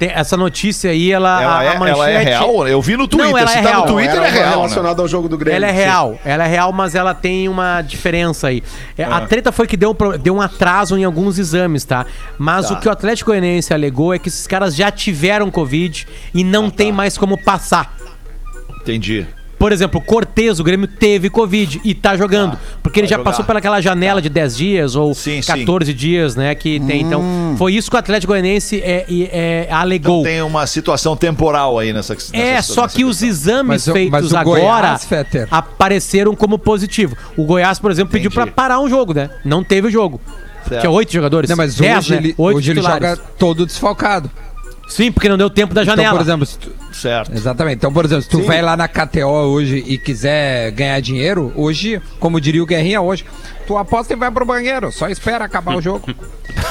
Tem- 0.00 0.10
essa 0.12 0.34
notícia 0.36 0.90
aí, 0.90 1.12
ela, 1.12 1.42
Ela, 1.42 1.58
a, 1.58 1.62
é, 1.64 1.68
a 1.68 1.78
manchete... 1.78 1.98
ela 2.00 2.10
é 2.10 2.18
real? 2.24 2.66
Eu 2.66 2.80
vi 2.80 2.96
no 2.96 3.06
Twitter. 3.06 3.30
Não, 3.30 3.38
ela 3.38 3.46
Se 3.48 3.58
é 3.58 3.62
tá 3.62 3.68
real. 3.68 3.80
no 3.86 3.92
Twitter, 3.92 4.16
Era 4.16 4.26
é 4.26 4.30
real. 4.30 4.44
né? 4.46 4.50
relacionado 4.56 5.00
ao 5.02 5.06
jogo 5.06 5.28
do 5.28 5.36
Grêmio. 5.36 5.56
Ela 5.56 5.66
é 5.66 5.70
sim. 5.70 5.76
real, 5.76 6.18
ela 6.24 6.44
é 6.44 6.48
real, 6.48 6.72
mas 6.72 6.94
ela 6.94 7.12
tem 7.14 7.48
uma 7.48 7.82
diferença 7.82 8.48
aí. 8.48 8.62
É, 8.96 9.04
Ah. 9.04 9.18
A 9.18 9.20
treta 9.26 9.52
foi 9.52 9.66
que 9.66 9.76
deu, 9.76 9.90
um 9.90 10.18
deu 10.18 10.34
um 10.34 10.40
atraso 10.40 10.96
em 10.96 11.04
alguns 11.04 11.38
exames, 11.38 11.84
tá? 11.84 12.06
Mas 12.38 12.68
Tá. 12.68 12.74
o 12.74 12.80
que 12.80 12.88
o 12.88 12.90
Atlético 12.90 13.30
Goianiense 13.30 13.74
alegou 13.74 14.14
é 14.14 14.18
que 14.18 14.28
esses 14.28 14.46
caras 14.46 14.74
já 14.74 14.90
tiveram 14.90 15.50
Covid 15.50 16.08
e 16.32 16.42
não 16.42 16.66
Ah, 16.68 16.70
tem 16.74 16.88
tá. 16.88 16.94
mais 16.96 17.18
como 17.18 17.36
passar. 17.44 17.94
Entendi. 18.80 19.26
Por 19.60 19.72
exemplo, 19.72 20.00
o 20.00 20.02
Cortez, 20.02 20.58
o 20.58 20.64
Grêmio 20.64 20.88
teve 20.88 21.28
Covid 21.28 21.82
e 21.84 21.94
tá 21.94 22.16
jogando. 22.16 22.58
porque 22.82 22.98
ele 22.98 23.06
já 23.06 23.16
jogar. 23.18 23.30
passou 23.30 23.44
pelaquela 23.44 23.78
janela 23.80 24.22
de 24.22 24.30
10 24.30 24.56
dias 24.56 24.96
ou 24.96 25.12
Sim, 25.14 25.42
sim. 25.42 25.46
14 25.46 25.92
dias, 25.92 26.34
né? 26.34 26.54
Que 26.54 26.80
tem. 26.80 27.02
Então, 27.02 27.22
foi 27.58 27.74
isso 27.74 27.90
que 27.90 27.94
o 27.94 27.98
Atlético 27.98 28.32
Goianiense 28.32 28.80
é, 28.80 29.04
é, 29.06 29.66
é, 29.68 29.72
alegou. 29.72 30.22
Tem 30.22 30.40
uma 30.40 30.66
situação 30.66 31.14
temporal 31.14 31.78
aí 31.78 31.92
nessa 31.92 32.14
nessa- 32.14 32.34
É, 32.34 32.62
só 32.62 32.82
nessa 32.84 32.96
que 32.96 33.04
os 33.04 33.18
questão. 33.20 33.28
exames 33.28 33.86
Mas 33.86 33.94
feitos 33.94 34.10
mas 34.10 34.32
o 34.32 34.36
agora 34.38 34.60
Goiás, 34.60 35.08
apareceram 35.50 36.34
como 36.34 36.58
positivo. 36.58 37.14
O 37.36 37.44
Goiás, 37.44 37.78
por 37.78 37.90
exemplo, 37.90 38.12
pediu 38.12 38.30
Entendi. 38.30 38.44
pra 38.46 38.52
parar 38.52 38.80
um 38.80 38.88
jogo, 38.88 39.12
né? 39.12 39.28
Não 39.44 39.62
teve 39.62 39.88
o 39.88 39.90
jogo. 39.90 40.20
Certo. 40.66 40.80
Tinha 40.80 40.90
oito 40.90 41.12
jogadores. 41.12 41.50
Não, 41.50 41.56
mas 41.56 41.74
Dez, 41.74 41.98
hoje, 41.98 42.10
né? 42.12 42.16
ele, 42.18 42.34
Oito 42.38 42.56
hoje 42.58 42.70
ele 42.70 42.80
joga 42.82 43.16
todo 43.38 43.66
desfalcado. 43.66 44.30
Sim, 44.88 45.12
porque 45.12 45.28
não 45.28 45.36
deu 45.38 45.48
tempo 45.50 45.72
da 45.74 45.84
janela. 45.84 46.08
Então, 46.08 46.16
por 46.18 46.22
exemplo, 46.24 46.46
se 46.46 46.58
tu- 46.58 46.72
Certo. 46.92 47.32
exatamente. 47.32 47.76
Então, 47.76 47.92
por 47.92 48.04
exemplo, 48.04 48.22
se 48.22 48.28
tu 48.28 48.42
vai 48.42 48.60
lá 48.60 48.76
na 48.76 48.88
KTO 48.88 49.26
hoje 49.26 49.84
e 49.86 49.98
quiser 49.98 50.70
ganhar 50.72 51.00
dinheiro, 51.00 51.52
hoje, 51.56 52.00
como 52.18 52.40
diria 52.40 52.62
o 52.62 52.66
Guerrinha 52.66 53.00
hoje, 53.00 53.24
tu 53.70 53.78
aposta 53.78 54.12
e 54.12 54.16
vai 54.16 54.32
pro 54.32 54.44
banheiro. 54.44 54.90
Só 54.90 55.08
espera 55.08 55.44
acabar 55.44 55.76
o 55.76 55.80
jogo. 55.80 56.02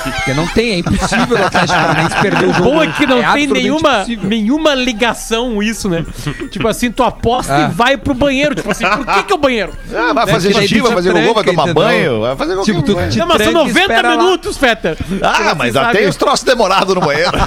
Porque 0.04 0.34
não 0.34 0.46
tem, 0.48 0.72
é 0.74 0.78
impossível 0.80 1.38
o 1.38 1.46
Atlético 1.46 1.80
Paranaense 1.80 2.16
perder 2.22 2.46
o 2.50 2.54
jogo. 2.54 2.70
Bom 2.72 2.84
é 2.84 2.88
que 2.92 3.06
não 3.06 3.16
tem 3.16 3.24
absolutamente 3.26 3.54
nenhuma, 3.54 4.06
nenhuma 4.28 4.76
ligação 4.76 5.64
isso, 5.64 5.88
né? 5.90 6.06
tipo 6.52 6.68
assim, 6.68 6.92
tu 6.92 7.02
aposta 7.04 7.56
Ah. 7.56 7.62
e 7.62 7.74
vai 7.74 7.96
pro 7.96 8.14
banheiro. 8.14 8.54
Tipo 8.54 8.70
assim, 8.72 8.86
por 8.86 9.06
que 9.06 9.24
que 9.24 9.32
é 9.32 9.36
o 9.36 9.40
banheiro? 9.40 9.72
Ah, 9.96 10.12
vai 10.14 10.28
fazer 10.28 10.54
xixi, 10.54 10.82
vai 10.82 10.92
fazer 10.92 11.14
gogô, 11.14 11.34
vai 11.34 11.44
tomar 11.46 11.64
entendeu? 11.64 11.84
banho, 11.84 12.20
vai 12.22 12.36
fazer 12.36 12.56
qualquer 12.56 12.72
Tipo, 12.74 12.84
tu 12.86 12.94
coisa. 12.96 13.18
Não, 13.20 13.28
mas 13.28 13.44
são 13.44 13.54
tranca 13.54 13.70
e 13.70 13.74
90 13.74 13.80
espera 13.80 14.10
lá. 14.10 14.18
minutos, 14.18 14.58
Fetter. 14.58 14.98
Ah, 15.24 15.56
mas 15.56 15.76
até 15.78 16.08
os 16.10 16.16
troços 16.18 16.44
demorados 16.44 16.94
no 16.94 17.00
banheiro. 17.02 17.32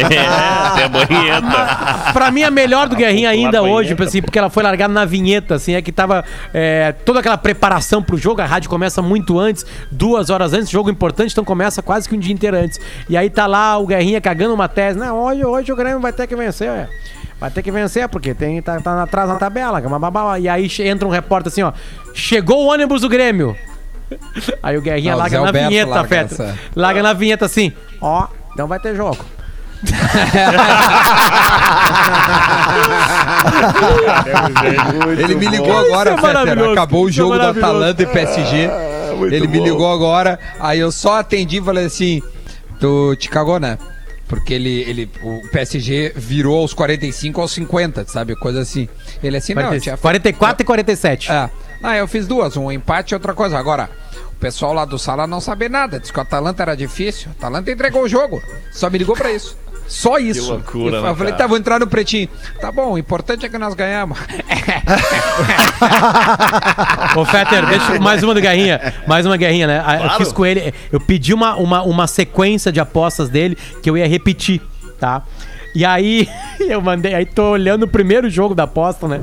É, 0.00 0.74
tem 0.74 0.84
a 0.84 0.88
banheta. 0.88 2.12
Pra 2.12 2.30
mim, 2.30 2.42
a 2.42 2.50
melhor 2.50 2.88
do 2.88 2.96
Guerrinha 2.96 3.30
ainda 3.30 3.62
hoje, 3.62 3.94
assim, 4.00 4.20
porque 4.22 4.38
ela 4.38 4.50
foi 4.50 4.62
largada 4.62 4.92
na 4.92 5.04
vinheta, 5.04 5.54
assim, 5.54 5.74
é 5.74 5.82
que 5.82 5.92
tava 5.92 6.24
é, 6.52 6.92
toda 7.04 7.20
aquela 7.20 7.36
preparação 7.38 8.02
pro 8.02 8.16
jogo. 8.16 8.40
A 8.40 8.46
rádio 8.46 8.68
começa 8.68 8.79
muito 9.02 9.38
antes, 9.38 9.64
duas 9.90 10.30
horas 10.30 10.52
antes, 10.52 10.70
jogo 10.70 10.90
importante, 10.90 11.32
então 11.32 11.44
começa 11.44 11.82
quase 11.82 12.08
que 12.08 12.14
um 12.16 12.18
dia 12.18 12.32
inteiro 12.32 12.56
antes. 12.56 12.80
E 13.08 13.16
aí 13.16 13.28
tá 13.28 13.46
lá 13.46 13.76
o 13.78 13.86
Guerrinha 13.86 14.20
cagando 14.20 14.54
uma 14.54 14.68
tese. 14.68 14.98
Não, 14.98 15.18
hoje, 15.18 15.44
hoje 15.44 15.72
o 15.72 15.76
Grêmio 15.76 16.00
vai 16.00 16.12
ter 16.12 16.26
que 16.26 16.36
vencer, 16.36 16.68
é. 16.68 16.88
Vai 17.38 17.50
ter 17.50 17.62
que 17.62 17.70
vencer, 17.70 18.08
porque 18.08 18.34
tem, 18.34 18.60
tá, 18.60 18.78
tá 18.80 19.02
atrás 19.02 19.28
na 19.28 19.36
tabela. 19.36 19.80
é. 20.36 20.40
E 20.40 20.48
aí 20.48 20.68
entra 20.80 21.08
um 21.08 21.10
repórter 21.10 21.50
assim, 21.50 21.62
ó. 21.62 21.72
Chegou 22.14 22.64
o 22.64 22.66
ônibus 22.66 23.00
do 23.00 23.08
Grêmio. 23.08 23.56
Aí 24.62 24.76
o 24.76 24.82
Guerrinha 24.82 25.12
Ah, 25.12 25.16
o 25.16 25.18
larga 25.18 25.40
na 25.40 25.52
vinheta, 25.52 26.06
essa. 26.14 26.58
Larga 26.74 27.02
na 27.02 27.12
vinheta 27.12 27.46
assim, 27.46 27.72
ó, 28.00 28.26
então 28.52 28.66
vai 28.66 28.78
ter 28.80 28.94
jogo. 28.94 29.24
Ele 35.18 35.34
me 35.36 35.46
ligou 35.48 35.76
agora, 35.78 36.10
é 36.10 36.16
Fetter. 36.16 36.70
Acabou 36.70 37.04
o 37.04 37.08
é 37.08 37.12
jogo 37.12 37.32
do 37.32 37.38
maravilhoso. 37.38 37.66
Atalanta 37.66 38.02
e 38.02 38.06
PSG. 38.06 38.70
Ele 39.30 39.46
me 39.46 39.60
ligou 39.60 39.92
agora, 39.92 40.38
aí 40.58 40.78
eu 40.78 40.92
só 40.92 41.18
atendi 41.18 41.58
e 41.58 41.62
falei 41.62 41.86
assim: 41.86 42.22
Tu 42.78 43.16
te 43.16 43.28
cagou, 43.28 43.60
né? 43.60 43.78
Porque 44.26 44.54
ele, 44.54 44.82
ele, 44.82 45.10
o 45.22 45.42
PSG 45.50 46.12
virou 46.14 46.60
aos 46.60 46.72
45 46.72 47.40
aos 47.40 47.50
50, 47.50 48.06
sabe? 48.06 48.36
Coisa 48.36 48.60
assim. 48.60 48.88
Ele 49.22 49.36
assim, 49.36 49.54
não, 49.54 49.74
eu 49.74 49.80
tinha 49.80 49.96
44 49.96 50.62
e 50.62 50.64
47. 50.64 51.32
É. 51.32 51.50
Ah, 51.82 51.96
eu 51.96 52.06
fiz 52.06 52.28
duas, 52.28 52.56
um 52.56 52.70
empate 52.70 53.12
e 53.12 53.14
outra 53.16 53.34
coisa. 53.34 53.58
Agora, 53.58 53.90
o 54.32 54.36
pessoal 54.36 54.72
lá 54.72 54.84
do 54.84 55.00
sala 55.00 55.26
não 55.26 55.40
sabe 55.40 55.68
nada. 55.68 55.98
Diz 55.98 56.12
que 56.12 56.18
o 56.18 56.22
Atalanta 56.22 56.62
era 56.62 56.76
difícil. 56.76 57.28
O 57.28 57.32
Atalanta 57.32 57.72
entregou 57.72 58.04
o 58.04 58.08
jogo. 58.08 58.40
Só 58.70 58.88
me 58.88 58.98
ligou 58.98 59.16
pra 59.16 59.32
isso. 59.32 59.56
Só 59.90 60.18
isso. 60.18 60.52
loucura, 60.52 60.98
eu, 60.98 61.02
né, 61.02 61.10
eu 61.10 61.16
falei, 61.16 61.32
cara? 61.32 61.42
tá, 61.42 61.46
vou 61.48 61.58
entrar 61.58 61.80
no 61.80 61.86
pretinho. 61.88 62.28
Tá 62.60 62.70
bom, 62.70 62.92
o 62.92 62.98
importante 62.98 63.44
é 63.44 63.48
que 63.48 63.58
nós 63.58 63.74
ganhamos. 63.74 64.16
Ô, 67.16 67.24
Fetter, 67.24 67.66
deixa 67.66 67.94
eu- 67.94 68.00
mais 68.00 68.22
uma 68.22 68.34
do 68.34 68.40
Guerrinha. 68.40 68.80
Mais 69.06 69.26
uma 69.26 69.36
Guerrinha, 69.36 69.66
né? 69.66 69.82
Ah, 69.84 69.94
Eu 69.96 70.00
Claro. 70.02 70.18
fiz 70.24 70.32
com 70.32 70.46
ele. 70.46 70.72
Eu 70.92 71.00
pedi 71.00 71.34
uma, 71.34 71.56
uma, 71.56 71.82
uma 71.82 72.06
sequência 72.06 72.70
de 72.70 72.78
apostas 72.80 73.28
dele 73.28 73.56
que 73.82 73.90
eu 73.90 73.96
ia 73.96 74.06
repetir, 74.06 74.60
tá? 74.98 75.22
E 75.74 75.84
aí, 75.84 76.28
eu 76.60 76.80
mandei, 76.80 77.14
aí 77.14 77.26
tô 77.26 77.50
olhando 77.50 77.84
o 77.84 77.88
primeiro 77.88 78.30
jogo 78.30 78.54
da 78.54 78.64
aposta, 78.64 79.08
né? 79.08 79.20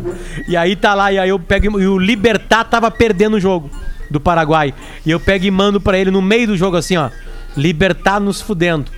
E 0.49 0.57
aí 0.57 0.75
tá 0.75 0.93
lá, 0.93 1.11
e 1.11 1.17
aí 1.19 1.29
eu 1.29 1.39
pego. 1.39 1.79
E 1.79 1.87
o 1.87 1.97
Libertar 1.97 2.65
tava 2.65 2.91
perdendo 2.91 3.37
o 3.37 3.39
jogo 3.39 3.69
do 4.11 4.19
Paraguai. 4.19 4.73
E 5.05 5.11
eu 5.11 5.19
pego 5.19 5.45
e 5.45 5.51
mando 5.51 5.79
pra 5.79 5.97
ele 5.97 6.11
no 6.11 6.21
meio 6.21 6.47
do 6.47 6.57
jogo 6.57 6.75
assim, 6.77 6.97
ó. 6.97 7.09
Libertar 7.55 8.19
nos 8.19 8.41
fudendo. 8.41 8.91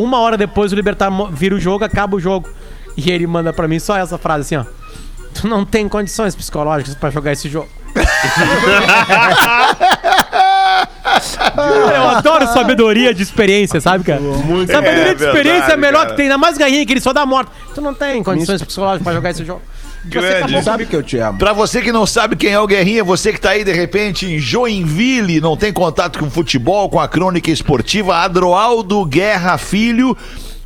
Uma 0.00 0.18
hora 0.20 0.36
depois 0.36 0.72
o 0.72 0.76
Libertar 0.76 1.10
vira 1.32 1.54
o 1.54 1.60
jogo, 1.60 1.84
acaba 1.84 2.16
o 2.16 2.20
jogo. 2.20 2.48
E 2.96 3.10
ele 3.10 3.26
manda 3.26 3.52
pra 3.52 3.68
mim 3.68 3.78
só 3.78 3.96
essa 3.96 4.18
frase 4.18 4.54
assim, 4.54 4.56
ó. 4.56 4.64
Tu 5.34 5.46
não 5.46 5.64
tem 5.64 5.88
condições 5.88 6.34
psicológicas 6.34 6.94
pra 6.94 7.10
jogar 7.10 7.32
esse 7.32 7.48
jogo. 7.48 7.68
Eu 11.94 12.08
adoro 12.10 12.46
sabedoria 12.48 13.12
de 13.14 13.22
experiência, 13.22 13.80
sabe, 13.80 14.04
cara? 14.04 14.20
Muito 14.20 14.70
sabedoria 14.70 15.10
É 15.10 15.14
de 15.14 15.24
experiência 15.24 15.48
é 15.48 15.48
verdade, 15.58 15.72
a 15.72 15.76
melhor 15.76 15.98
cara. 16.00 16.10
que 16.10 16.16
tem, 16.16 16.24
ainda 16.26 16.38
mais 16.38 16.58
garrinha 16.58 16.84
que 16.86 16.92
ele 16.92 17.00
só 17.00 17.12
dá 17.12 17.24
morte. 17.26 17.50
Tu 17.74 17.80
não 17.80 17.94
tem 17.94 18.22
condições 18.22 18.62
psicológicas 18.62 19.02
pra 19.02 19.12
jogar 19.12 19.30
esse 19.30 19.44
jogo. 19.44 19.62
Grande. 20.08 20.52
Você 20.52 20.62
sabe 20.62 20.86
que 20.86 20.96
eu 20.96 21.02
te 21.02 21.18
amo. 21.18 21.38
Pra 21.38 21.52
você 21.52 21.80
que 21.80 21.92
não 21.92 22.06
sabe 22.06 22.36
quem 22.36 22.50
é 22.50 22.58
o 22.60 22.66
Guerrinha, 22.66 23.04
você 23.04 23.32
que 23.32 23.40
tá 23.40 23.50
aí 23.50 23.64
de 23.64 23.72
repente 23.72 24.26
em 24.26 24.38
Joinville, 24.38 25.40
não 25.40 25.56
tem 25.56 25.72
contato 25.72 26.18
com 26.18 26.30
futebol, 26.30 26.88
com 26.88 26.98
a 26.98 27.06
crônica 27.06 27.50
esportiva, 27.50 28.16
Adroaldo 28.16 29.04
Guerra 29.04 29.58
Filho. 29.58 30.16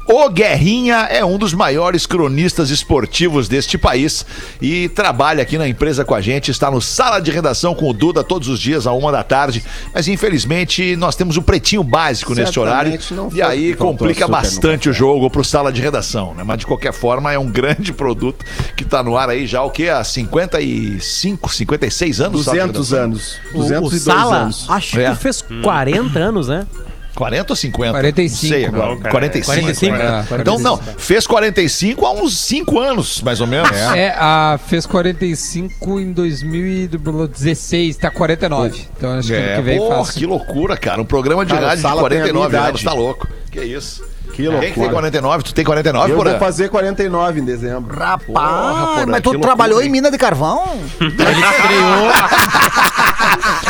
O 0.07 0.29
Guerrinha 0.29 1.07
é 1.11 1.25
um 1.25 1.39
dos 1.39 1.55
maiores 1.55 2.07
cronistas 2.07 2.71
esportivos 2.71 3.49
deste 3.49 3.79
país 3.79 4.27
e 4.61 4.89
trabalha 4.91 5.43
aqui 5.43 5.57
na 5.57 5.67
empresa 5.69 6.05
com 6.05 6.15
a 6.15 6.21
gente. 6.21 6.51
Está 6.51 6.71
no 6.71 6.81
sala 6.81 7.21
de 7.21 7.31
redação 7.31 7.75
com 7.75 7.89
o 7.89 7.93
Duda 7.93 8.23
todos 8.25 8.49
os 8.49 8.59
dias, 8.61 8.87
à 8.87 8.93
uma 8.93 9.13
da 9.13 9.23
tarde. 9.23 9.65
Mas 9.95 10.09
infelizmente 10.09 10.97
nós 10.97 11.15
temos 11.15 11.37
o 11.37 11.43
pretinho 11.43 11.83
básico 11.85 12.35
neste 12.35 12.59
horário. 12.59 13.01
Certamente 13.01 13.37
E 13.37 13.43
aí 13.43 13.75
complica 13.77 14.27
bastante 14.27 14.89
o 14.89 14.93
jogo 14.93 15.31
pro 15.31 15.45
sala 15.45 15.73
de 15.73 15.81
redação, 15.81 16.35
né? 16.35 16.43
Mas 16.45 16.59
de 16.59 16.67
qualquer 16.67 16.93
forma 16.93 17.33
é 17.33 17.39
um 17.39 17.47
grande 17.51 17.93
produto 17.93 18.45
que 18.77 18.85
tá 18.85 19.03
no 19.03 19.17
ar 19.17 19.29
aí 19.31 19.47
já 19.47 19.63
o 19.63 19.71
que 19.71 19.89
há 19.89 20.03
55, 20.03 21.53
56 21.55 22.21
anos. 22.21 22.41
o 22.41 22.45
Sala 22.45 22.67
de 22.67 22.73
200 22.73 22.91
Redação? 22.91 23.05
anos. 23.05 23.37
O, 23.55 23.59
202 23.59 23.93
o 23.95 24.05
Sala, 24.05 24.37
anos. 24.37 24.67
acho 24.69 25.01
É. 25.01 25.11
que 25.11 25.17
fez 25.17 25.43
40 25.63 26.19
anos, 26.19 26.49
né? 26.49 26.67
40 27.15 27.53
ou 27.53 27.57
50? 27.57 27.91
45, 27.93 28.31
Não 28.47 28.51
sei 28.51 28.65
agora. 28.67 28.87
não, 28.89 28.97
cara. 28.99 29.11
45. 29.11 29.61
45? 29.63 29.97
né? 29.97 30.27
É, 30.31 30.35
Então, 30.41 30.59
não, 30.59 30.77
fez 30.79 31.27
45 31.27 32.07
há 32.07 32.13
uns 32.13 32.39
5 32.39 32.79
anos, 32.81 33.21
mais 33.23 33.41
ou 33.41 33.47
menos. 33.47 33.71
É, 33.71 34.15
a, 34.19 34.59
fez 34.67 34.87
45 34.87 36.01
em 36.01 36.13
2016, 36.13 37.97
tá 37.97 38.11
49. 38.11 38.87
Então 38.97 39.19
acho 39.19 39.29
que 39.29 39.35
ano 39.35 39.47
É, 39.47 39.57
que 39.57 39.63
vem 39.63 39.79
porra, 39.79 39.97
faz. 39.97 40.11
que 40.13 40.27
loucura, 40.27 40.77
cara. 40.77 41.01
Um 41.01 41.05
programa 41.05 41.45
de 41.45 41.53
Cara, 41.53 41.67
rádio 41.69 41.83
de 41.83 41.83
Sala 41.83 42.09
tem 42.09 42.19
a 42.19 42.23
minha 42.23 42.33
49 42.35 42.69
anos, 42.69 42.83
tá 42.83 42.93
louco. 42.93 43.29
Que 43.51 43.61
isso? 43.61 44.03
Que 44.33 44.45
Quem 44.45 44.51
que 44.51 44.59
tem 44.61 44.69
loucura. 44.71 44.89
49? 44.93 45.43
Tu 45.43 45.53
tem 45.55 45.65
49, 45.65 46.11
Eu 46.13 46.17
Porã? 46.17 46.31
vou 46.31 46.39
fazer 46.41 46.71
49 46.71 47.41
em 47.41 47.45
dezembro. 47.45 47.95
Rapaz, 47.95 48.23
Porra, 48.25 48.87
Porã, 48.95 49.07
mas 49.07 49.21
tu 49.21 49.27
loucura, 49.31 49.41
trabalhou 49.49 49.83
hein? 49.83 49.89
em 49.89 49.91
mina 49.91 50.11
de 50.11 50.17
carvão? 50.17 50.63
Ele 50.99 51.11
estreou. 51.11 52.13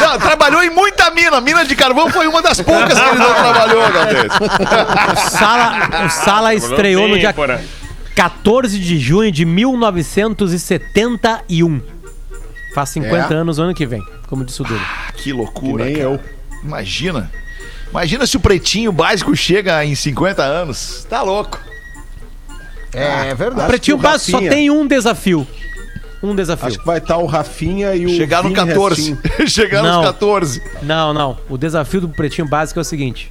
Não, 0.01 0.19
trabalhou 0.19 0.63
em 0.63 0.71
muita 0.71 1.11
mina. 1.11 1.41
Mina 1.41 1.65
de 1.65 1.75
carvão 1.77 2.11
foi 2.11 2.27
uma 2.27 2.43
das 2.43 2.61
poucas 2.61 2.99
que 2.99 3.09
ele 3.09 3.19
não 3.19 3.35
trabalhou, 3.35 3.91
Galdês. 3.93 4.33
O 5.13 5.17
Sala, 5.31 6.07
o 6.07 6.11
Sala 6.11 6.55
estreou 6.55 7.09
no 7.09 7.19
dia 7.19 7.35
14 8.15 8.79
de 8.79 8.99
junho 8.99 9.31
de 9.33 9.45
1971. 9.45 11.83
Faz 12.75 12.89
50 12.91 13.35
É? 13.35 13.37
anos 13.37 13.59
ano 13.59 13.75
que 13.75 13.85
vem, 13.87 14.03
como 14.29 14.45
disse 14.45 14.61
o 14.63 14.65
Dudu. 14.65 14.81
Que 15.17 15.33
loucura, 15.33 15.85
nem 15.85 15.95
cara. 15.95 16.05
eu. 16.07 16.21
Imagina. 16.65 17.31
Imagina 17.91 18.27
se 18.27 18.37
o 18.37 18.41
pretinho 18.41 18.91
básico 18.93 19.35
chega 19.37 19.85
em 19.85 19.95
50 19.95 20.43
anos. 20.43 21.07
Tá 21.09 21.23
louco. 21.23 21.59
É 22.95 23.35
verdade. 23.35 23.69
Pretinho 23.69 23.97
o 23.97 24.01
Básico 24.01 24.33
só 24.33 24.37
Rafinha- 24.37 24.51
tem 24.51 24.71
um 24.71 24.87
desafio. 24.87 25.47
Um 26.23 26.35
desafio. 26.37 26.69
Acho 26.69 26.79
que 26.79 26.87
vai 26.87 26.99
estar 26.99 27.17
o 27.17 27.27
Rafinha 27.27 27.95
e 27.95 28.07
o. 28.07 28.09
Chegar 28.11 28.43
no 28.43 28.51
Vini 28.51 28.55
14. 28.55 28.95
Restinho. 29.13 29.19
Chegar 29.51 29.83
Não. 29.83 29.97
nos 30.03 30.07
14. 30.07 30.63
Não, 30.83 31.13
não. 31.13 31.37
O 31.49 31.59
desafio 31.59 32.01
do 32.03 32.09
Pretinho 32.09 32.47
Básico 32.49 32.79
é 32.79 32.83
o 32.83 32.85
seguinte. 32.85 33.29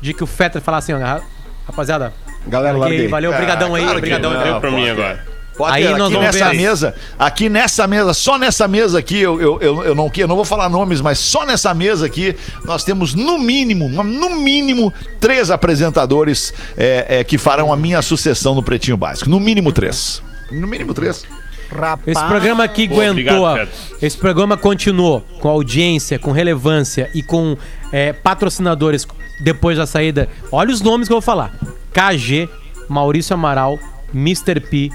De 0.00 0.14
que 0.14 0.24
o 0.24 0.26
Fetter 0.26 0.62
falar 0.62 0.78
assim, 0.78 0.94
ó, 0.94 0.96
"Ah, 0.96 1.20
rapaziada, 1.66 2.12
Galera, 2.46 2.78
larguei, 2.78 2.96
larguei. 2.98 3.08
valeu, 3.10 3.32
brigadão 3.34 3.74
aí, 3.74 3.82
claro 3.82 3.96
que 3.96 4.00
brigadão. 4.02 4.32
não. 4.32 4.40
aí. 4.54 4.60
Pra 4.60 4.70
mim 4.70 4.88
agora. 4.88 5.28
Potter, 5.58 5.74
Aí 5.74 5.84
nós 5.84 5.92
aqui 5.92 6.00
vamos 6.14 6.20
nessa 6.20 6.48
ver. 6.48 6.56
mesa, 6.56 6.94
aqui 7.18 7.48
nessa 7.50 7.86
mesa, 7.86 8.14
só 8.14 8.38
nessa 8.38 8.66
mesa 8.66 8.98
aqui, 8.98 9.18
eu, 9.20 9.38
eu, 9.38 9.58
eu, 9.60 9.84
eu 9.84 9.94
não, 9.94 10.10
eu 10.16 10.26
não 10.28 10.34
vou 10.36 10.44
falar 10.46 10.70
nomes, 10.70 11.02
mas 11.02 11.18
só 11.18 11.44
nessa 11.44 11.74
mesa 11.74 12.06
aqui, 12.06 12.34
nós 12.64 12.82
temos 12.82 13.12
no 13.12 13.38
mínimo, 13.38 13.86
no 14.02 14.30
mínimo, 14.36 14.90
três 15.20 15.50
apresentadores 15.50 16.54
é, 16.78 17.18
é, 17.18 17.24
que 17.24 17.36
farão 17.36 17.70
a 17.70 17.76
minha 17.76 18.00
sucessão 18.00 18.54
no 18.54 18.62
Pretinho 18.62 18.96
Básico. 18.96 19.28
No 19.28 19.38
mínimo 19.38 19.70
três. 19.70 20.22
No 20.50 20.66
mínimo 20.66 20.94
três. 20.94 21.24
Rapaz. 21.70 22.06
Esse 22.06 22.24
programa 22.26 22.64
aqui 22.64 22.88
Pô, 22.88 22.94
aguentou. 22.94 23.44
obrigado, 23.44 23.68
esse 24.02 24.16
programa 24.16 24.56
continuou 24.56 25.20
com 25.40 25.48
audiência, 25.48 26.18
com 26.18 26.32
relevância 26.32 27.08
e 27.14 27.22
com 27.22 27.56
é, 27.92 28.12
patrocinadores 28.12 29.06
depois 29.40 29.78
da 29.78 29.86
saída. 29.86 30.28
Olha 30.50 30.70
os 30.70 30.80
nomes 30.80 31.06
que 31.08 31.12
eu 31.12 31.16
vou 31.16 31.22
falar: 31.22 31.54
KG, 31.92 32.48
Maurício 32.88 33.34
Amaral, 33.34 33.78
Mr. 34.12 34.60
P, 34.60 34.90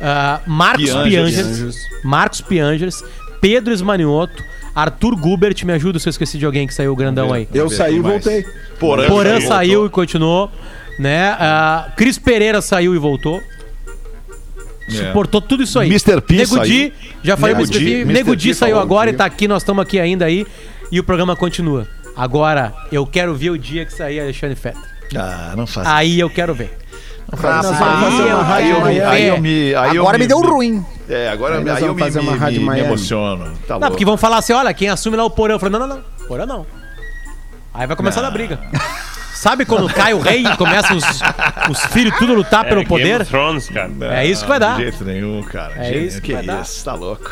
ah, 0.00 0.40
Marcos 0.46 0.90
Piangers. 0.90 1.76
Marcos 2.04 2.40
Piangers, 2.40 3.04
Pedro 3.40 3.72
Esmanioto, 3.72 4.42
Arthur 4.74 5.16
Gubert. 5.16 5.64
Me 5.64 5.72
ajuda 5.72 5.98
se 5.98 6.08
eu 6.08 6.10
esqueci 6.10 6.38
de 6.38 6.46
alguém 6.46 6.66
que 6.66 6.74
saiu 6.74 6.94
grandão 6.94 7.32
aí. 7.32 7.48
Eu 7.52 7.68
saí 7.68 7.96
e 7.96 8.00
voltei. 8.00 8.44
Porã, 8.78 9.08
Porã 9.08 9.40
saiu, 9.40 9.80
voltou. 9.80 9.86
e 9.86 9.90
continuou, 9.90 10.50
né? 10.98 11.36
Ah, 11.38 11.92
Cris 11.96 12.18
Pereira 12.18 12.62
saiu 12.62 12.94
e 12.94 12.98
voltou. 12.98 13.42
Suportou 14.88 15.40
tudo 15.40 15.62
isso 15.62 15.78
aí. 15.78 15.88
Mr. 15.88 16.20
P 16.20 16.34
Nego 16.36 16.54
saiu. 16.56 16.64
Di, 16.64 16.92
já 17.22 17.36
falei 17.36 17.54
Nego 17.54 17.66
Mr. 17.66 17.78
P. 17.84 17.90
Mr. 18.00 18.12
Nego 18.12 18.36
Di 18.36 18.54
saiu 18.54 18.78
agora 18.78 19.10
e 19.10 19.12
tá 19.12 19.24
aqui, 19.24 19.46
nós 19.48 19.62
estamos 19.62 19.82
aqui 19.82 19.98
ainda 20.00 20.24
aí. 20.24 20.46
E 20.90 20.98
o 20.98 21.04
programa 21.04 21.36
continua. 21.36 21.86
Agora, 22.16 22.72
eu 22.90 23.06
quero 23.06 23.34
ver 23.34 23.50
o 23.50 23.58
dia 23.58 23.84
que 23.84 23.92
sair 23.92 24.20
Alexandre 24.20 24.56
Fetter. 24.56 24.80
Ah, 25.16 25.54
não 25.56 25.66
faz. 25.66 25.86
Aí 25.86 26.18
eu 26.18 26.28
quero 26.30 26.54
ver. 26.54 26.76
Agora 29.90 30.18
me 30.18 30.26
deu 30.26 30.40
ruim. 30.40 30.84
É, 31.08 31.28
agora 31.28 31.58
Aí 31.58 31.68
aí 31.70 31.82
eu 31.84 31.94
me, 31.94 32.00
fazer 32.00 32.20
uma 32.20 32.32
me- 32.32 32.38
rádio 32.38 32.60
me- 32.62 32.70
me 32.70 32.80
emociono. 32.80 33.44
Tá 33.66 33.74
Não, 33.74 33.80
louco. 33.80 33.90
porque 33.90 34.04
vão 34.04 34.16
falar 34.16 34.38
assim: 34.38 34.52
olha, 34.52 34.72
quem 34.74 34.88
assume 34.88 35.16
lá 35.16 35.22
é 35.22 35.26
o 35.26 35.30
Porã. 35.30 35.54
Eu 35.54 35.58
falei: 35.58 35.78
não, 35.78 35.86
não, 35.86 35.96
não. 35.96 36.04
Porã 36.26 36.46
não. 36.46 36.66
Aí 37.72 37.86
vai 37.86 37.96
começar 37.96 38.24
a 38.24 38.30
briga. 38.30 38.58
Sabe 39.38 39.64
quando 39.64 39.88
cai 39.92 40.12
o 40.14 40.18
rei 40.18 40.42
e 40.44 40.56
começam 40.56 40.96
os, 40.96 41.04
os 41.70 41.84
filhos 41.92 42.16
tudo 42.18 42.34
lutar 42.34 42.64
É, 42.66 42.68
pelo 42.68 42.80
Game 42.80 42.88
poder? 42.88 43.20
of 43.22 43.30
Thrones, 43.30 43.68
cara. 43.68 43.90
É 44.16 44.26
isso 44.26 44.42
que 44.42 44.48
vai 44.48 44.58
dar. 44.58 44.76
De 44.76 44.82
jeito 44.82 45.04
nenhum, 45.04 45.42
cara. 45.44 45.74
É 45.76 45.96
isso 45.96 46.20
que 46.20 46.32
vai 46.32 46.42
dar. 46.42 46.64
Tá 46.84 46.94
louco. 46.94 47.30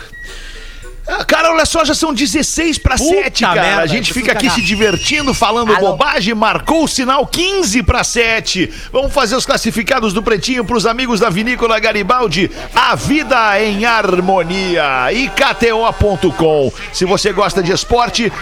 Ah, 1.09 1.25
Cara, 1.25 1.53
olha 1.53 1.65
só, 1.65 1.85
já 1.85 1.95
são 1.95 2.13
16 2.13 2.79
para 2.79 2.97
Puta 2.97 3.09
7, 3.23 3.41
cara. 3.45 3.63
merda, 3.63 3.83
a 3.83 3.87
gente 3.87 4.13
fica 4.13 4.33
aqui 4.33 4.51
se 4.51 4.61
divertindo, 4.61 5.33
falando 5.33 5.75
bobagem. 5.77 6.35
Marcou 6.35 6.83
o 6.85 6.89
sinal 6.89 7.25
15 7.27 7.83
para 7.85 8.03
7. 8.03 8.73
Vamos 8.93 9.13
fazer 9.13 9.37
os 9.37 9.47
classificados 9.47 10.13
do 10.13 10.21
Pretinho 10.23 10.65
para 10.65 10.77
os 10.77 10.85
amigos 10.85 11.21
da 11.21 11.31
Vinícola 11.31 11.79
Garibaldi. 11.79 12.51
A 12.75 12.97
vida 12.97 13.61
em 13.63 13.85
harmonia. 13.85 15.13
E 15.13 15.29
KTO.com. 15.29 16.73
Se 16.93 17.05
você 17.05 17.33
gosta 17.33 17.63
de 17.63 17.71
esporte, 17.71 18.33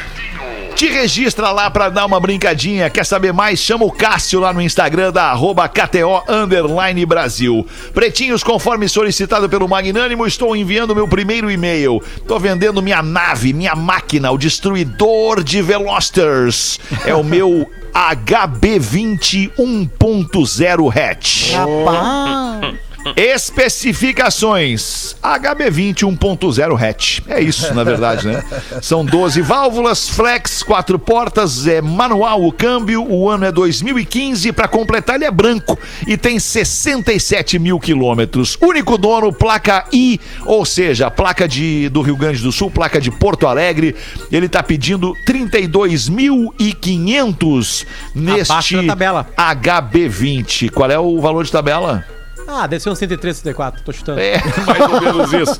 te 0.75 0.89
registra 0.89 1.53
lá 1.53 1.71
pra 1.71 1.89
dar 1.89 2.05
uma 2.05 2.19
brincadinha. 2.19 2.91
Quer 2.91 3.07
saber 3.07 3.33
mais? 3.33 3.61
Chama 3.61 3.85
o 3.85 3.93
Cássio 3.93 4.41
lá 4.41 4.53
no 4.53 4.61
Instagram 4.61 5.13
da 5.13 5.25
arroba 5.31 5.69
KTO 5.69 6.23
Underline 6.29 7.07
Brasil. 7.07 7.67
Pretinhos, 7.95 8.43
conforme 8.43 8.89
solicitado 8.89 9.49
pelo 9.49 9.69
Magnânimo, 9.69 10.27
estou 10.27 10.57
enviando 10.57 10.95
meu 10.95 11.07
primeiro 11.07 11.51
e-mail. 11.51 12.03
Tô 12.27 12.39
vendendo 12.39 12.83
minha 12.83 13.03
nave, 13.03 13.53
minha 13.53 13.77
máquina, 13.77 14.33
o 14.33 14.39
destruidor 14.39 15.45
de 15.45 15.63
Velosters. 15.63 16.81
É 17.07 17.15
o 17.15 17.23
meu 17.23 17.71
HB20 17.95 19.53
1.0 19.57 20.97
hatch. 20.97 21.53
Rapaz. 21.53 22.94
Especificações: 23.17 25.17
HB20 25.23 26.05
1.0 26.05 26.83
hatch. 26.83 27.21
É 27.29 27.41
isso, 27.41 27.73
na 27.75 27.85
verdade, 27.85 28.27
né? 28.27 28.43
São 28.81 29.05
12 29.05 29.43
válvulas, 29.43 30.09
flex, 30.09 30.63
quatro 30.63 30.99
portas, 30.99 31.67
é 31.67 31.83
manual 31.83 32.45
o 32.45 32.53
câmbio. 32.53 33.05
O 33.09 33.29
ano 33.29 33.45
é 33.45 33.53
2015. 33.53 34.53
Para 34.53 34.69
completar, 34.69 35.17
ele 35.17 35.25
é 35.25 35.31
branco 35.31 35.79
e 36.07 36.17
tem 36.17 36.39
67 36.39 37.59
mil 37.59 37.79
quilômetros. 37.79 38.57
Único 38.61 38.97
dono, 38.97 39.33
placa 39.33 39.85
I, 39.93 40.21
ou 40.47 40.65
seja, 40.65 41.11
placa 41.11 41.49
de, 41.49 41.89
do 41.89 42.03
Rio 42.03 42.17
Grande 42.17 42.43
do 42.43 42.53
Sul, 42.53 42.71
placa 42.71 43.01
de 43.01 43.11
Porto 43.11 43.47
Alegre. 43.47 43.97
Ele 44.31 44.49
tá 44.49 44.63
pedindo 44.63 45.15
32.500 45.27 47.87
neste 48.15 48.53
Abaixo 48.53 48.77
da 48.77 48.85
tabela. 48.85 49.27
HB20. 49.37 50.71
Qual 50.71 50.91
é 50.91 50.99
o 50.99 51.21
valor 51.21 51.45
de 51.45 51.53
tabela? 51.53 52.05
Ah, 52.47 52.67
deve 52.67 52.83
ser 52.83 52.91
um 52.91 52.95
103, 52.95 53.37
104. 53.37 53.83
Tô 53.83 53.93
chutando. 53.93 54.21
É, 54.21 54.41
mais 54.67 54.81
ou 54.81 55.01
menos 55.01 55.33
isso. 55.33 55.59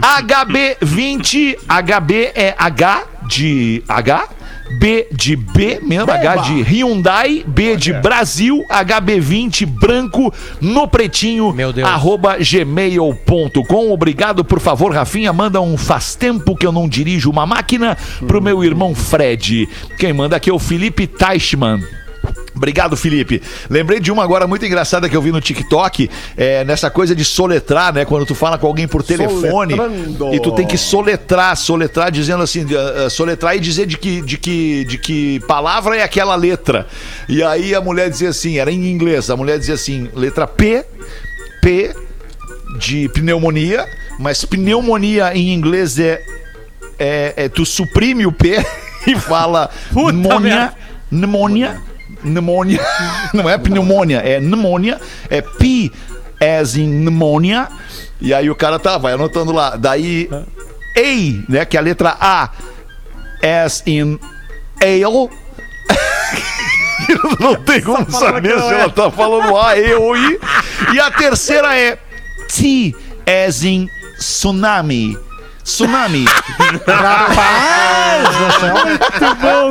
HB20, 0.00 1.56
HB 1.68 2.32
é 2.34 2.54
H 2.58 3.04
de 3.28 3.82
H, 3.88 4.28
B 4.78 5.06
de 5.12 5.36
B, 5.36 5.80
mesmo 5.82 6.10
H 6.10 6.36
de 6.36 6.62
Hyundai, 6.62 7.44
B 7.46 7.76
de 7.76 7.92
Brasil, 7.92 8.64
HB20 8.68 9.66
branco 9.66 10.32
no 10.60 10.88
pretinho, 10.88 11.52
Meu 11.52 11.72
Deus. 11.72 11.86
arroba 11.88 12.36
gmail.com. 12.38 13.92
Obrigado, 13.92 14.44
por 14.44 14.60
favor, 14.60 14.92
Rafinha, 14.92 15.32
manda 15.32 15.60
um 15.60 15.76
faz 15.76 16.14
tempo 16.14 16.56
que 16.56 16.66
eu 16.66 16.72
não 16.72 16.88
dirijo 16.88 17.30
uma 17.30 17.46
máquina 17.46 17.96
pro 18.26 18.40
meu 18.42 18.64
irmão 18.64 18.94
Fred. 18.94 19.68
Quem 19.98 20.12
manda 20.12 20.36
aqui 20.36 20.50
é 20.50 20.52
o 20.52 20.58
Felipe 20.58 21.06
Teichmann. 21.06 21.80
Obrigado, 22.54 22.96
Felipe. 22.96 23.42
Lembrei 23.70 23.98
de 23.98 24.12
uma 24.12 24.22
agora 24.22 24.46
muito 24.46 24.64
engraçada 24.64 25.08
que 25.08 25.16
eu 25.16 25.22
vi 25.22 25.32
no 25.32 25.40
TikTok, 25.40 26.10
é, 26.36 26.64
nessa 26.64 26.90
coisa 26.90 27.14
de 27.14 27.24
soletrar, 27.24 27.94
né? 27.94 28.04
Quando 28.04 28.26
tu 28.26 28.34
fala 28.34 28.58
com 28.58 28.66
alguém 28.66 28.86
por 28.86 29.02
telefone 29.02 29.74
e 30.32 30.40
tu 30.40 30.52
tem 30.52 30.66
que 30.66 30.76
soletrar, 30.76 31.56
soletrar 31.56 32.10
dizendo 32.10 32.42
assim, 32.42 32.66
ah, 32.74 33.08
soletrar 33.08 33.56
e 33.56 33.60
dizer 33.60 33.86
de 33.86 33.96
que, 33.96 34.20
de, 34.20 34.36
que, 34.36 34.84
de 34.84 34.98
que 34.98 35.40
palavra 35.40 35.96
é 35.96 36.02
aquela 36.02 36.36
letra. 36.36 36.86
E 37.28 37.42
aí 37.42 37.74
a 37.74 37.80
mulher 37.80 38.10
dizia 38.10 38.28
assim, 38.28 38.58
era 38.58 38.70
em 38.70 38.90
inglês, 38.90 39.30
a 39.30 39.36
mulher 39.36 39.58
dizia 39.58 39.74
assim, 39.74 40.10
letra 40.14 40.46
P, 40.46 40.84
P 41.62 41.94
de 42.78 43.08
pneumonia, 43.08 43.86
mas 44.18 44.44
pneumonia 44.44 45.34
em 45.34 45.52
inglês 45.52 45.98
é, 45.98 46.20
é, 46.98 47.34
é 47.36 47.48
tu 47.48 47.64
suprime 47.64 48.26
o 48.26 48.32
P 48.32 48.64
e 49.06 49.16
fala 49.16 49.70
Puta 49.92 50.12
pneumonia, 50.12 50.72
pneumonia, 51.10 51.80
pneumonia, 52.22 52.80
não 53.34 53.48
é 53.48 53.58
pneumonia, 53.58 54.18
é 54.18 54.38
pneumonia, 54.38 55.00
é 55.28 55.40
P 55.40 55.90
as 56.40 56.76
in 56.76 56.90
pneumonia, 56.90 57.68
e 58.20 58.32
aí 58.32 58.50
o 58.50 58.54
cara 58.54 58.78
tá, 58.78 58.98
vai 58.98 59.12
anotando 59.12 59.52
lá, 59.52 59.76
daí 59.76 60.28
A, 60.30 61.52
né, 61.52 61.64
que 61.64 61.76
é 61.76 61.80
a 61.80 61.82
letra 61.82 62.16
A, 62.20 62.50
as 63.64 63.82
in 63.86 64.18
ale, 64.80 65.30
não 67.40 67.56
tem 67.56 67.80
como 67.80 68.10
saber 68.10 68.58
se 68.58 68.74
ela 68.74 68.90
tá 68.90 69.10
falando 69.10 69.56
A, 69.56 69.76
E 69.76 69.94
ou 69.94 70.16
I, 70.16 70.38
e 70.94 71.00
a 71.00 71.10
terceira 71.10 71.76
é 71.76 71.98
T 72.48 72.94
as 73.46 73.62
in 73.62 73.88
tsunami, 74.18 75.16
tsunami, 75.72 76.24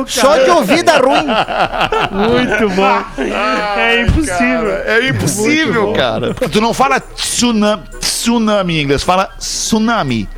Só 0.06 0.36
de 0.38 0.50
ouvida 0.50 0.98
ruim. 0.98 1.26
Muito 2.10 2.68
bom. 2.74 3.04
é 3.76 4.02
impossível. 4.02 4.70
É 4.84 5.08
impossível, 5.08 5.92
cara. 5.92 6.34
Porque 6.34 6.48
tu 6.48 6.60
não 6.60 6.74
fala 6.74 7.00
tsunami, 7.00 7.82
tsunami 8.00 8.78
em 8.78 8.82
inglês, 8.82 9.02
fala 9.02 9.26
tsunami. 9.38 10.28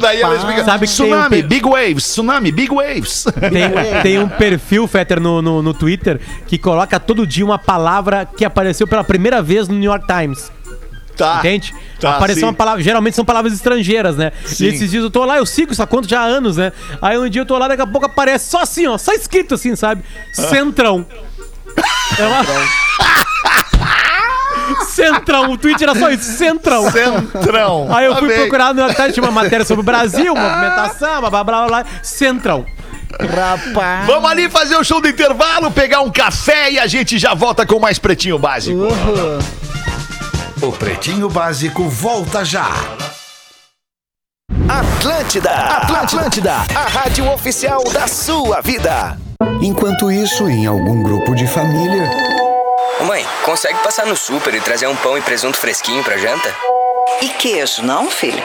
Daí 0.00 0.20
ela 0.22 0.36
explica. 0.36 0.64
Sabe 0.64 0.86
que 0.86 0.96
tem 0.96 1.06
um 1.06 1.10
tsunami, 1.10 1.42
pe- 1.42 1.48
big 1.48 1.64
waves, 1.68 2.04
tsunami, 2.04 2.52
big 2.52 2.72
waves. 2.72 3.24
Tem, 3.52 4.02
tem 4.02 4.18
um 4.18 4.28
perfil, 4.28 4.86
Fetter, 4.86 5.20
no, 5.20 5.42
no, 5.42 5.62
no 5.62 5.74
Twitter, 5.74 6.20
que 6.46 6.56
coloca 6.58 6.98
todo 6.98 7.26
dia 7.26 7.44
uma 7.44 7.58
palavra 7.58 8.26
que 8.26 8.44
apareceu 8.44 8.86
pela 8.86 9.04
primeira 9.04 9.42
vez 9.42 9.68
no 9.68 9.74
New 9.74 9.90
York 9.90 10.06
Times. 10.06 10.50
Tá. 11.20 11.38
Entende? 11.38 11.74
Tá, 12.00 12.16
Apareceu 12.16 12.40
sim. 12.40 12.46
uma 12.46 12.54
palavra, 12.54 12.82
geralmente 12.82 13.14
são 13.14 13.24
palavras 13.24 13.52
estrangeiras, 13.52 14.16
né? 14.16 14.32
Sim. 14.46 14.64
E 14.64 14.68
esses 14.68 14.90
dias 14.90 15.04
eu 15.04 15.10
tô 15.10 15.24
lá, 15.24 15.36
eu 15.36 15.44
sigo 15.44 15.70
essa 15.72 15.86
conta 15.86 16.08
já 16.08 16.20
há 16.20 16.24
anos, 16.24 16.56
né? 16.56 16.72
Aí 17.02 17.18
um 17.18 17.28
dia 17.28 17.42
eu 17.42 17.46
tô 17.46 17.58
lá, 17.58 17.68
daqui 17.68 17.82
a 17.82 17.86
pouco 17.86 18.06
aparece 18.06 18.48
só 18.50 18.62
assim, 18.62 18.86
ó, 18.86 18.96
só 18.96 19.12
escrito 19.12 19.54
assim, 19.54 19.76
sabe? 19.76 20.02
Centrão. 20.32 21.04
É 22.18 22.26
uma... 22.26 22.44
Centrão, 24.86 25.52
o 25.52 25.58
tweet 25.58 25.82
era 25.82 25.94
só 25.94 26.10
isso, 26.10 26.24
Centrão. 26.36 26.90
Centrão. 26.90 27.88
Aí 27.94 28.06
eu 28.06 28.12
Tá 28.14 28.18
fui 28.18 28.28
bem. 28.28 28.38
procurar 28.38 28.74
no 28.74 28.84
atrás, 28.84 29.12
tinha 29.12 29.22
uma 29.24 29.32
matéria 29.32 29.64
sobre 29.64 29.82
o 29.82 29.84
Brasil, 29.84 30.34
movimentação, 30.34 31.20
blá 31.20 31.30
blá 31.30 31.44
blá 31.44 31.66
blá, 31.66 31.84
Centrão. 32.02 32.64
Rapaz. 33.20 34.06
Vamos 34.06 34.30
ali 34.30 34.48
fazer 34.48 34.76
o 34.76 34.84
show 34.84 35.00
do 35.00 35.08
intervalo, 35.08 35.70
pegar 35.70 36.00
um 36.00 36.10
café 36.10 36.70
e 36.72 36.78
a 36.78 36.86
gente 36.86 37.18
já 37.18 37.34
volta 37.34 37.66
com 37.66 37.78
mais 37.78 37.98
Pretinho 37.98 38.38
Básico. 38.38 38.78
O 40.62 40.70
Pretinho 40.72 41.26
Básico 41.30 41.88
volta 41.88 42.44
já. 42.44 42.68
Atlântida, 44.68 45.50
Atlântida, 45.50 46.52
a 46.52 46.86
rádio 46.86 47.32
oficial 47.32 47.82
da 47.84 48.06
sua 48.06 48.60
vida. 48.60 49.16
Enquanto 49.62 50.12
isso, 50.12 50.50
em 50.50 50.66
algum 50.66 51.02
grupo 51.02 51.34
de 51.34 51.46
família. 51.46 52.10
Ô 53.00 53.04
mãe, 53.04 53.24
consegue 53.42 53.78
passar 53.78 54.04
no 54.04 54.14
super 54.14 54.54
e 54.54 54.60
trazer 54.60 54.86
um 54.86 54.96
pão 54.96 55.16
e 55.16 55.22
presunto 55.22 55.56
fresquinho 55.56 56.04
pra 56.04 56.18
janta? 56.18 56.54
E 57.22 57.30
queijo, 57.30 57.82
não, 57.82 58.10
filho? 58.10 58.44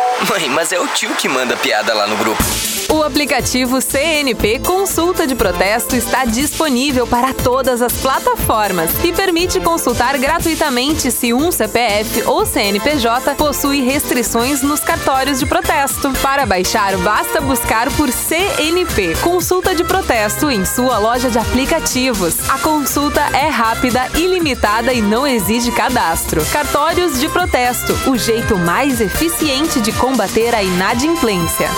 Mãe, 0.29 0.47
mas 0.49 0.71
é 0.71 0.79
o 0.79 0.87
tio 0.87 1.15
que 1.15 1.27
manda 1.27 1.57
piada 1.57 1.93
lá 1.93 2.05
no 2.05 2.15
grupo. 2.15 2.43
O 2.91 3.03
aplicativo 3.03 3.81
CNP 3.81 4.59
Consulta 4.59 5.25
de 5.25 5.33
Protesto 5.33 5.95
está 5.95 6.25
disponível 6.25 7.07
para 7.07 7.33
todas 7.33 7.81
as 7.81 7.93
plataformas 7.93 8.91
e 9.01 9.13
permite 9.13 9.61
consultar 9.61 10.17
gratuitamente 10.17 11.09
se 11.09 11.33
um 11.33 11.51
CPF 11.51 12.23
ou 12.23 12.45
CNPJ 12.45 13.33
possui 13.35 13.81
restrições 13.81 14.61
nos 14.61 14.81
cartórios 14.81 15.39
de 15.39 15.45
protesto. 15.45 16.11
Para 16.21 16.45
baixar, 16.45 16.97
basta 16.97 17.39
buscar 17.39 17.89
por 17.93 18.11
CNP 18.11 19.15
Consulta 19.21 19.73
de 19.73 19.85
Protesto 19.85 20.51
em 20.51 20.65
sua 20.65 20.97
loja 20.97 21.29
de 21.29 21.39
aplicativos. 21.39 22.49
A 22.49 22.59
consulta 22.59 23.21
é 23.33 23.47
rápida, 23.47 24.05
ilimitada 24.15 24.91
e 24.91 25.01
não 25.01 25.25
exige 25.25 25.71
cadastro. 25.71 26.45
Cartórios 26.51 27.19
de 27.21 27.29
protesto, 27.29 27.93
o 28.09 28.17
jeito 28.17 28.57
mais 28.57 28.99
eficiente 28.99 29.79
de 29.79 29.93
combater 30.11 30.53
a 30.53 30.61
inadimplência. 30.61 31.69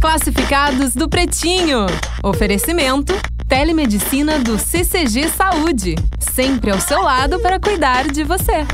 Classificados 0.00 0.94
do 0.94 1.08
Pretinho. 1.08 1.86
Oferecimento: 2.22 3.12
Telemedicina 3.48 4.38
do 4.38 4.56
CCG 4.56 5.28
Saúde. 5.28 5.96
Sempre 6.20 6.70
ao 6.70 6.80
seu 6.80 7.02
lado 7.02 7.40
para 7.40 7.58
cuidar 7.58 8.06
de 8.06 8.22
você. 8.22 8.64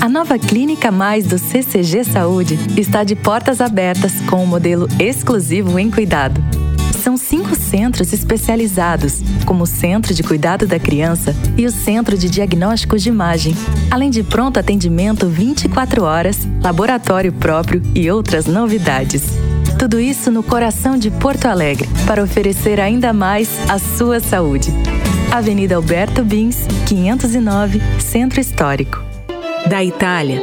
A 0.00 0.08
nova 0.08 0.38
Clínica 0.38 0.90
Mais 0.90 1.26
do 1.26 1.36
CCG 1.36 2.04
Saúde 2.04 2.58
está 2.74 3.04
de 3.04 3.14
portas 3.14 3.60
abertas 3.60 4.12
com 4.30 4.44
um 4.44 4.46
modelo 4.46 4.88
exclusivo 4.98 5.78
em 5.78 5.90
cuidado. 5.90 6.40
Cinco 7.28 7.54
centros 7.54 8.10
especializados, 8.14 9.20
como 9.44 9.64
o 9.64 9.66
Centro 9.66 10.14
de 10.14 10.22
Cuidado 10.22 10.66
da 10.66 10.78
Criança 10.78 11.36
e 11.58 11.66
o 11.66 11.70
Centro 11.70 12.16
de 12.16 12.30
Diagnósticos 12.30 13.02
de 13.02 13.10
Imagem, 13.10 13.54
além 13.90 14.08
de 14.08 14.22
pronto 14.22 14.58
atendimento 14.58 15.28
24 15.28 16.04
horas, 16.04 16.48
laboratório 16.62 17.30
próprio 17.30 17.82
e 17.94 18.10
outras 18.10 18.46
novidades. 18.46 19.24
Tudo 19.78 20.00
isso 20.00 20.30
no 20.30 20.42
coração 20.42 20.96
de 20.96 21.10
Porto 21.10 21.44
Alegre, 21.44 21.86
para 22.06 22.24
oferecer 22.24 22.80
ainda 22.80 23.12
mais 23.12 23.50
a 23.68 23.78
sua 23.78 24.20
saúde. 24.20 24.72
Avenida 25.30 25.76
Alberto 25.76 26.24
Bins, 26.24 26.66
509, 26.86 27.82
Centro 28.00 28.40
Histórico. 28.40 29.02
Da 29.68 29.84
Itália, 29.84 30.42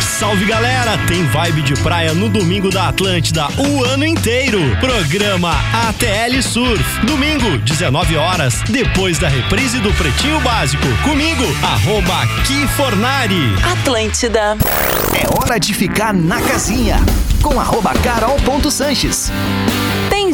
Salve 0.21 0.45
galera, 0.45 0.99
tem 1.07 1.25
vibe 1.25 1.63
de 1.63 1.73
praia 1.81 2.13
no 2.13 2.29
domingo 2.29 2.69
da 2.69 2.89
Atlântida 2.89 3.47
o 3.57 3.83
ano 3.83 4.05
inteiro. 4.05 4.59
Programa 4.79 5.49
ATL 5.89 6.39
Surf. 6.43 7.03
Domingo, 7.07 7.57
19 7.57 8.17
horas, 8.17 8.61
depois 8.69 9.17
da 9.17 9.27
reprise 9.27 9.79
do 9.79 9.91
Pretinho 9.93 10.39
Básico. 10.41 10.85
Comigo, 11.03 11.43
arroba 11.63 12.27
Kifornari. 12.45 13.55
Atlântida. 13.63 14.55
É 15.15 15.25
hora 15.27 15.59
de 15.59 15.73
ficar 15.73 16.13
na 16.13 16.39
casinha. 16.39 16.97
Com 17.41 17.59
arroba 17.59 17.91
carol.sanches. 17.95 19.31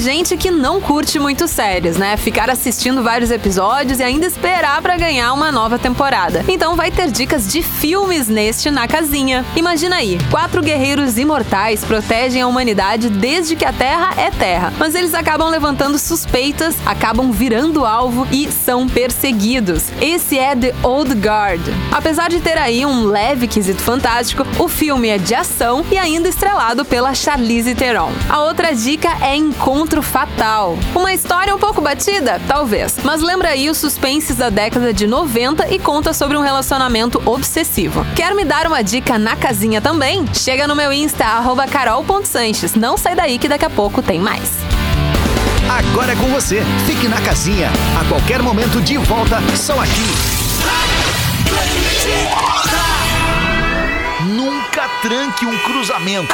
Gente 0.07 0.37
que 0.37 0.49
não 0.49 0.79
curte 0.79 1.19
muito 1.19 1.49
séries, 1.49 1.97
né? 1.97 2.15
Ficar 2.15 2.49
assistindo 2.49 3.03
vários 3.03 3.29
episódios 3.29 3.99
e 3.99 4.03
ainda 4.03 4.25
esperar 4.25 4.81
pra 4.81 4.95
ganhar 4.95 5.33
uma 5.33 5.51
nova 5.51 5.77
temporada. 5.77 6.45
Então 6.47 6.77
vai 6.77 6.89
ter 6.89 7.11
dicas 7.11 7.51
de 7.51 7.61
filmes 7.61 8.29
neste 8.29 8.71
Na 8.71 8.87
Casinha. 8.87 9.45
Imagina 9.53 9.97
aí, 9.97 10.17
quatro 10.31 10.61
guerreiros 10.61 11.17
imortais 11.17 11.83
protegem 11.83 12.41
a 12.41 12.47
humanidade 12.47 13.09
desde 13.09 13.57
que 13.57 13.65
a 13.65 13.73
Terra 13.73 14.13
é 14.15 14.31
Terra. 14.31 14.71
Mas 14.79 14.95
eles 14.95 15.13
acabam 15.13 15.49
levantando 15.49 15.99
suspeitas, 15.99 16.77
acabam 16.85 17.29
virando 17.29 17.85
alvo 17.85 18.25
e 18.31 18.49
são 18.49 18.87
perseguidos. 18.87 19.91
Esse 19.99 20.39
é 20.39 20.55
The 20.55 20.73
Old 20.83 21.15
Guard. 21.15 21.59
Apesar 21.91 22.29
de 22.29 22.39
ter 22.39 22.57
aí 22.57 22.85
um 22.85 23.07
leve 23.07 23.45
quesito 23.45 23.81
fantástico, 23.81 24.47
o 24.57 24.69
filme 24.69 25.09
é 25.09 25.17
de 25.17 25.35
ação 25.35 25.83
e 25.91 25.97
ainda 25.97 26.29
estrelado 26.29 26.85
pela 26.85 27.13
Charlize 27.13 27.75
Theron. 27.75 28.13
A 28.29 28.43
outra 28.43 28.73
dica 28.73 29.09
é 29.21 29.35
Encontro 29.35 29.96
Fatal. 30.01 30.77
Uma 30.95 31.13
história 31.13 31.55
um 31.55 31.59
pouco 31.59 31.81
batida? 31.81 32.41
Talvez. 32.47 32.97
Mas 33.03 33.21
lembra 33.21 33.49
aí 33.49 33.69
os 33.69 33.77
suspenses 33.77 34.35
da 34.35 34.49
década 34.49 34.93
de 34.93 35.07
90 35.07 35.73
e 35.73 35.79
conta 35.79 36.13
sobre 36.13 36.37
um 36.37 36.41
relacionamento 36.41 37.21
obsessivo. 37.25 38.05
Quer 38.15 38.33
me 38.33 38.43
dar 38.43 38.67
uma 38.67 38.81
dica 38.81 39.17
na 39.17 39.35
casinha 39.35 39.81
também? 39.81 40.25
Chega 40.33 40.67
no 40.67 40.75
meu 40.75 40.91
Insta, 40.91 41.25
arroba 41.25 41.67
carol.sanches. 41.67 42.75
Não 42.75 42.97
sai 42.97 43.15
daí 43.15 43.37
que 43.37 43.47
daqui 43.47 43.65
a 43.65 43.69
pouco 43.69 44.01
tem 44.01 44.19
mais. 44.19 44.49
Agora 45.69 46.13
é 46.13 46.15
com 46.15 46.27
você. 46.27 46.61
Fique 46.85 47.07
na 47.07 47.19
casinha. 47.21 47.69
A 47.99 48.05
qualquer 48.05 48.41
momento 48.41 48.81
de 48.81 48.97
volta, 48.97 49.41
só 49.55 49.79
aqui. 49.79 50.47
Nunca 54.23 54.87
tranque 55.01 55.45
um 55.45 55.57
cruzamento. 55.59 56.33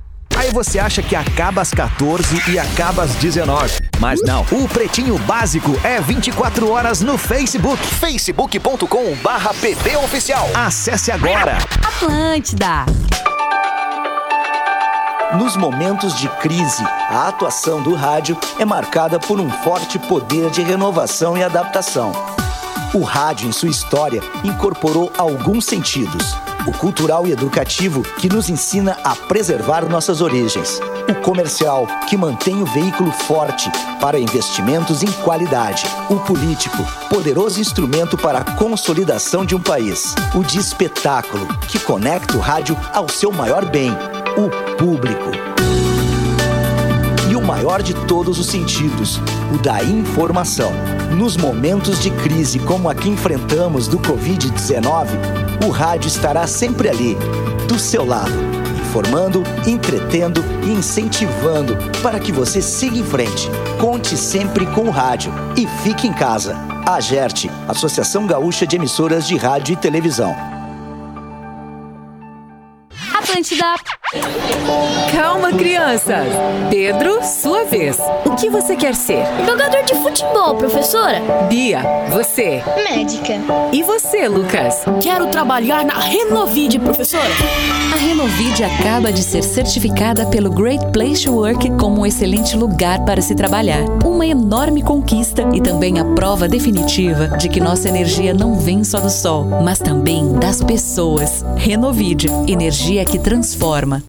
Aí 0.41 0.49
você 0.49 0.79
acha 0.79 1.03
que 1.03 1.15
acaba 1.15 1.61
às 1.61 1.69
14 1.69 2.51
e 2.51 2.57
acaba 2.57 3.03
às 3.03 3.13
19. 3.13 3.79
Mas 3.99 4.23
não, 4.23 4.41
o 4.51 4.67
Pretinho 4.67 5.15
Básico 5.19 5.79
é 5.83 6.01
24 6.01 6.67
horas 6.67 6.99
no 6.99 7.15
Facebook. 7.15 7.85
facebook.com 7.85 9.15
barra 9.21 9.51
Oficial. 10.03 10.49
Acesse 10.55 11.11
agora. 11.11 11.59
Atlântida. 11.85 12.87
Nos 15.37 15.55
momentos 15.55 16.17
de 16.17 16.27
crise, 16.27 16.83
a 16.83 17.27
atuação 17.27 17.83
do 17.83 17.93
rádio 17.93 18.35
é 18.57 18.65
marcada 18.65 19.19
por 19.19 19.39
um 19.39 19.47
forte 19.47 19.99
poder 19.99 20.49
de 20.49 20.63
renovação 20.63 21.37
e 21.37 21.43
adaptação. 21.43 22.13
O 22.95 23.03
rádio, 23.03 23.47
em 23.47 23.51
sua 23.51 23.69
história, 23.69 24.21
incorporou 24.43 25.13
alguns 25.19 25.65
sentidos. 25.65 26.35
O 26.67 26.71
cultural 26.71 27.25
e 27.25 27.31
educativo, 27.31 28.03
que 28.19 28.29
nos 28.29 28.47
ensina 28.47 28.95
a 29.03 29.15
preservar 29.15 29.83
nossas 29.89 30.21
origens. 30.21 30.79
O 31.09 31.15
comercial, 31.15 31.87
que 32.07 32.15
mantém 32.15 32.61
o 32.61 32.65
veículo 32.65 33.11
forte 33.11 33.71
para 33.99 34.19
investimentos 34.19 35.01
em 35.01 35.11
qualidade. 35.23 35.83
O 36.09 36.19
político, 36.19 36.77
poderoso 37.09 37.59
instrumento 37.59 38.15
para 38.15 38.39
a 38.39 38.43
consolidação 38.43 39.43
de 39.43 39.55
um 39.55 39.59
país. 39.59 40.13
O 40.35 40.43
de 40.43 40.59
espetáculo, 40.59 41.47
que 41.67 41.79
conecta 41.79 42.37
o 42.37 42.39
rádio 42.39 42.77
ao 42.93 43.09
seu 43.09 43.31
maior 43.31 43.65
bem, 43.65 43.91
o 44.37 44.77
público. 44.77 45.31
O 47.41 47.45
maior 47.45 47.81
de 47.81 47.93
todos 48.05 48.37
os 48.37 48.45
sentidos, 48.45 49.19
o 49.51 49.57
da 49.57 49.83
informação. 49.83 50.71
Nos 51.17 51.35
momentos 51.35 51.99
de 51.99 52.11
crise 52.11 52.59
como 52.59 52.87
a 52.87 52.93
que 52.93 53.09
enfrentamos 53.09 53.87
do 53.87 53.97
Covid-19, 53.97 55.65
o 55.65 55.71
rádio 55.71 56.07
estará 56.07 56.45
sempre 56.45 56.87
ali, 56.87 57.17
do 57.67 57.79
seu 57.79 58.05
lado, 58.05 58.31
informando, 58.85 59.43
entretendo 59.65 60.43
e 60.63 60.69
incentivando 60.69 61.75
para 62.01 62.19
que 62.19 62.31
você 62.31 62.61
siga 62.61 62.97
em 62.97 63.03
frente. 63.03 63.49
Conte 63.79 64.15
sempre 64.15 64.67
com 64.67 64.83
o 64.83 64.91
rádio 64.91 65.33
e 65.57 65.65
fique 65.83 66.07
em 66.07 66.13
casa. 66.13 66.55
A 66.85 66.95
AGERT, 66.95 67.49
Associação 67.67 68.27
Gaúcha 68.27 68.67
de 68.67 68.75
Emissoras 68.75 69.27
de 69.27 69.35
Rádio 69.35 69.73
e 69.73 69.75
Televisão. 69.75 70.35
Atlântida. 73.13 74.00
Calma, 75.13 75.53
crianças. 75.53 76.27
Pedro, 76.69 77.23
sua 77.23 77.63
vez. 77.63 77.97
O 78.25 78.35
que 78.35 78.49
você 78.49 78.75
quer 78.75 78.93
ser? 78.93 79.23
Jogador 79.45 79.83
de 79.83 79.93
futebol, 79.95 80.55
professora. 80.55 81.21
Bia, 81.47 81.81
você. 82.09 82.61
Médica. 82.83 83.35
E 83.71 83.81
você, 83.83 84.27
Lucas? 84.27 84.83
Quero 85.01 85.27
trabalhar 85.27 85.85
na 85.85 85.97
Renovide, 85.97 86.77
professora. 86.77 87.29
A 87.93 87.97
Renovide 87.97 88.65
acaba 88.65 89.13
de 89.13 89.23
ser 89.23 89.43
certificada 89.43 90.25
pelo 90.25 90.49
Great 90.49 90.85
Place 90.91 91.23
to 91.23 91.33
Work 91.33 91.71
como 91.77 92.01
um 92.01 92.05
excelente 92.05 92.57
lugar 92.57 93.05
para 93.05 93.21
se 93.21 93.33
trabalhar. 93.33 93.85
Uma 94.03 94.25
enorme 94.25 94.83
conquista 94.83 95.47
e 95.53 95.61
também 95.61 95.99
a 95.99 96.05
prova 96.05 96.49
definitiva 96.49 97.29
de 97.37 97.47
que 97.47 97.61
nossa 97.61 97.87
energia 97.87 98.33
não 98.33 98.55
vem 98.55 98.83
só 98.83 98.99
do 98.99 99.09
sol, 99.09 99.45
mas 99.63 99.79
também 99.79 100.33
das 100.33 100.61
pessoas. 100.61 101.45
Renovide, 101.55 102.27
energia 102.47 103.05
que 103.05 103.17
transforma. 103.17 104.00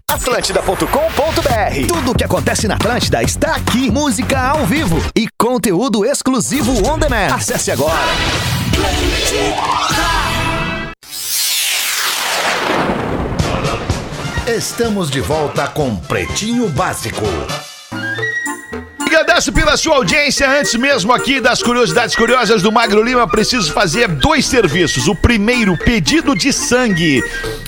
Atlântida.com.br 0.10 1.88
Tudo 1.90 2.12
o 2.12 2.16
que 2.16 2.24
acontece 2.24 2.66
na 2.66 2.76
Atlântida 2.76 3.22
está 3.22 3.58
aqui. 3.58 3.92
Música 3.92 4.40
ao 4.40 4.66
vivo 4.66 4.98
e 5.14 5.28
conteúdo 5.38 6.06
exclusivo 6.06 6.72
on 6.90 6.98
demand. 6.98 7.34
Acesse 7.34 7.72
agora. 7.72 7.94
Estamos 14.48 15.12
de 15.12 15.20
volta 15.20 15.68
com 15.68 15.94
Pretinho 15.98 16.70
Básico. 16.70 17.26
Agradeço 19.38 19.54
pela 19.54 19.78
sua 19.78 19.98
audiência. 19.98 20.50
Antes 20.50 20.74
mesmo 20.74 21.14
aqui 21.14 21.40
das 21.40 21.62
curiosidades 21.62 22.16
curiosas 22.16 22.64
do 22.64 22.72
Magro 22.72 23.04
Lima, 23.04 23.28
preciso 23.28 23.72
fazer 23.72 24.08
dois 24.08 24.48
serviços. 24.48 25.08
O 25.08 25.14
primeiro, 25.14 25.78
pedido 25.78 26.36
de 26.36 26.52
sangue. 26.52 27.24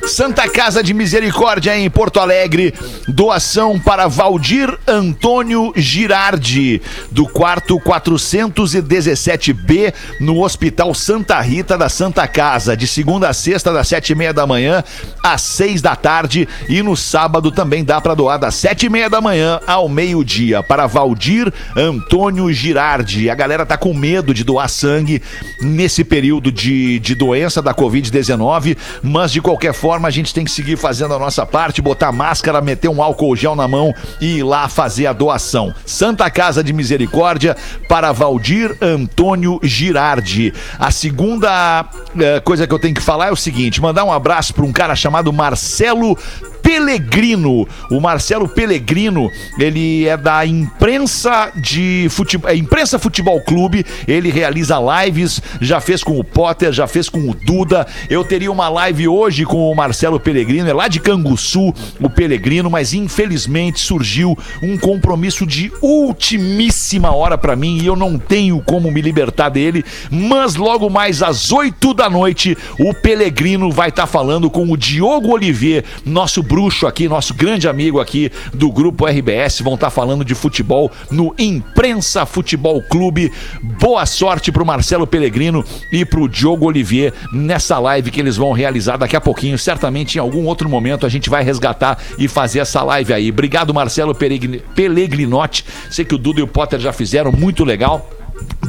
Santa 0.08 0.50
Casa 0.50 0.82
de 0.82 0.96
Misericórdia 0.96 1.78
em 1.78 1.88
Porto 1.88 2.20
Alegre. 2.20 2.74
Doação 3.08 3.80
para 3.80 4.08
Valdir 4.08 4.76
Antônio 4.88 5.72
Girardi, 5.76 6.82
do 7.12 7.28
quarto 7.28 7.80
417B, 7.80 9.94
no 10.20 10.44
Hospital 10.44 10.96
Santa 10.96 11.40
Rita 11.40 11.78
da 11.78 11.90
Santa 11.90 12.28
Casa, 12.28 12.76
de 12.76 12.88
segunda 12.88 13.30
a 13.30 13.34
sexta, 13.34 13.72
das 13.72 13.88
sete 13.88 14.14
e 14.14 14.16
meia 14.16 14.34
da 14.34 14.48
manhã 14.48 14.84
às 15.24 15.44
seis 15.44 15.84
da 15.84 15.96
tarde. 15.96 16.50
E 16.68 16.82
no 16.82 16.98
sábado 16.98 17.52
também 17.52 17.84
dá 17.84 18.02
para 18.02 18.16
doar 18.16 18.40
das 18.40 18.56
sete 18.56 18.88
e 18.88 18.90
meia 18.90 19.10
da 19.10 19.22
manhã 19.22 19.60
ao 19.68 19.88
meio-dia 19.88 20.64
para 20.64 20.88
Valdir 20.88 21.54
Antônio 21.76 22.52
Girardi. 22.52 23.30
A 23.30 23.36
galera 23.36 23.66
tá 23.66 23.78
com 23.78 23.94
medo 23.94 24.34
de 24.34 24.44
doar 24.44 24.70
sangue 24.70 25.22
nesse 25.62 26.04
período 26.04 26.52
de, 26.52 27.00
de 27.00 27.16
doença 27.16 27.62
da 27.62 27.74
Covid-19, 27.74 28.78
mas 29.02 29.32
de 29.32 29.42
qualquer 29.42 29.74
forma 29.74 30.08
a 30.08 30.12
gente 30.12 30.34
tem 30.34 30.46
que 30.46 30.52
seguir 30.52 30.78
fazendo 30.78 31.14
a 31.14 31.20
nossa 31.20 31.46
parte, 31.46 31.82
botar 31.82 32.12
máscara, 32.12 32.62
meter 32.62 32.90
um 32.90 33.02
álcool 33.02 33.36
gel 33.36 33.56
na 33.56 33.68
mão 33.68 33.94
e 34.20 34.38
ir 34.38 34.44
lá 34.44 34.68
fazer 34.68 35.08
a 35.08 35.14
doação. 35.14 35.74
Santa 35.86 36.30
Casa 36.30 36.64
de 36.64 36.74
Misericórdia 36.74 37.56
para 37.88 38.12
Valdir 38.12 38.76
Antônio 38.82 39.60
Girardi. 39.64 40.54
A 40.78 40.92
segunda 40.92 41.86
eh, 42.20 42.40
coisa 42.42 42.68
que 42.68 42.74
eu 42.74 42.80
tenho 42.80 42.96
que 42.96 43.02
falar 43.02 43.28
é 43.28 43.32
o 43.32 43.36
seguinte: 43.36 43.82
mandar 43.82 44.04
um 44.04 44.12
abraço 44.12 44.54
para 44.54 44.66
um 44.66 44.72
cara 44.72 44.96
chamado 44.96 45.32
Marcelo 45.34 46.18
Pelegrino. 46.62 47.68
O 47.90 48.00
Marcelo 48.00 48.48
Pelegrino, 48.48 49.30
ele 49.58 50.08
é 50.08 50.16
da 50.16 50.46
imprensa 50.46 51.52
de 51.56 52.08
futebol, 52.10 52.50
é 52.50 52.56
imprensa 52.56 53.00
futebol 53.00 53.42
clube. 53.42 53.86
Ele 54.08 54.30
realiza 54.32 54.78
lives, 54.80 55.42
já 55.62 55.80
fez 55.80 56.04
com 56.04 56.20
o 56.20 56.24
Potter, 56.24 56.72
já 56.72 56.88
fez 56.88 57.10
com 57.10 57.30
o 57.30 57.34
Duda. 57.34 57.88
Eu 58.10 58.24
teria 58.24 58.52
uma 58.52 58.70
live 58.70 59.08
hoje 59.08 59.46
com 59.46 59.72
o 59.72 59.76
Marcelo 59.76 60.20
Pelegrino, 60.20 60.70
é 60.70 60.74
lá 60.74 60.88
de 60.88 61.00
Canguçu, 61.00 61.74
o 62.00 62.10
Pelegrino, 62.10 62.70
mas 62.70 62.94
infelizmente 62.94 63.80
surgiu 63.80 64.38
um 64.62 64.78
compromisso 64.78 65.46
de 65.46 65.72
ultimíssima 65.82 67.14
hora 67.14 67.38
para 67.38 67.56
mim 67.56 67.80
e 67.82 67.86
eu 67.86 67.96
não 67.96 68.18
tenho 68.18 68.62
como 68.62 68.92
me 68.92 69.02
libertar 69.02 69.50
dele. 69.50 69.84
Mas 70.10 70.56
logo 70.56 70.90
mais 70.90 71.22
às 71.22 71.52
8 71.52 71.94
da 71.94 72.10
noite, 72.10 72.58
o 72.80 72.94
Pelegrino 72.94 73.72
vai 73.72 73.90
estar 73.90 74.08
falando 74.08 74.50
com 74.50 74.72
o 74.72 74.78
Diogo 74.78 75.32
Olivier, 75.32 75.84
nosso 76.06 76.44
bruxo 76.50 76.88
aqui, 76.88 77.08
nosso 77.08 77.32
grande 77.36 77.68
amigo 77.68 78.00
aqui 78.00 78.32
do 78.52 78.72
grupo 78.72 79.06
RBS, 79.06 79.62
vão 79.62 79.76
estar 79.76 79.92
falando 79.92 80.26
de 80.26 80.34
futebol 80.34 80.92
no 81.12 81.32
Imprensa 81.38 82.26
Futebol 82.26 82.82
Clube. 82.82 83.32
Boa 83.80 84.04
sorte 84.08 84.52
pro 84.52 84.66
Marcelo 84.66 85.06
Pellegrino 85.06 85.64
e 85.94 86.04
pro 86.04 86.28
Diogo 86.28 86.66
Olivier 86.66 87.14
nessa 87.32 87.78
live 87.78 88.10
que 88.10 88.20
eles 88.20 88.36
vão 88.36 88.52
realizar 88.52 88.98
daqui 88.98 89.16
a 89.16 89.22
pouquinho. 89.22 89.60
Certamente 89.60 90.16
em 90.16 90.20
algum 90.20 90.48
outro 90.48 90.68
momento 90.68 91.06
a 91.06 91.10
gente 91.10 91.30
vai 91.30 91.44
resgatar 91.44 92.00
e 92.18 92.28
fazer 92.28 92.60
essa 92.60 92.82
live 92.82 93.14
aí. 93.14 93.30
Obrigado, 93.30 93.72
Marcelo 93.72 94.16
Peregrin- 94.16 94.60
Pellegrinotti. 94.74 95.64
Sei 95.92 96.04
que 96.04 96.16
o 96.16 96.18
Duda 96.18 96.40
e 96.40 96.44
o 96.44 96.48
Potter 96.48 96.80
já 96.80 96.92
fizeram, 96.92 97.32
muito 97.32 97.64
legal. 97.64 98.10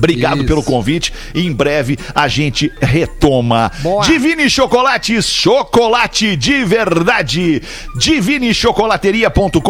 Obrigado 0.01 0.39
Isso. 0.39 0.47
pelo 0.47 0.63
convite. 0.63 1.13
E 1.35 1.47
em 1.47 1.53
breve 1.53 1.99
a 2.15 2.27
gente 2.27 2.73
retoma. 2.81 3.71
Boa. 3.81 4.03
Divine 4.03 4.49
Chocolates, 4.49 5.27
chocolate 5.27 6.37
de 6.37 6.65
verdade. 6.65 7.63
Divinechocolateria.com.br 7.97 9.61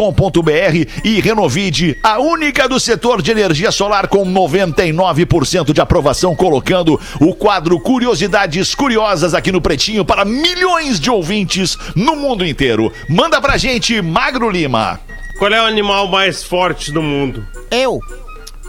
e 1.03 1.19
Renovide, 1.19 1.97
a 2.01 2.19
única 2.19 2.69
do 2.69 2.79
setor 2.79 3.21
de 3.21 3.31
energia 3.31 3.71
solar 3.71 4.07
com 4.07 4.25
99% 4.25 5.73
de 5.73 5.81
aprovação, 5.81 6.33
colocando 6.35 6.97
o 7.19 7.35
quadro 7.35 7.77
Curiosidades 7.79 8.73
Curiosas 8.73 9.33
aqui 9.33 9.51
no 9.51 9.59
Pretinho 9.59 10.05
para 10.05 10.23
milhões 10.23 10.97
de 10.99 11.09
ouvintes 11.09 11.75
no 11.95 12.15
mundo 12.15 12.45
inteiro. 12.45 12.93
Manda 13.09 13.41
pra 13.41 13.57
gente, 13.57 13.99
Magro 14.01 14.49
Lima. 14.49 14.99
Qual 15.37 15.51
é 15.51 15.59
o 15.59 15.65
animal 15.65 16.07
mais 16.07 16.41
forte 16.43 16.91
do 16.91 17.01
mundo? 17.01 17.45
Eu. 17.71 17.99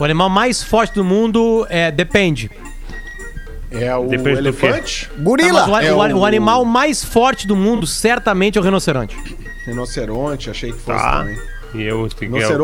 O 0.03 0.05
animal 0.05 0.29
mais 0.29 0.61
forte 0.65 0.95
do 0.95 1.05
mundo 1.05 1.65
é 1.71 1.89
depende. 1.89 2.51
É 3.71 3.95
o 3.95 4.09
Depende 4.09 4.39
elefante? 4.39 5.09
Não, 5.17 5.33
mas 5.53 5.69
o, 5.69 5.77
É 5.77 5.93
o- 5.93 6.19
o 6.19 6.27
animal 6.27 6.65
mais 6.65 7.05
forte 7.05 7.47
do 7.47 7.55
mundo 7.55 7.87
certamente 7.87 8.59
é 8.59 8.61
o 8.61 8.65
rinoceronte. 8.65 9.17
Rinoceronte, 9.65 10.51
achei 10.51 10.73
que 10.73 10.79
fosse 10.81 10.99
Tá. 10.99 11.19
também. 11.19 11.39
E 11.75 11.83
eu, 11.85 12.01
eu 12.01 12.09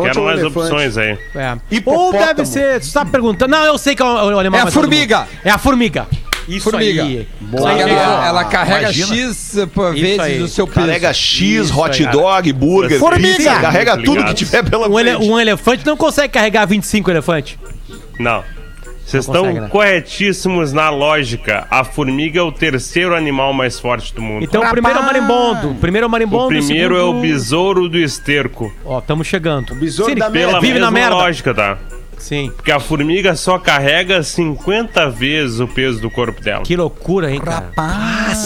quero 0.03 0.24
mais 0.24 0.41
elefante? 0.41 0.47
opções 0.66 0.99
aí. 0.99 1.16
É. 1.36 1.57
Ou 1.86 2.11
deve 2.11 2.45
ser. 2.45 2.82
Você 2.82 2.93
tá 2.93 3.05
perguntando. 3.05 3.53
Não, 3.53 3.64
eu 3.64 3.78
sei 3.78 3.95
que 3.95 4.03
é 4.03 4.05
o, 4.05 4.09
animal 4.36 4.43
É 4.43 4.47
a 4.62 4.64
mais 4.64 4.74
forte 4.74 4.74
do 4.74 4.80
formiga. 4.91 5.18
mundo. 5.20 5.28
É 5.45 5.51
a 5.51 5.59
formiga. 5.59 6.07
Isso 6.49 6.70
Formiga. 6.70 7.03
aí. 7.03 7.28
Boa. 7.40 7.72
Ela, 7.72 7.90
é- 8.24 8.28
ela 8.28 8.44
carrega 8.44 8.80
Imagina. 8.92 9.14
X 9.16 9.57
pô, 9.74 9.92
vezes 9.92 10.18
aí. 10.18 10.42
o 10.42 10.49
seu 10.49 10.66
peso. 10.66 10.86
Carrega 10.86 11.12
X, 11.12 11.40
Isso 11.66 11.78
hot 11.78 12.05
aí, 12.07 12.11
dog, 12.12 12.53
burger, 12.55 12.99
Formiga. 12.99 13.36
pizza, 13.36 13.61
carrega 13.61 13.94
Muito 13.96 14.07
tudo 14.07 14.14
que 14.16 14.22
ligado. 14.22 14.36
tiver 14.36 14.62
pela 14.68 14.88
Um, 14.88 14.99
ele- 14.99 15.11
frente. 15.16 15.30
um 15.30 15.38
elefante 15.38 15.84
não 15.86 15.96
consegue 15.96 16.32
carregar 16.32 16.64
25 16.66 17.11
elefantes. 17.11 17.59
Não. 18.18 18.42
Vocês 19.05 19.24
estão 19.24 19.40
consegue, 19.44 19.61
né? 19.61 19.68
corretíssimos 19.68 20.72
na 20.74 20.90
lógica. 20.90 21.66
A 21.70 21.82
formiga 21.82 22.40
é 22.40 22.42
o 22.42 22.53
terceiro 22.53 23.14
animal 23.16 23.55
mais 23.55 23.80
forte 23.80 24.14
do 24.14 24.20
mundo. 24.20 24.44
Então 24.44 24.62
o 24.62 24.68
primeiro 24.70 24.99
é 24.99 25.01
o 25.03 25.05
marimbondo. 25.07 25.70
O 25.70 25.74
primeiro 25.76 26.05
é 26.05 26.09
o 26.09 26.11
marimbondo. 26.11 26.44
o 26.44 26.49
primeiro 26.49 26.94
é 26.94 27.03
o 27.03 27.07
segundo- 27.07 27.22
besouro 27.22 27.88
do 27.88 27.96
esterco. 27.99 28.70
Ó, 28.84 28.99
estamos 28.99 29.26
chegando. 29.26 29.72
O 29.72 29.76
besouro 29.76 30.14
da 30.14 30.30
Pela 30.30 30.61
Vive 30.61 30.78
na 30.78 30.90
mesma 30.90 30.90
merda. 30.90 31.14
lógica, 31.16 31.55
tá? 31.55 31.78
Sim. 32.19 32.53
Porque 32.55 32.73
a 32.73 32.81
formiga 32.81 33.35
só 33.37 33.59
carrega 33.59 34.23
50 34.23 35.09
vezes 35.11 35.61
o 35.61 35.69
peso 35.69 36.01
do 36.01 36.11
corpo 36.11 36.43
dela. 36.43 36.62
Que 36.62 36.77
loucura, 36.77 37.31
hein, 37.33 37.41
cara? 37.41 37.71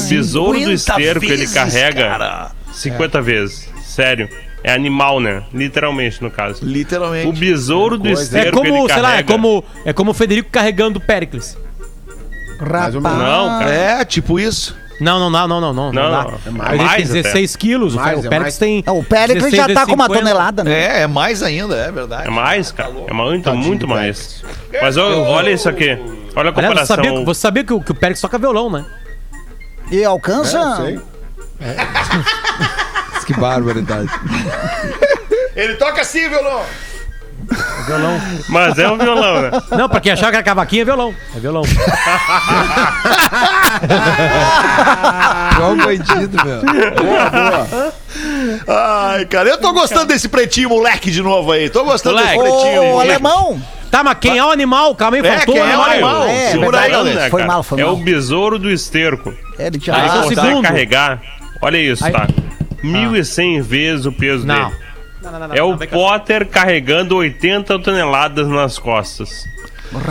O 0.05 0.09
besouro 0.09 0.59
do 0.59 0.59
50 0.59 0.73
esterco, 0.75 1.25
ele 1.25 1.37
vezes, 1.37 1.55
carrega 1.55 2.09
cara. 2.09 2.51
50 2.73 3.23
vezes. 3.23 3.68
Sério. 3.83 4.29
É 4.64 4.73
animal, 4.73 5.18
né? 5.18 5.43
Literalmente, 5.53 6.23
no 6.23 6.31
caso. 6.31 6.64
Literalmente. 6.64 7.27
O 7.27 7.33
besouro 7.33 7.99
do 7.99 8.09
É 8.09 8.12
esterco, 8.12 8.59
como, 8.59 8.68
ele 8.68 8.79
sei 8.79 8.89
carrega... 8.89 9.03
lá, 9.03 9.16
é 9.16 9.23
como, 9.23 9.64
é 9.85 9.93
como 9.93 10.11
o 10.12 10.14
Federico 10.14 10.51
carregando 10.51 10.99
o 10.99 11.03
ou 12.95 13.01
menos. 13.01 13.18
Não, 13.18 13.59
cara. 13.59 13.70
É, 13.70 14.05
tipo 14.05 14.39
isso. 14.39 14.77
Não, 15.03 15.18
não, 15.18 15.30
não, 15.30 15.48
não, 15.48 15.61
não, 15.61 15.72
não. 15.72 15.92
Não, 15.92 16.11
dá. 16.11 16.26
é 16.46 16.48
Ele 16.74 16.82
mais 16.84 17.11
até. 17.11 17.22
16 17.22 17.57
quilos, 17.57 17.94
o 17.94 17.96
Mais, 17.98 18.24
o 18.24 18.32
é 18.32 18.38
mais. 18.38 18.57
tem. 18.59 18.82
Não, 18.86 18.98
o 18.98 19.05
Péricles 19.05 19.50
16 19.50 19.57
já 19.68 19.74
tá 19.80 19.86
com 19.86 19.94
uma 19.94 20.05
50. 20.07 20.20
tonelada, 20.20 20.64
né? 20.64 20.72
É, 20.72 21.03
é 21.03 21.07
mais 21.07 21.42
ainda, 21.42 21.74
é 21.76 21.90
verdade. 21.90 22.26
É 22.28 22.30
mais, 22.30 22.70
cara. 22.72 22.92
É 23.07 23.12
muito, 23.12 23.53
muito 23.55 23.80
do 23.86 23.88
mais. 23.88 24.42
Mas 24.80 24.96
ó, 24.96 25.09
olha 25.24 25.50
isso 25.50 25.68
aqui. 25.68 25.90
Olha 26.34 26.50
a 26.50 26.53
Aliás, 26.53 26.55
você 26.55 26.62
comparação. 26.62 26.96
sabia, 26.96 27.12
que- 27.12 27.24
você 27.24 27.40
sabia 27.40 27.64
que 27.64 27.72
o, 27.72 27.80
que 27.80 27.90
o 27.90 27.94
Péricles 27.94 28.20
toca 28.20 28.38
violão, 28.38 28.70
né? 28.70 28.84
E 29.90 30.03
alcança. 30.05 30.59
É, 30.59 30.62
eu 30.62 30.76
sei. 30.76 31.00
Que 33.26 33.34
barbaridade. 33.34 34.09
Ele 35.55 35.74
toca 35.74 36.00
assim, 36.00 36.28
violão. 36.28 36.62
Violão. 37.86 38.20
Mas 38.49 38.78
é 38.78 38.88
um 38.88 38.97
violão, 38.99 39.43
né? 39.43 39.51
Não, 39.76 39.88
pra 39.88 40.01
quem 40.01 40.12
achar 40.12 40.30
que 40.30 40.36
é 40.36 40.43
cavaquinho 40.43 40.82
é 40.82 40.84
violão. 40.84 41.14
É 41.36 41.40
violão. 41.40 41.62
Igual 45.55 45.72
um 45.72 45.76
bandido, 45.78 46.45
meu. 46.45 46.61
Ai, 48.68 49.24
cara, 49.26 49.49
eu 49.49 49.59
tô 49.59 49.72
gostando 49.72 50.07
desse 50.07 50.28
pretinho 50.28 50.68
moleque 50.68 51.11
de 51.11 51.22
novo 51.22 51.53
aí. 51.53 51.68
Tô 51.70 51.84
gostando 51.84 52.16
Moleque. 52.16 52.38
desse 52.38 52.51
pretinho. 52.51 52.82
Ô, 52.82 52.86
moleque. 52.93 53.11
alemão! 53.12 53.62
Tá, 53.90 54.03
mas 54.03 54.16
quem 54.20 54.38
é 54.38 54.45
o 54.45 54.51
animal? 54.51 54.95
Calma 54.95 55.16
aí, 55.18 55.26
É, 55.26 55.36
faltou 55.38 55.55
quem 55.55 55.62
o 55.62 55.66
é 55.66 55.76
o 55.76 55.82
animal. 55.82 56.24
É, 56.28 56.51
Segura 56.51 56.78
aí, 56.80 56.90
verdade. 56.90 57.11
galera. 57.11 57.30
Foi 57.30 57.40
cara. 57.43 57.53
mal, 57.53 57.62
foi 57.62 57.80
é 57.80 57.84
mal. 57.84 57.93
o 57.95 57.97
besouro 57.97 58.59
do 58.59 58.70
esterco. 58.70 59.34
É, 59.59 59.66
ele 59.66 59.78
tinha 59.78 59.95
Ah, 59.97 60.01
é 60.01 60.07
o 60.07 60.22
consegue 60.22 60.40
segundo. 60.40 60.62
carregar. 60.62 61.20
Olha 61.61 61.76
isso, 61.76 62.05
Aí- 62.05 62.12
tá? 62.12 62.26
1.100 62.82 63.61
vezes 63.62 64.07
o 64.07 64.12
peso 64.12 64.47
Não. 64.47 64.68
dele. 64.70 64.76
Não, 65.23 65.31
não, 65.33 65.39
não, 65.41 65.49
não, 65.49 65.55
É 65.55 65.62
o. 65.62 65.77
Potter 65.77 66.47
carregando 66.49 67.16
80 67.16 67.79
toneladas 67.79 68.49
nas 68.49 68.79
costas. 68.79 69.47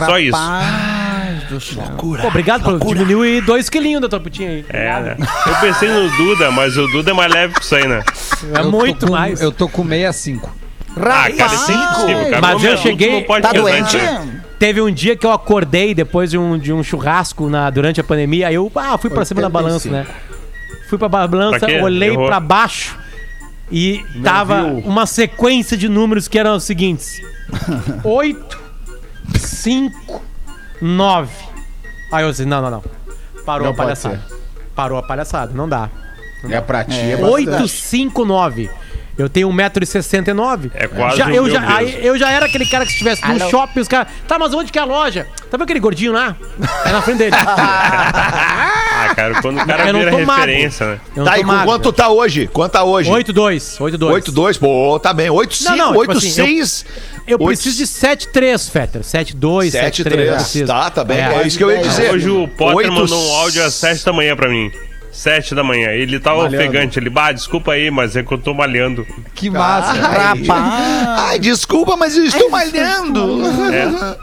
Só 0.06 0.18
isso. 0.18 0.36
Rapaz 0.36 1.42
do 1.48 1.60
céu. 1.60 1.82
Pô, 1.98 2.28
obrigado 2.28 2.78
por 2.78 2.94
diminuir 2.94 3.40
dois 3.42 3.68
quilinhos 3.68 4.00
da 4.00 4.08
tua 4.08 4.20
putinha 4.20 4.50
aí. 4.50 4.64
É, 4.68 5.00
né? 5.00 5.16
Eu 5.46 5.54
pensei 5.56 5.88
no 5.88 6.08
Duda, 6.16 6.50
mas 6.50 6.76
o 6.76 6.86
Duda 6.86 7.10
é 7.10 7.14
mais 7.14 7.32
leve 7.32 7.54
que 7.54 7.62
isso 7.64 7.74
aí, 7.74 7.86
né? 7.86 8.02
É 8.54 8.60
Eu 8.60 8.70
muito 8.70 9.06
com- 9.06 9.12
mais. 9.12 9.40
Eu 9.40 9.50
tô 9.50 9.68
com 9.68 9.82
65. 9.86 10.54
Ah, 10.96 11.00
cara, 11.00 11.28
é 11.28 11.34
impossível, 11.34 12.30
cara. 12.30 12.40
Mas 12.40 12.64
eu 12.64 12.76
cheguei- 12.76 13.24
Tá 13.40 13.52
doente? 13.52 13.98
Teve 14.58 14.80
um 14.80 14.92
dia 14.92 15.16
que 15.16 15.26
eu 15.26 15.32
acordei 15.32 15.94
depois 15.94 16.30
de 16.30 16.38
um, 16.38 16.56
de 16.56 16.72
um 16.72 16.82
churrasco 16.84 17.48
na, 17.48 17.68
durante 17.68 18.00
a 18.00 18.04
pandemia. 18.04 18.48
Aí 18.48 18.54
eu 18.54 18.70
ah, 18.76 18.96
fui 18.96 19.10
pra 19.10 19.24
cima 19.24 19.40
da 19.42 19.48
balança, 19.48 19.90
né? 19.90 20.06
Fui 20.88 20.98
pra 20.98 21.08
balança, 21.08 21.66
Pra 21.66 21.82
olhei 21.82 22.10
Errou. 22.10 22.26
pra 22.26 22.38
baixo 22.38 22.96
e 23.72 24.04
tava 24.22 24.62
uma 24.64 25.06
sequência 25.06 25.76
de 25.76 25.88
números 25.88 26.28
que 26.28 26.38
eram 26.38 26.56
os 26.56 26.64
seguintes: 26.64 27.20
8, 28.04 28.60
5, 29.38 30.22
9. 30.80 31.32
Aí 32.12 32.24
eu 32.24 32.30
disse: 32.30 32.44
não, 32.44 32.60
não, 32.60 32.70
não. 32.70 32.84
Parou 33.46 33.66
Não 33.66 33.72
a 33.72 33.76
palhaçada. 33.76 34.22
Parou 34.74 34.98
a 34.98 35.02
palhaçada, 35.02 35.52
não 35.54 35.68
dá. 35.68 35.88
É 36.48 36.60
pra 36.60 36.84
ti, 36.84 36.94
é, 36.94 37.12
É. 37.12 37.16
bastante. 37.16 37.48
8, 37.50 37.68
5, 37.68 38.24
9. 38.24 38.70
Eu 39.16 39.28
tenho 39.28 39.48
1,69m. 39.50 40.70
É 40.74 40.88
quase 40.88 41.18
já, 41.18 41.26
eu, 41.30 41.44
meu 41.44 41.50
já, 41.50 41.76
aí, 41.76 42.04
eu 42.04 42.16
já 42.18 42.30
era 42.30 42.46
aquele 42.46 42.66
cara 42.66 42.84
que 42.84 42.90
se 42.92 42.96
estivesse 42.96 43.26
no 43.26 43.50
shopping, 43.50 43.80
os 43.80 43.88
caras. 43.88 44.12
Tá, 44.26 44.38
mas 44.38 44.54
onde 44.54 44.72
que 44.72 44.78
é 44.78 44.82
a 44.82 44.86
loja? 44.86 45.26
Tá 45.50 45.56
vendo 45.56 45.62
aquele 45.64 45.80
gordinho 45.80 46.12
lá? 46.12 46.34
É 46.84 46.92
na 46.92 47.02
frente 47.02 47.18
dele. 47.18 47.36
Ah, 49.10 49.14
cara, 49.14 49.42
quando 49.42 49.60
o 49.60 49.66
cara 49.66 49.86
Eu 49.88 49.92
não 49.92 50.00
vira 50.00 50.16
referência, 50.16 50.86
né? 50.86 51.00
Tá, 51.24 51.38
e 51.38 51.40
com 51.42 51.46
magro. 51.48 51.64
quanto 51.66 51.92
tá 51.92 52.08
hoje? 52.08 52.46
Quanto 52.52 52.72
tá 52.72 52.84
hoje? 52.84 53.10
8,2. 53.10 53.78
8,2. 53.78 54.22
8-2, 54.22 54.58
pô, 54.58 54.98
tá 55.00 55.12
bem. 55.12 55.28
8-5, 55.28 55.64
Não, 55.64 55.76
não, 55.76 56.00
tipo 56.00 56.12
assim, 56.12 56.28
8-6. 56.60 56.84
Eu 57.26 57.38
preciso 57.38 57.76
de 57.78 57.84
7,3, 57.86 58.70
Fetter. 58.70 59.02
7,2, 59.02 59.70
7,3. 59.70 59.74
eu 59.74 60.32
7-3. 60.32 60.34
preciso. 60.34 60.66
Tá, 60.66 60.90
tá 60.90 61.04
bem. 61.04 61.18
É, 61.18 61.46
isso 61.46 61.56
que 61.58 61.64
eu 61.64 61.70
ia 61.70 61.78
dizer. 61.82 62.12
Hoje 62.12 62.28
o 62.30 62.48
Potter 62.48 62.76
Oito- 62.76 62.92
mandou 62.92 63.18
um 63.30 63.34
áudio 63.36 63.64
às 63.64 63.74
7 63.74 64.04
da 64.04 64.12
manhã 64.12 64.34
pra 64.36 64.48
mim. 64.48 64.70
7 65.12 65.54
da 65.54 65.62
manhã. 65.62 65.90
Ele 65.90 66.18
tava 66.18 66.38
Malhando. 66.44 66.56
ofegante. 66.56 66.98
Ele, 66.98 67.10
bah, 67.10 67.32
desculpa 67.32 67.72
aí, 67.72 67.90
mas 67.90 68.16
é 68.16 68.22
que 68.22 68.32
eu 68.32 68.38
tô 68.38 68.54
malhando. 68.54 69.06
Que 69.34 69.50
massa. 69.50 69.92
Ai, 69.92 70.42
ai, 71.28 71.38
desculpa, 71.38 71.96
mas 71.96 72.16
eu 72.16 72.24
estou 72.24 72.50
malhando. 72.50 73.40
É. 73.72 74.16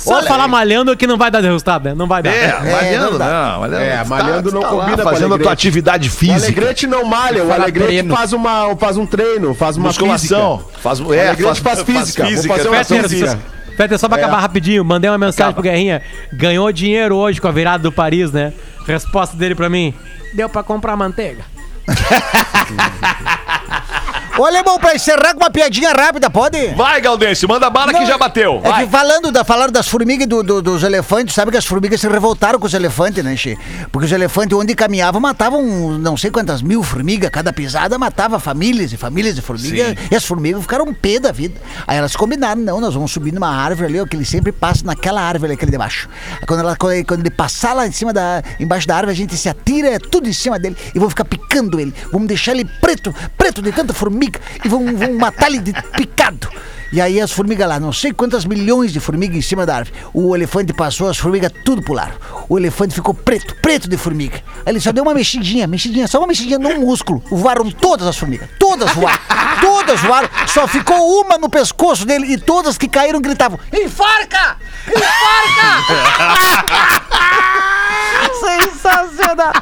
Só 0.00 0.22
falar 0.22 0.48
malhando 0.48 0.92
é 0.92 0.96
que 0.96 1.06
não 1.06 1.18
vai 1.18 1.30
dar 1.30 1.42
resultado, 1.42 1.84
né? 1.84 1.94
Não 1.94 2.06
vai 2.06 2.22
dar. 2.22 2.30
É, 2.30 2.52
malhando, 2.72 3.18
não 3.18 3.18
não. 3.18 3.60
malhando, 3.60 3.84
É, 3.84 4.04
malhando 4.04 4.52
não 4.52 4.60
lá 4.62 4.68
combina 4.68 4.96
com 4.96 5.02
Fazendo 5.10 5.34
a 5.34 5.38
tua 5.38 5.52
atividade 5.52 6.08
O 6.08 6.12
física. 6.12 6.46
Alegrete 6.46 6.86
não 6.86 7.04
malha, 7.04 7.44
o 7.44 7.52
Alegrete 7.52 8.08
faz, 8.08 8.32
uma, 8.32 8.74
faz 8.76 8.96
um 8.96 9.06
treino, 9.06 9.54
faz 9.54 9.76
uma 9.76 9.88
Musculação. 9.88 10.58
física. 10.58 10.78
Faz, 10.80 11.00
O 11.00 11.12
é, 11.14 11.28
Alegrete 11.28 11.60
faz 11.60 11.82
física. 11.82 12.24
Vou 12.24 12.56
fazer 12.56 12.68
uma 12.68 12.84
física. 12.84 13.38
Fetter, 13.76 13.98
só 13.98 14.08
pra 14.08 14.18
É. 14.18 14.22
acabar 14.24 14.40
rapidinho, 14.40 14.84
mandei 14.84 15.10
uma 15.10 15.18
mensagem 15.18 15.42
Acaba. 15.50 15.54
pro 15.54 15.62
Guerrinha. 15.62 16.02
Ganhou 16.32 16.70
dinheiro 16.72 17.16
hoje 17.16 17.40
com 17.40 17.48
a 17.48 17.52
virada 17.52 17.82
do 17.82 17.90
Paris, 17.92 18.30
né? 18.30 18.52
Resposta 18.86 19.36
dele 19.36 19.54
pra 19.54 19.68
mim: 19.70 19.94
deu 20.34 20.48
pra 20.48 20.62
comprar 20.62 20.96
manteiga. 20.96 21.44
Ô, 24.38 24.44
alemão, 24.46 24.78
pra 24.78 24.94
encerrar 24.94 25.34
com 25.34 25.40
uma 25.40 25.50
piadinha 25.50 25.92
rápida, 25.92 26.30
pode? 26.30 26.68
Vai, 26.68 27.00
Galdêncio, 27.00 27.48
manda 27.48 27.68
bala 27.68 27.92
que 27.92 27.98
Não, 28.00 28.06
já 28.06 28.16
bateu. 28.16 28.60
É 28.64 28.72
que 28.84 28.86
falando, 28.90 29.30
da, 29.30 29.44
falaram 29.44 29.72
das 29.72 29.88
formigas 29.88 30.24
e 30.24 30.26
do- 30.28 30.42
do- 30.42 30.62
dos 30.62 30.82
elefantes, 30.82 31.34
sabe 31.34 31.50
que 31.50 31.56
as 31.56 31.66
formigas 31.66 32.00
se 32.00 32.08
revoltaram 32.08 32.58
com 32.58 32.66
os 32.66 32.72
elefantes, 32.72 33.22
né, 33.22 33.36
Xê? 33.36 33.58
Porque 33.92 34.06
os 34.06 34.12
elefantes, 34.12 34.56
onde 34.56 34.74
caminhavam, 34.74 35.20
matavam 35.20 35.62
não 35.98 36.16
sei 36.16 36.30
quantas 36.30 36.62
mil 36.62 36.82
formigas, 36.82 37.28
cada 37.30 37.52
pisada 37.52 37.98
matava 37.98 38.38
famílias 38.38 38.92
e 38.92 38.96
famílias 38.96 39.34
de 39.34 39.42
formigas, 39.42 39.94
e 40.10 40.16
as 40.16 40.24
formigas 40.24 40.62
ficaram 40.62 40.86
um 40.86 40.94
pé 40.94 41.18
da 41.18 41.32
vida. 41.32 41.60
Aí 41.86 41.98
elas 41.98 42.16
combinaram, 42.16 42.60
não, 42.62 42.80
nós 42.80 42.94
vamos 42.94 43.10
subir 43.12 43.32
numa 43.32 43.48
árvore 43.54 43.88
ali, 43.88 44.00
ó, 44.00 44.06
que 44.06 44.16
ele 44.16 44.24
sempre 44.24 44.52
passa 44.52 44.84
naquela 44.86 45.20
árvore 45.20 45.50
ali, 45.52 45.54
aquele 45.54 45.70
debaixo. 45.72 46.08
Quando, 46.46 46.60
ela, 46.60 46.76
quando, 46.76 46.92
ele, 46.94 47.04
quando 47.04 47.20
ele 47.20 47.30
passar 47.30 47.74
lá 47.74 47.86
em 47.86 47.92
cima 47.92 48.12
da, 48.12 48.42
embaixo 48.58 48.86
da 48.86 48.96
árvore, 48.96 49.12
a 49.12 49.16
gente 49.16 49.36
se 49.36 49.48
atira 49.48 49.98
tudo 49.98 50.28
em 50.28 50.32
cima 50.32 50.58
dele 50.58 50.76
e 50.94 50.98
vamos 50.98 51.12
ficar 51.12 51.24
picando 51.24 51.78
ele. 51.78 51.92
Vamos 52.12 52.26
deixar 52.28 52.52
ele 52.52 52.64
preto, 52.80 53.14
preto 53.36 53.60
de 53.60 53.70
tanta 53.72 53.92
formiga 53.92 54.29
e 54.64 54.68
vamos, 54.68 54.98
vamos 54.98 55.16
matar 55.16 55.48
ele 55.48 55.58
de 55.58 55.72
picado. 55.96 56.48
E 56.92 57.00
aí 57.00 57.20
as 57.20 57.30
formigas 57.30 57.68
lá, 57.68 57.78
não 57.78 57.92
sei 57.92 58.12
quantas 58.12 58.44
milhões 58.44 58.92
de 58.92 58.98
formigas 58.98 59.36
em 59.36 59.42
cima 59.42 59.64
da 59.64 59.76
árvore. 59.76 59.96
O 60.12 60.34
elefante 60.34 60.72
passou, 60.72 61.08
as 61.08 61.16
formigas 61.16 61.52
tudo 61.64 61.80
pularam. 61.82 62.16
O 62.48 62.58
elefante 62.58 62.92
ficou 62.92 63.14
preto, 63.14 63.54
preto 63.62 63.88
de 63.88 63.96
formiga. 63.96 64.42
Aí 64.66 64.72
ele 64.72 64.80
só 64.80 64.90
deu 64.90 65.04
uma 65.04 65.14
mexidinha, 65.14 65.68
mexidinha, 65.68 66.08
só 66.08 66.18
uma 66.18 66.26
mexidinha 66.26 66.58
num 66.58 66.80
músculo. 66.80 67.22
Voaram 67.30 67.70
todas 67.70 68.08
as 68.08 68.16
formigas, 68.16 68.48
todas 68.58 68.90
voaram, 68.90 69.20
todas 69.60 70.00
voaram. 70.00 70.28
Só 70.48 70.66
ficou 70.66 71.20
uma 71.20 71.38
no 71.38 71.48
pescoço 71.48 72.04
dele 72.04 72.32
e 72.32 72.36
todas 72.36 72.76
que 72.76 72.88
caíram 72.88 73.20
gritavam: 73.20 73.60
Enforca! 73.72 74.56
Sensacional! 78.40 79.52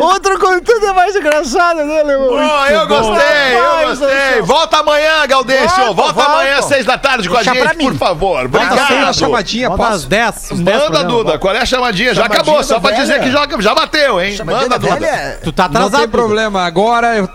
Outro 0.00 0.38
conteúdo 0.38 0.86
é 0.86 0.92
mais 0.92 1.14
engraçado, 1.16 1.84
né, 1.84 2.02
Leão? 2.02 2.28
Pô, 2.28 2.38
eu 2.38 2.86
gostei, 2.86 3.56
eu 3.58 3.88
gostei. 3.88 4.42
Volta 4.42 4.78
amanhã, 4.78 5.26
Galdêncio. 5.26 5.68
Volta, 5.68 5.92
Volta, 5.94 6.12
volta. 6.12 6.30
amanhã, 6.32 6.58
às 6.58 6.64
seis 6.66 6.84
da 6.84 6.98
tarde 6.98 7.28
com 7.28 7.36
a 7.36 7.42
Deixa 7.42 7.54
pra 7.54 7.72
gente, 7.72 7.82
por 7.82 7.94
favor. 7.96 8.48
Volta 8.48 8.68
sem 8.68 8.78
a 8.78 8.84
Obrigado. 8.84 9.14
chamadinha, 9.14 9.68
Volta 9.68 9.82
posso? 9.84 9.94
às 9.96 10.04
10. 10.04 10.50
os 10.52 10.60
10 10.60 10.82
Manda, 10.84 11.04
Duda. 11.04 11.38
Qual 11.38 11.54
é 11.54 11.58
a 11.60 11.66
chamadinha? 11.66 12.14
Já 12.14 12.24
acabou, 12.26 12.62
só 12.62 12.78
pra 12.80 12.90
velha. 12.90 13.02
dizer 13.02 13.20
que 13.20 13.30
já, 13.30 13.46
já 13.58 13.74
bateu, 13.74 14.20
hein? 14.20 14.36
Chamadinha 14.36 14.62
Manda, 14.68 14.78
da 14.78 14.88
Duda. 14.94 15.00
velha. 15.06 15.38
Tu 15.42 15.52
tá 15.52 15.62
Não 15.64 15.70
atrasado. 15.70 16.00
tem 16.00 16.08
Duda. 16.08 16.18
problema. 16.18 16.64
Agora 16.66 17.16
eu, 17.16 17.28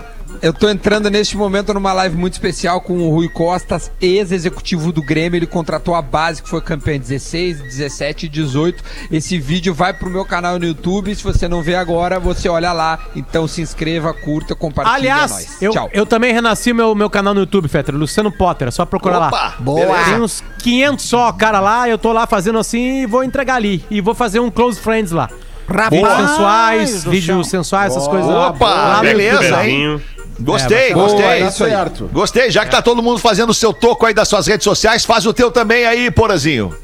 eu 0.46 0.54
tô 0.54 0.70
entrando 0.70 1.10
neste 1.10 1.36
momento 1.36 1.74
numa 1.74 1.92
live 1.92 2.16
muito 2.16 2.34
especial 2.34 2.80
com 2.80 3.00
o 3.00 3.10
Rui 3.10 3.28
Costas, 3.28 3.92
ex-executivo 4.00 4.92
do 4.92 5.02
Grêmio. 5.02 5.40
Ele 5.40 5.48
contratou 5.48 5.96
a 5.96 6.04
base, 6.04 6.44
que 6.44 6.48
foi 6.48 6.62
campeão 6.62 6.94
em 6.94 7.00
16, 7.00 7.64
17 7.64 8.28
e 8.28 8.30
18. 8.30 8.84
Esse 9.12 9.40
vídeo 9.40 9.74
vai 9.74 9.92
pro 9.92 10.08
meu 10.08 10.24
canal 10.24 10.60
no 10.60 10.66
YouTube. 10.66 11.16
Se 11.16 11.24
você 11.24 11.48
não 11.48 11.64
vê 11.64 11.74
agora, 11.74 12.20
você 12.20 12.48
olha 12.48 12.72
lá. 12.72 13.00
Então 13.16 13.48
se 13.48 13.60
inscreva, 13.60 14.14
curta, 14.14 14.54
compartilhe. 14.54 15.08
é 15.08 15.12
Aliás, 15.12 15.58
eu, 15.60 15.72
Tchau. 15.72 15.90
eu 15.92 16.06
também 16.06 16.32
renasci 16.32 16.74
meu, 16.74 16.94
meu 16.94 17.10
canal 17.10 17.34
no 17.34 17.40
YouTube, 17.40 17.68
Fetter. 17.68 17.96
Luciano 17.96 18.32
Potter. 18.32 18.68
É 18.68 18.72
só 18.72 18.86
procurar 18.86 19.18
lá. 19.18 19.28
Opa, 19.30 19.56
Boa. 19.58 20.04
Tem 20.04 20.22
uns 20.22 20.44
500 20.60 21.04
só, 21.04 21.32
cara, 21.32 21.60
lá. 21.60 21.90
Eu 21.90 21.98
tô 21.98 22.14
lá 22.14 22.28
fazendo 22.28 22.60
assim 22.60 23.02
e 23.02 23.06
vou 23.08 23.24
entregar 23.24 23.56
ali. 23.56 23.84
E 23.90 24.00
vou 24.00 24.14
fazer 24.14 24.40
um 24.40 24.52
Close 24.52 24.80
Friends 24.80 25.12
lá. 25.12 25.28
Vídeos 25.68 26.08
Rapaz 26.08 26.30
sensuais, 26.30 27.04
do 27.04 27.10
vídeos 27.10 27.48
sensuais, 27.48 27.92
essas 27.92 28.08
coisas 28.08 28.30
lá. 28.30 28.50
Opa, 28.50 28.68
lá 28.68 29.02
beleza, 29.02 29.66
hein? 29.66 30.00
Gostei, 30.40 30.90
É, 30.90 30.94
Boa, 30.94 31.08
gostei. 31.10 31.40
tá 31.44 31.52
certo. 31.52 32.10
Gostei, 32.12 32.52
já 32.52 32.66
que 32.66 32.72
tá 32.72 32.82
todo 32.82 33.02
mundo 33.02 33.20
fazendo 33.20 33.50
o 33.52 33.54
seu 33.54 33.74
toco 33.74 34.06
aí 34.06 34.14
das 34.14 34.28
suas 34.28 34.46
redes 34.48 34.64
sociais, 34.66 35.06
faz 35.06 35.26
o 35.26 35.34
teu 35.34 35.50
também 35.52 35.86
aí, 35.86 36.12
Porazinho. 36.12 36.76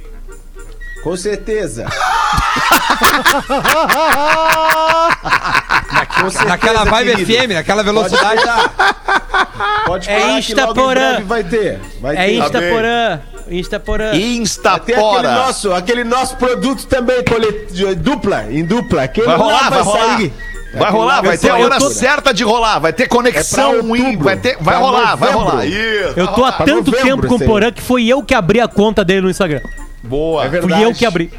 Com 1.04 1.18
certeza. 1.18 1.86
Com 6.22 6.30
certeza, 6.30 6.46
Naquela 6.50 6.84
vibe 6.86 7.16
querido. 7.16 7.34
FM, 7.44 7.52
naquela 7.54 7.84
velocidade. 7.84 8.42
Pode. 9.86 10.08
Pode 10.08 10.10
É 10.10 10.20
parar 10.20 10.22
que 10.22 10.26
logo 10.26 10.36
em 10.36 10.40
Instaporã. 10.40 10.94
breve 11.12 11.24
vai 11.24 11.44
ter. 11.44 11.80
Vai 12.02 12.16
É 12.16 12.26
ter. 12.26 12.34
Instaporã. 12.36 13.20
Instaporã. 13.50 14.12
Tem 14.12 14.20
aquele 14.22 14.34
Instapora. 14.42 15.32
nosso, 15.36 15.74
aquele 15.74 16.04
nosso 16.04 16.38
produto 16.38 16.86
também, 16.86 17.24
dupla, 17.98 18.46
em 18.52 18.64
dupla. 18.64 19.04
Aquele 19.04 19.26
Vai 19.28 19.38
rolar, 19.38 19.70
vai 19.70 19.82
rolar. 19.82 20.16
sair. 20.18 20.34
Vai 20.74 20.92
rolar, 20.92 21.22
vai 21.22 21.38
ter 21.38 21.52
a 21.52 21.60
eu 21.60 21.66
hora 21.66 21.78
tô- 21.78 21.90
certa 21.90 22.34
de 22.34 22.44
rolar, 22.44 22.80
vai 22.80 22.94
ter 22.94 23.08
conexão, 23.08 23.76
É 23.96 24.16
vai 24.18 24.38
ter, 24.38 24.56
vai 24.62 24.76
pra 24.76 24.78
rolar, 24.78 25.16
vai 25.16 25.32
rolar. 25.32 25.66
Isso, 25.66 26.14
Eu 26.16 26.28
tô 26.30 26.46
há 26.46 26.52
tanto 26.54 26.92
novembro, 26.92 27.04
tempo 27.04 27.28
com 27.28 27.36
o. 27.36 27.46
Porã 27.46 27.72
que 27.72 27.82
foi 27.82 28.08
eu 28.08 28.24
que 28.24 28.34
abri 28.34 28.60
a 28.62 28.68
conta 28.68 29.04
dele 29.04 29.22
no 29.22 29.30
Instagram. 29.30 29.62
Boa. 30.04 30.46
É 30.46 30.50
verdade. 30.50 30.74
Fui 30.74 30.84
eu 30.90 30.94
que 30.94 31.06
abri. 31.06 31.32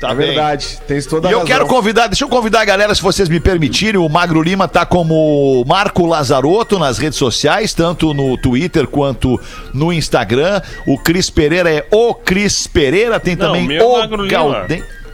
Tá 0.00 0.10
é 0.10 0.14
bem. 0.14 0.26
verdade, 0.26 0.78
tens 0.86 1.06
toda 1.06 1.28
a 1.28 1.30
E 1.30 1.32
eu 1.32 1.38
razão. 1.38 1.46
quero 1.54 1.66
convidar, 1.66 2.08
deixa 2.08 2.24
eu 2.24 2.28
convidar 2.28 2.60
a 2.60 2.64
galera, 2.64 2.94
se 2.94 3.00
vocês 3.00 3.26
me 3.28 3.40
permitirem, 3.40 3.98
o 3.98 4.08
Magro 4.08 4.42
Lima 4.42 4.68
tá 4.68 4.84
como 4.84 5.64
Marco 5.66 6.04
Lazarotto 6.04 6.78
nas 6.78 6.98
redes 6.98 7.16
sociais, 7.18 7.72
tanto 7.72 8.12
no 8.12 8.36
Twitter 8.36 8.86
quanto 8.86 9.40
no 9.72 9.92
Instagram. 9.92 10.60
O 10.86 10.98
Cris 10.98 11.30
Pereira 11.30 11.70
é 11.72 11.86
o 11.90 12.12
Cris 12.12 12.66
Pereira, 12.66 13.18
tem 13.18 13.34
Não, 13.34 13.46
também 13.46 13.66
meu 13.66 13.80
é 13.80 13.84
o 13.86 13.98
Magro 13.98 14.22
Lima. 14.24 14.66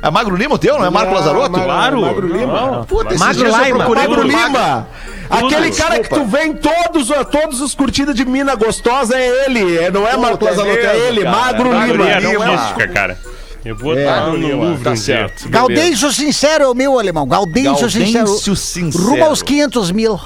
É 0.03 0.11
Magro 0.11 0.35
Lima 0.35 0.55
o 0.55 0.59
teu, 0.59 0.79
não 0.79 0.87
é 0.87 0.91
Marco 0.91 1.13
Lazarotto? 1.13 1.51
Claro. 1.61 2.01
Magro 2.01 2.27
Lima. 2.27 2.61
Não. 2.71 2.85
Puta, 2.85 3.09
esses 3.15 3.21
Magro 3.21 3.45
Lima. 3.45 3.89
Magro 3.89 4.23
Lima! 4.23 4.89
Aquele 5.29 5.71
cara 5.71 6.01
que 6.01 6.09
tu 6.09 6.25
vê 6.25 6.45
em 6.45 6.55
todos, 6.55 7.09
todos 7.31 7.61
os 7.61 7.75
curtidas 7.75 8.15
de 8.15 8.25
Mina 8.25 8.55
Gostosa 8.55 9.17
é 9.17 9.45
ele, 9.47 9.77
é, 9.79 9.91
não 9.91 10.03
é 10.07 10.13
Puta, 10.13 10.19
Marco 10.23 10.45
é 10.47 10.51
Lazarotto, 10.51 10.79
é 10.79 10.93
mesmo, 10.95 11.07
ele, 11.07 11.23
cara. 11.23 11.37
Magro 11.37 11.71
Magro 11.73 11.93
Lima. 11.93 12.05
Teoria 12.21 12.29
Lima. 12.31 12.45
artística, 12.47 12.89
cara. 12.89 13.19
Eu 13.63 13.77
vou 13.77 13.95
É, 13.95 14.01
estar 14.01 14.27
no 14.27 14.37
Lima, 14.37 14.65
Louvre 14.65 14.83
tá 14.85 14.91
um 14.93 14.97
certo. 14.97 15.49
Gaudêncio 15.51 16.11
Sincero 16.13 16.65
é 16.65 16.69
o 16.69 16.75
meu 16.75 16.99
alemão. 16.99 17.29
Gaudêncio, 17.29 17.73
Gaudêncio 17.73 17.91
Sincero. 17.91 18.57
Sincero. 18.57 19.05
Rumo 19.05 19.25
aos 19.27 19.43
500 19.43 19.91
mil. 19.93 20.19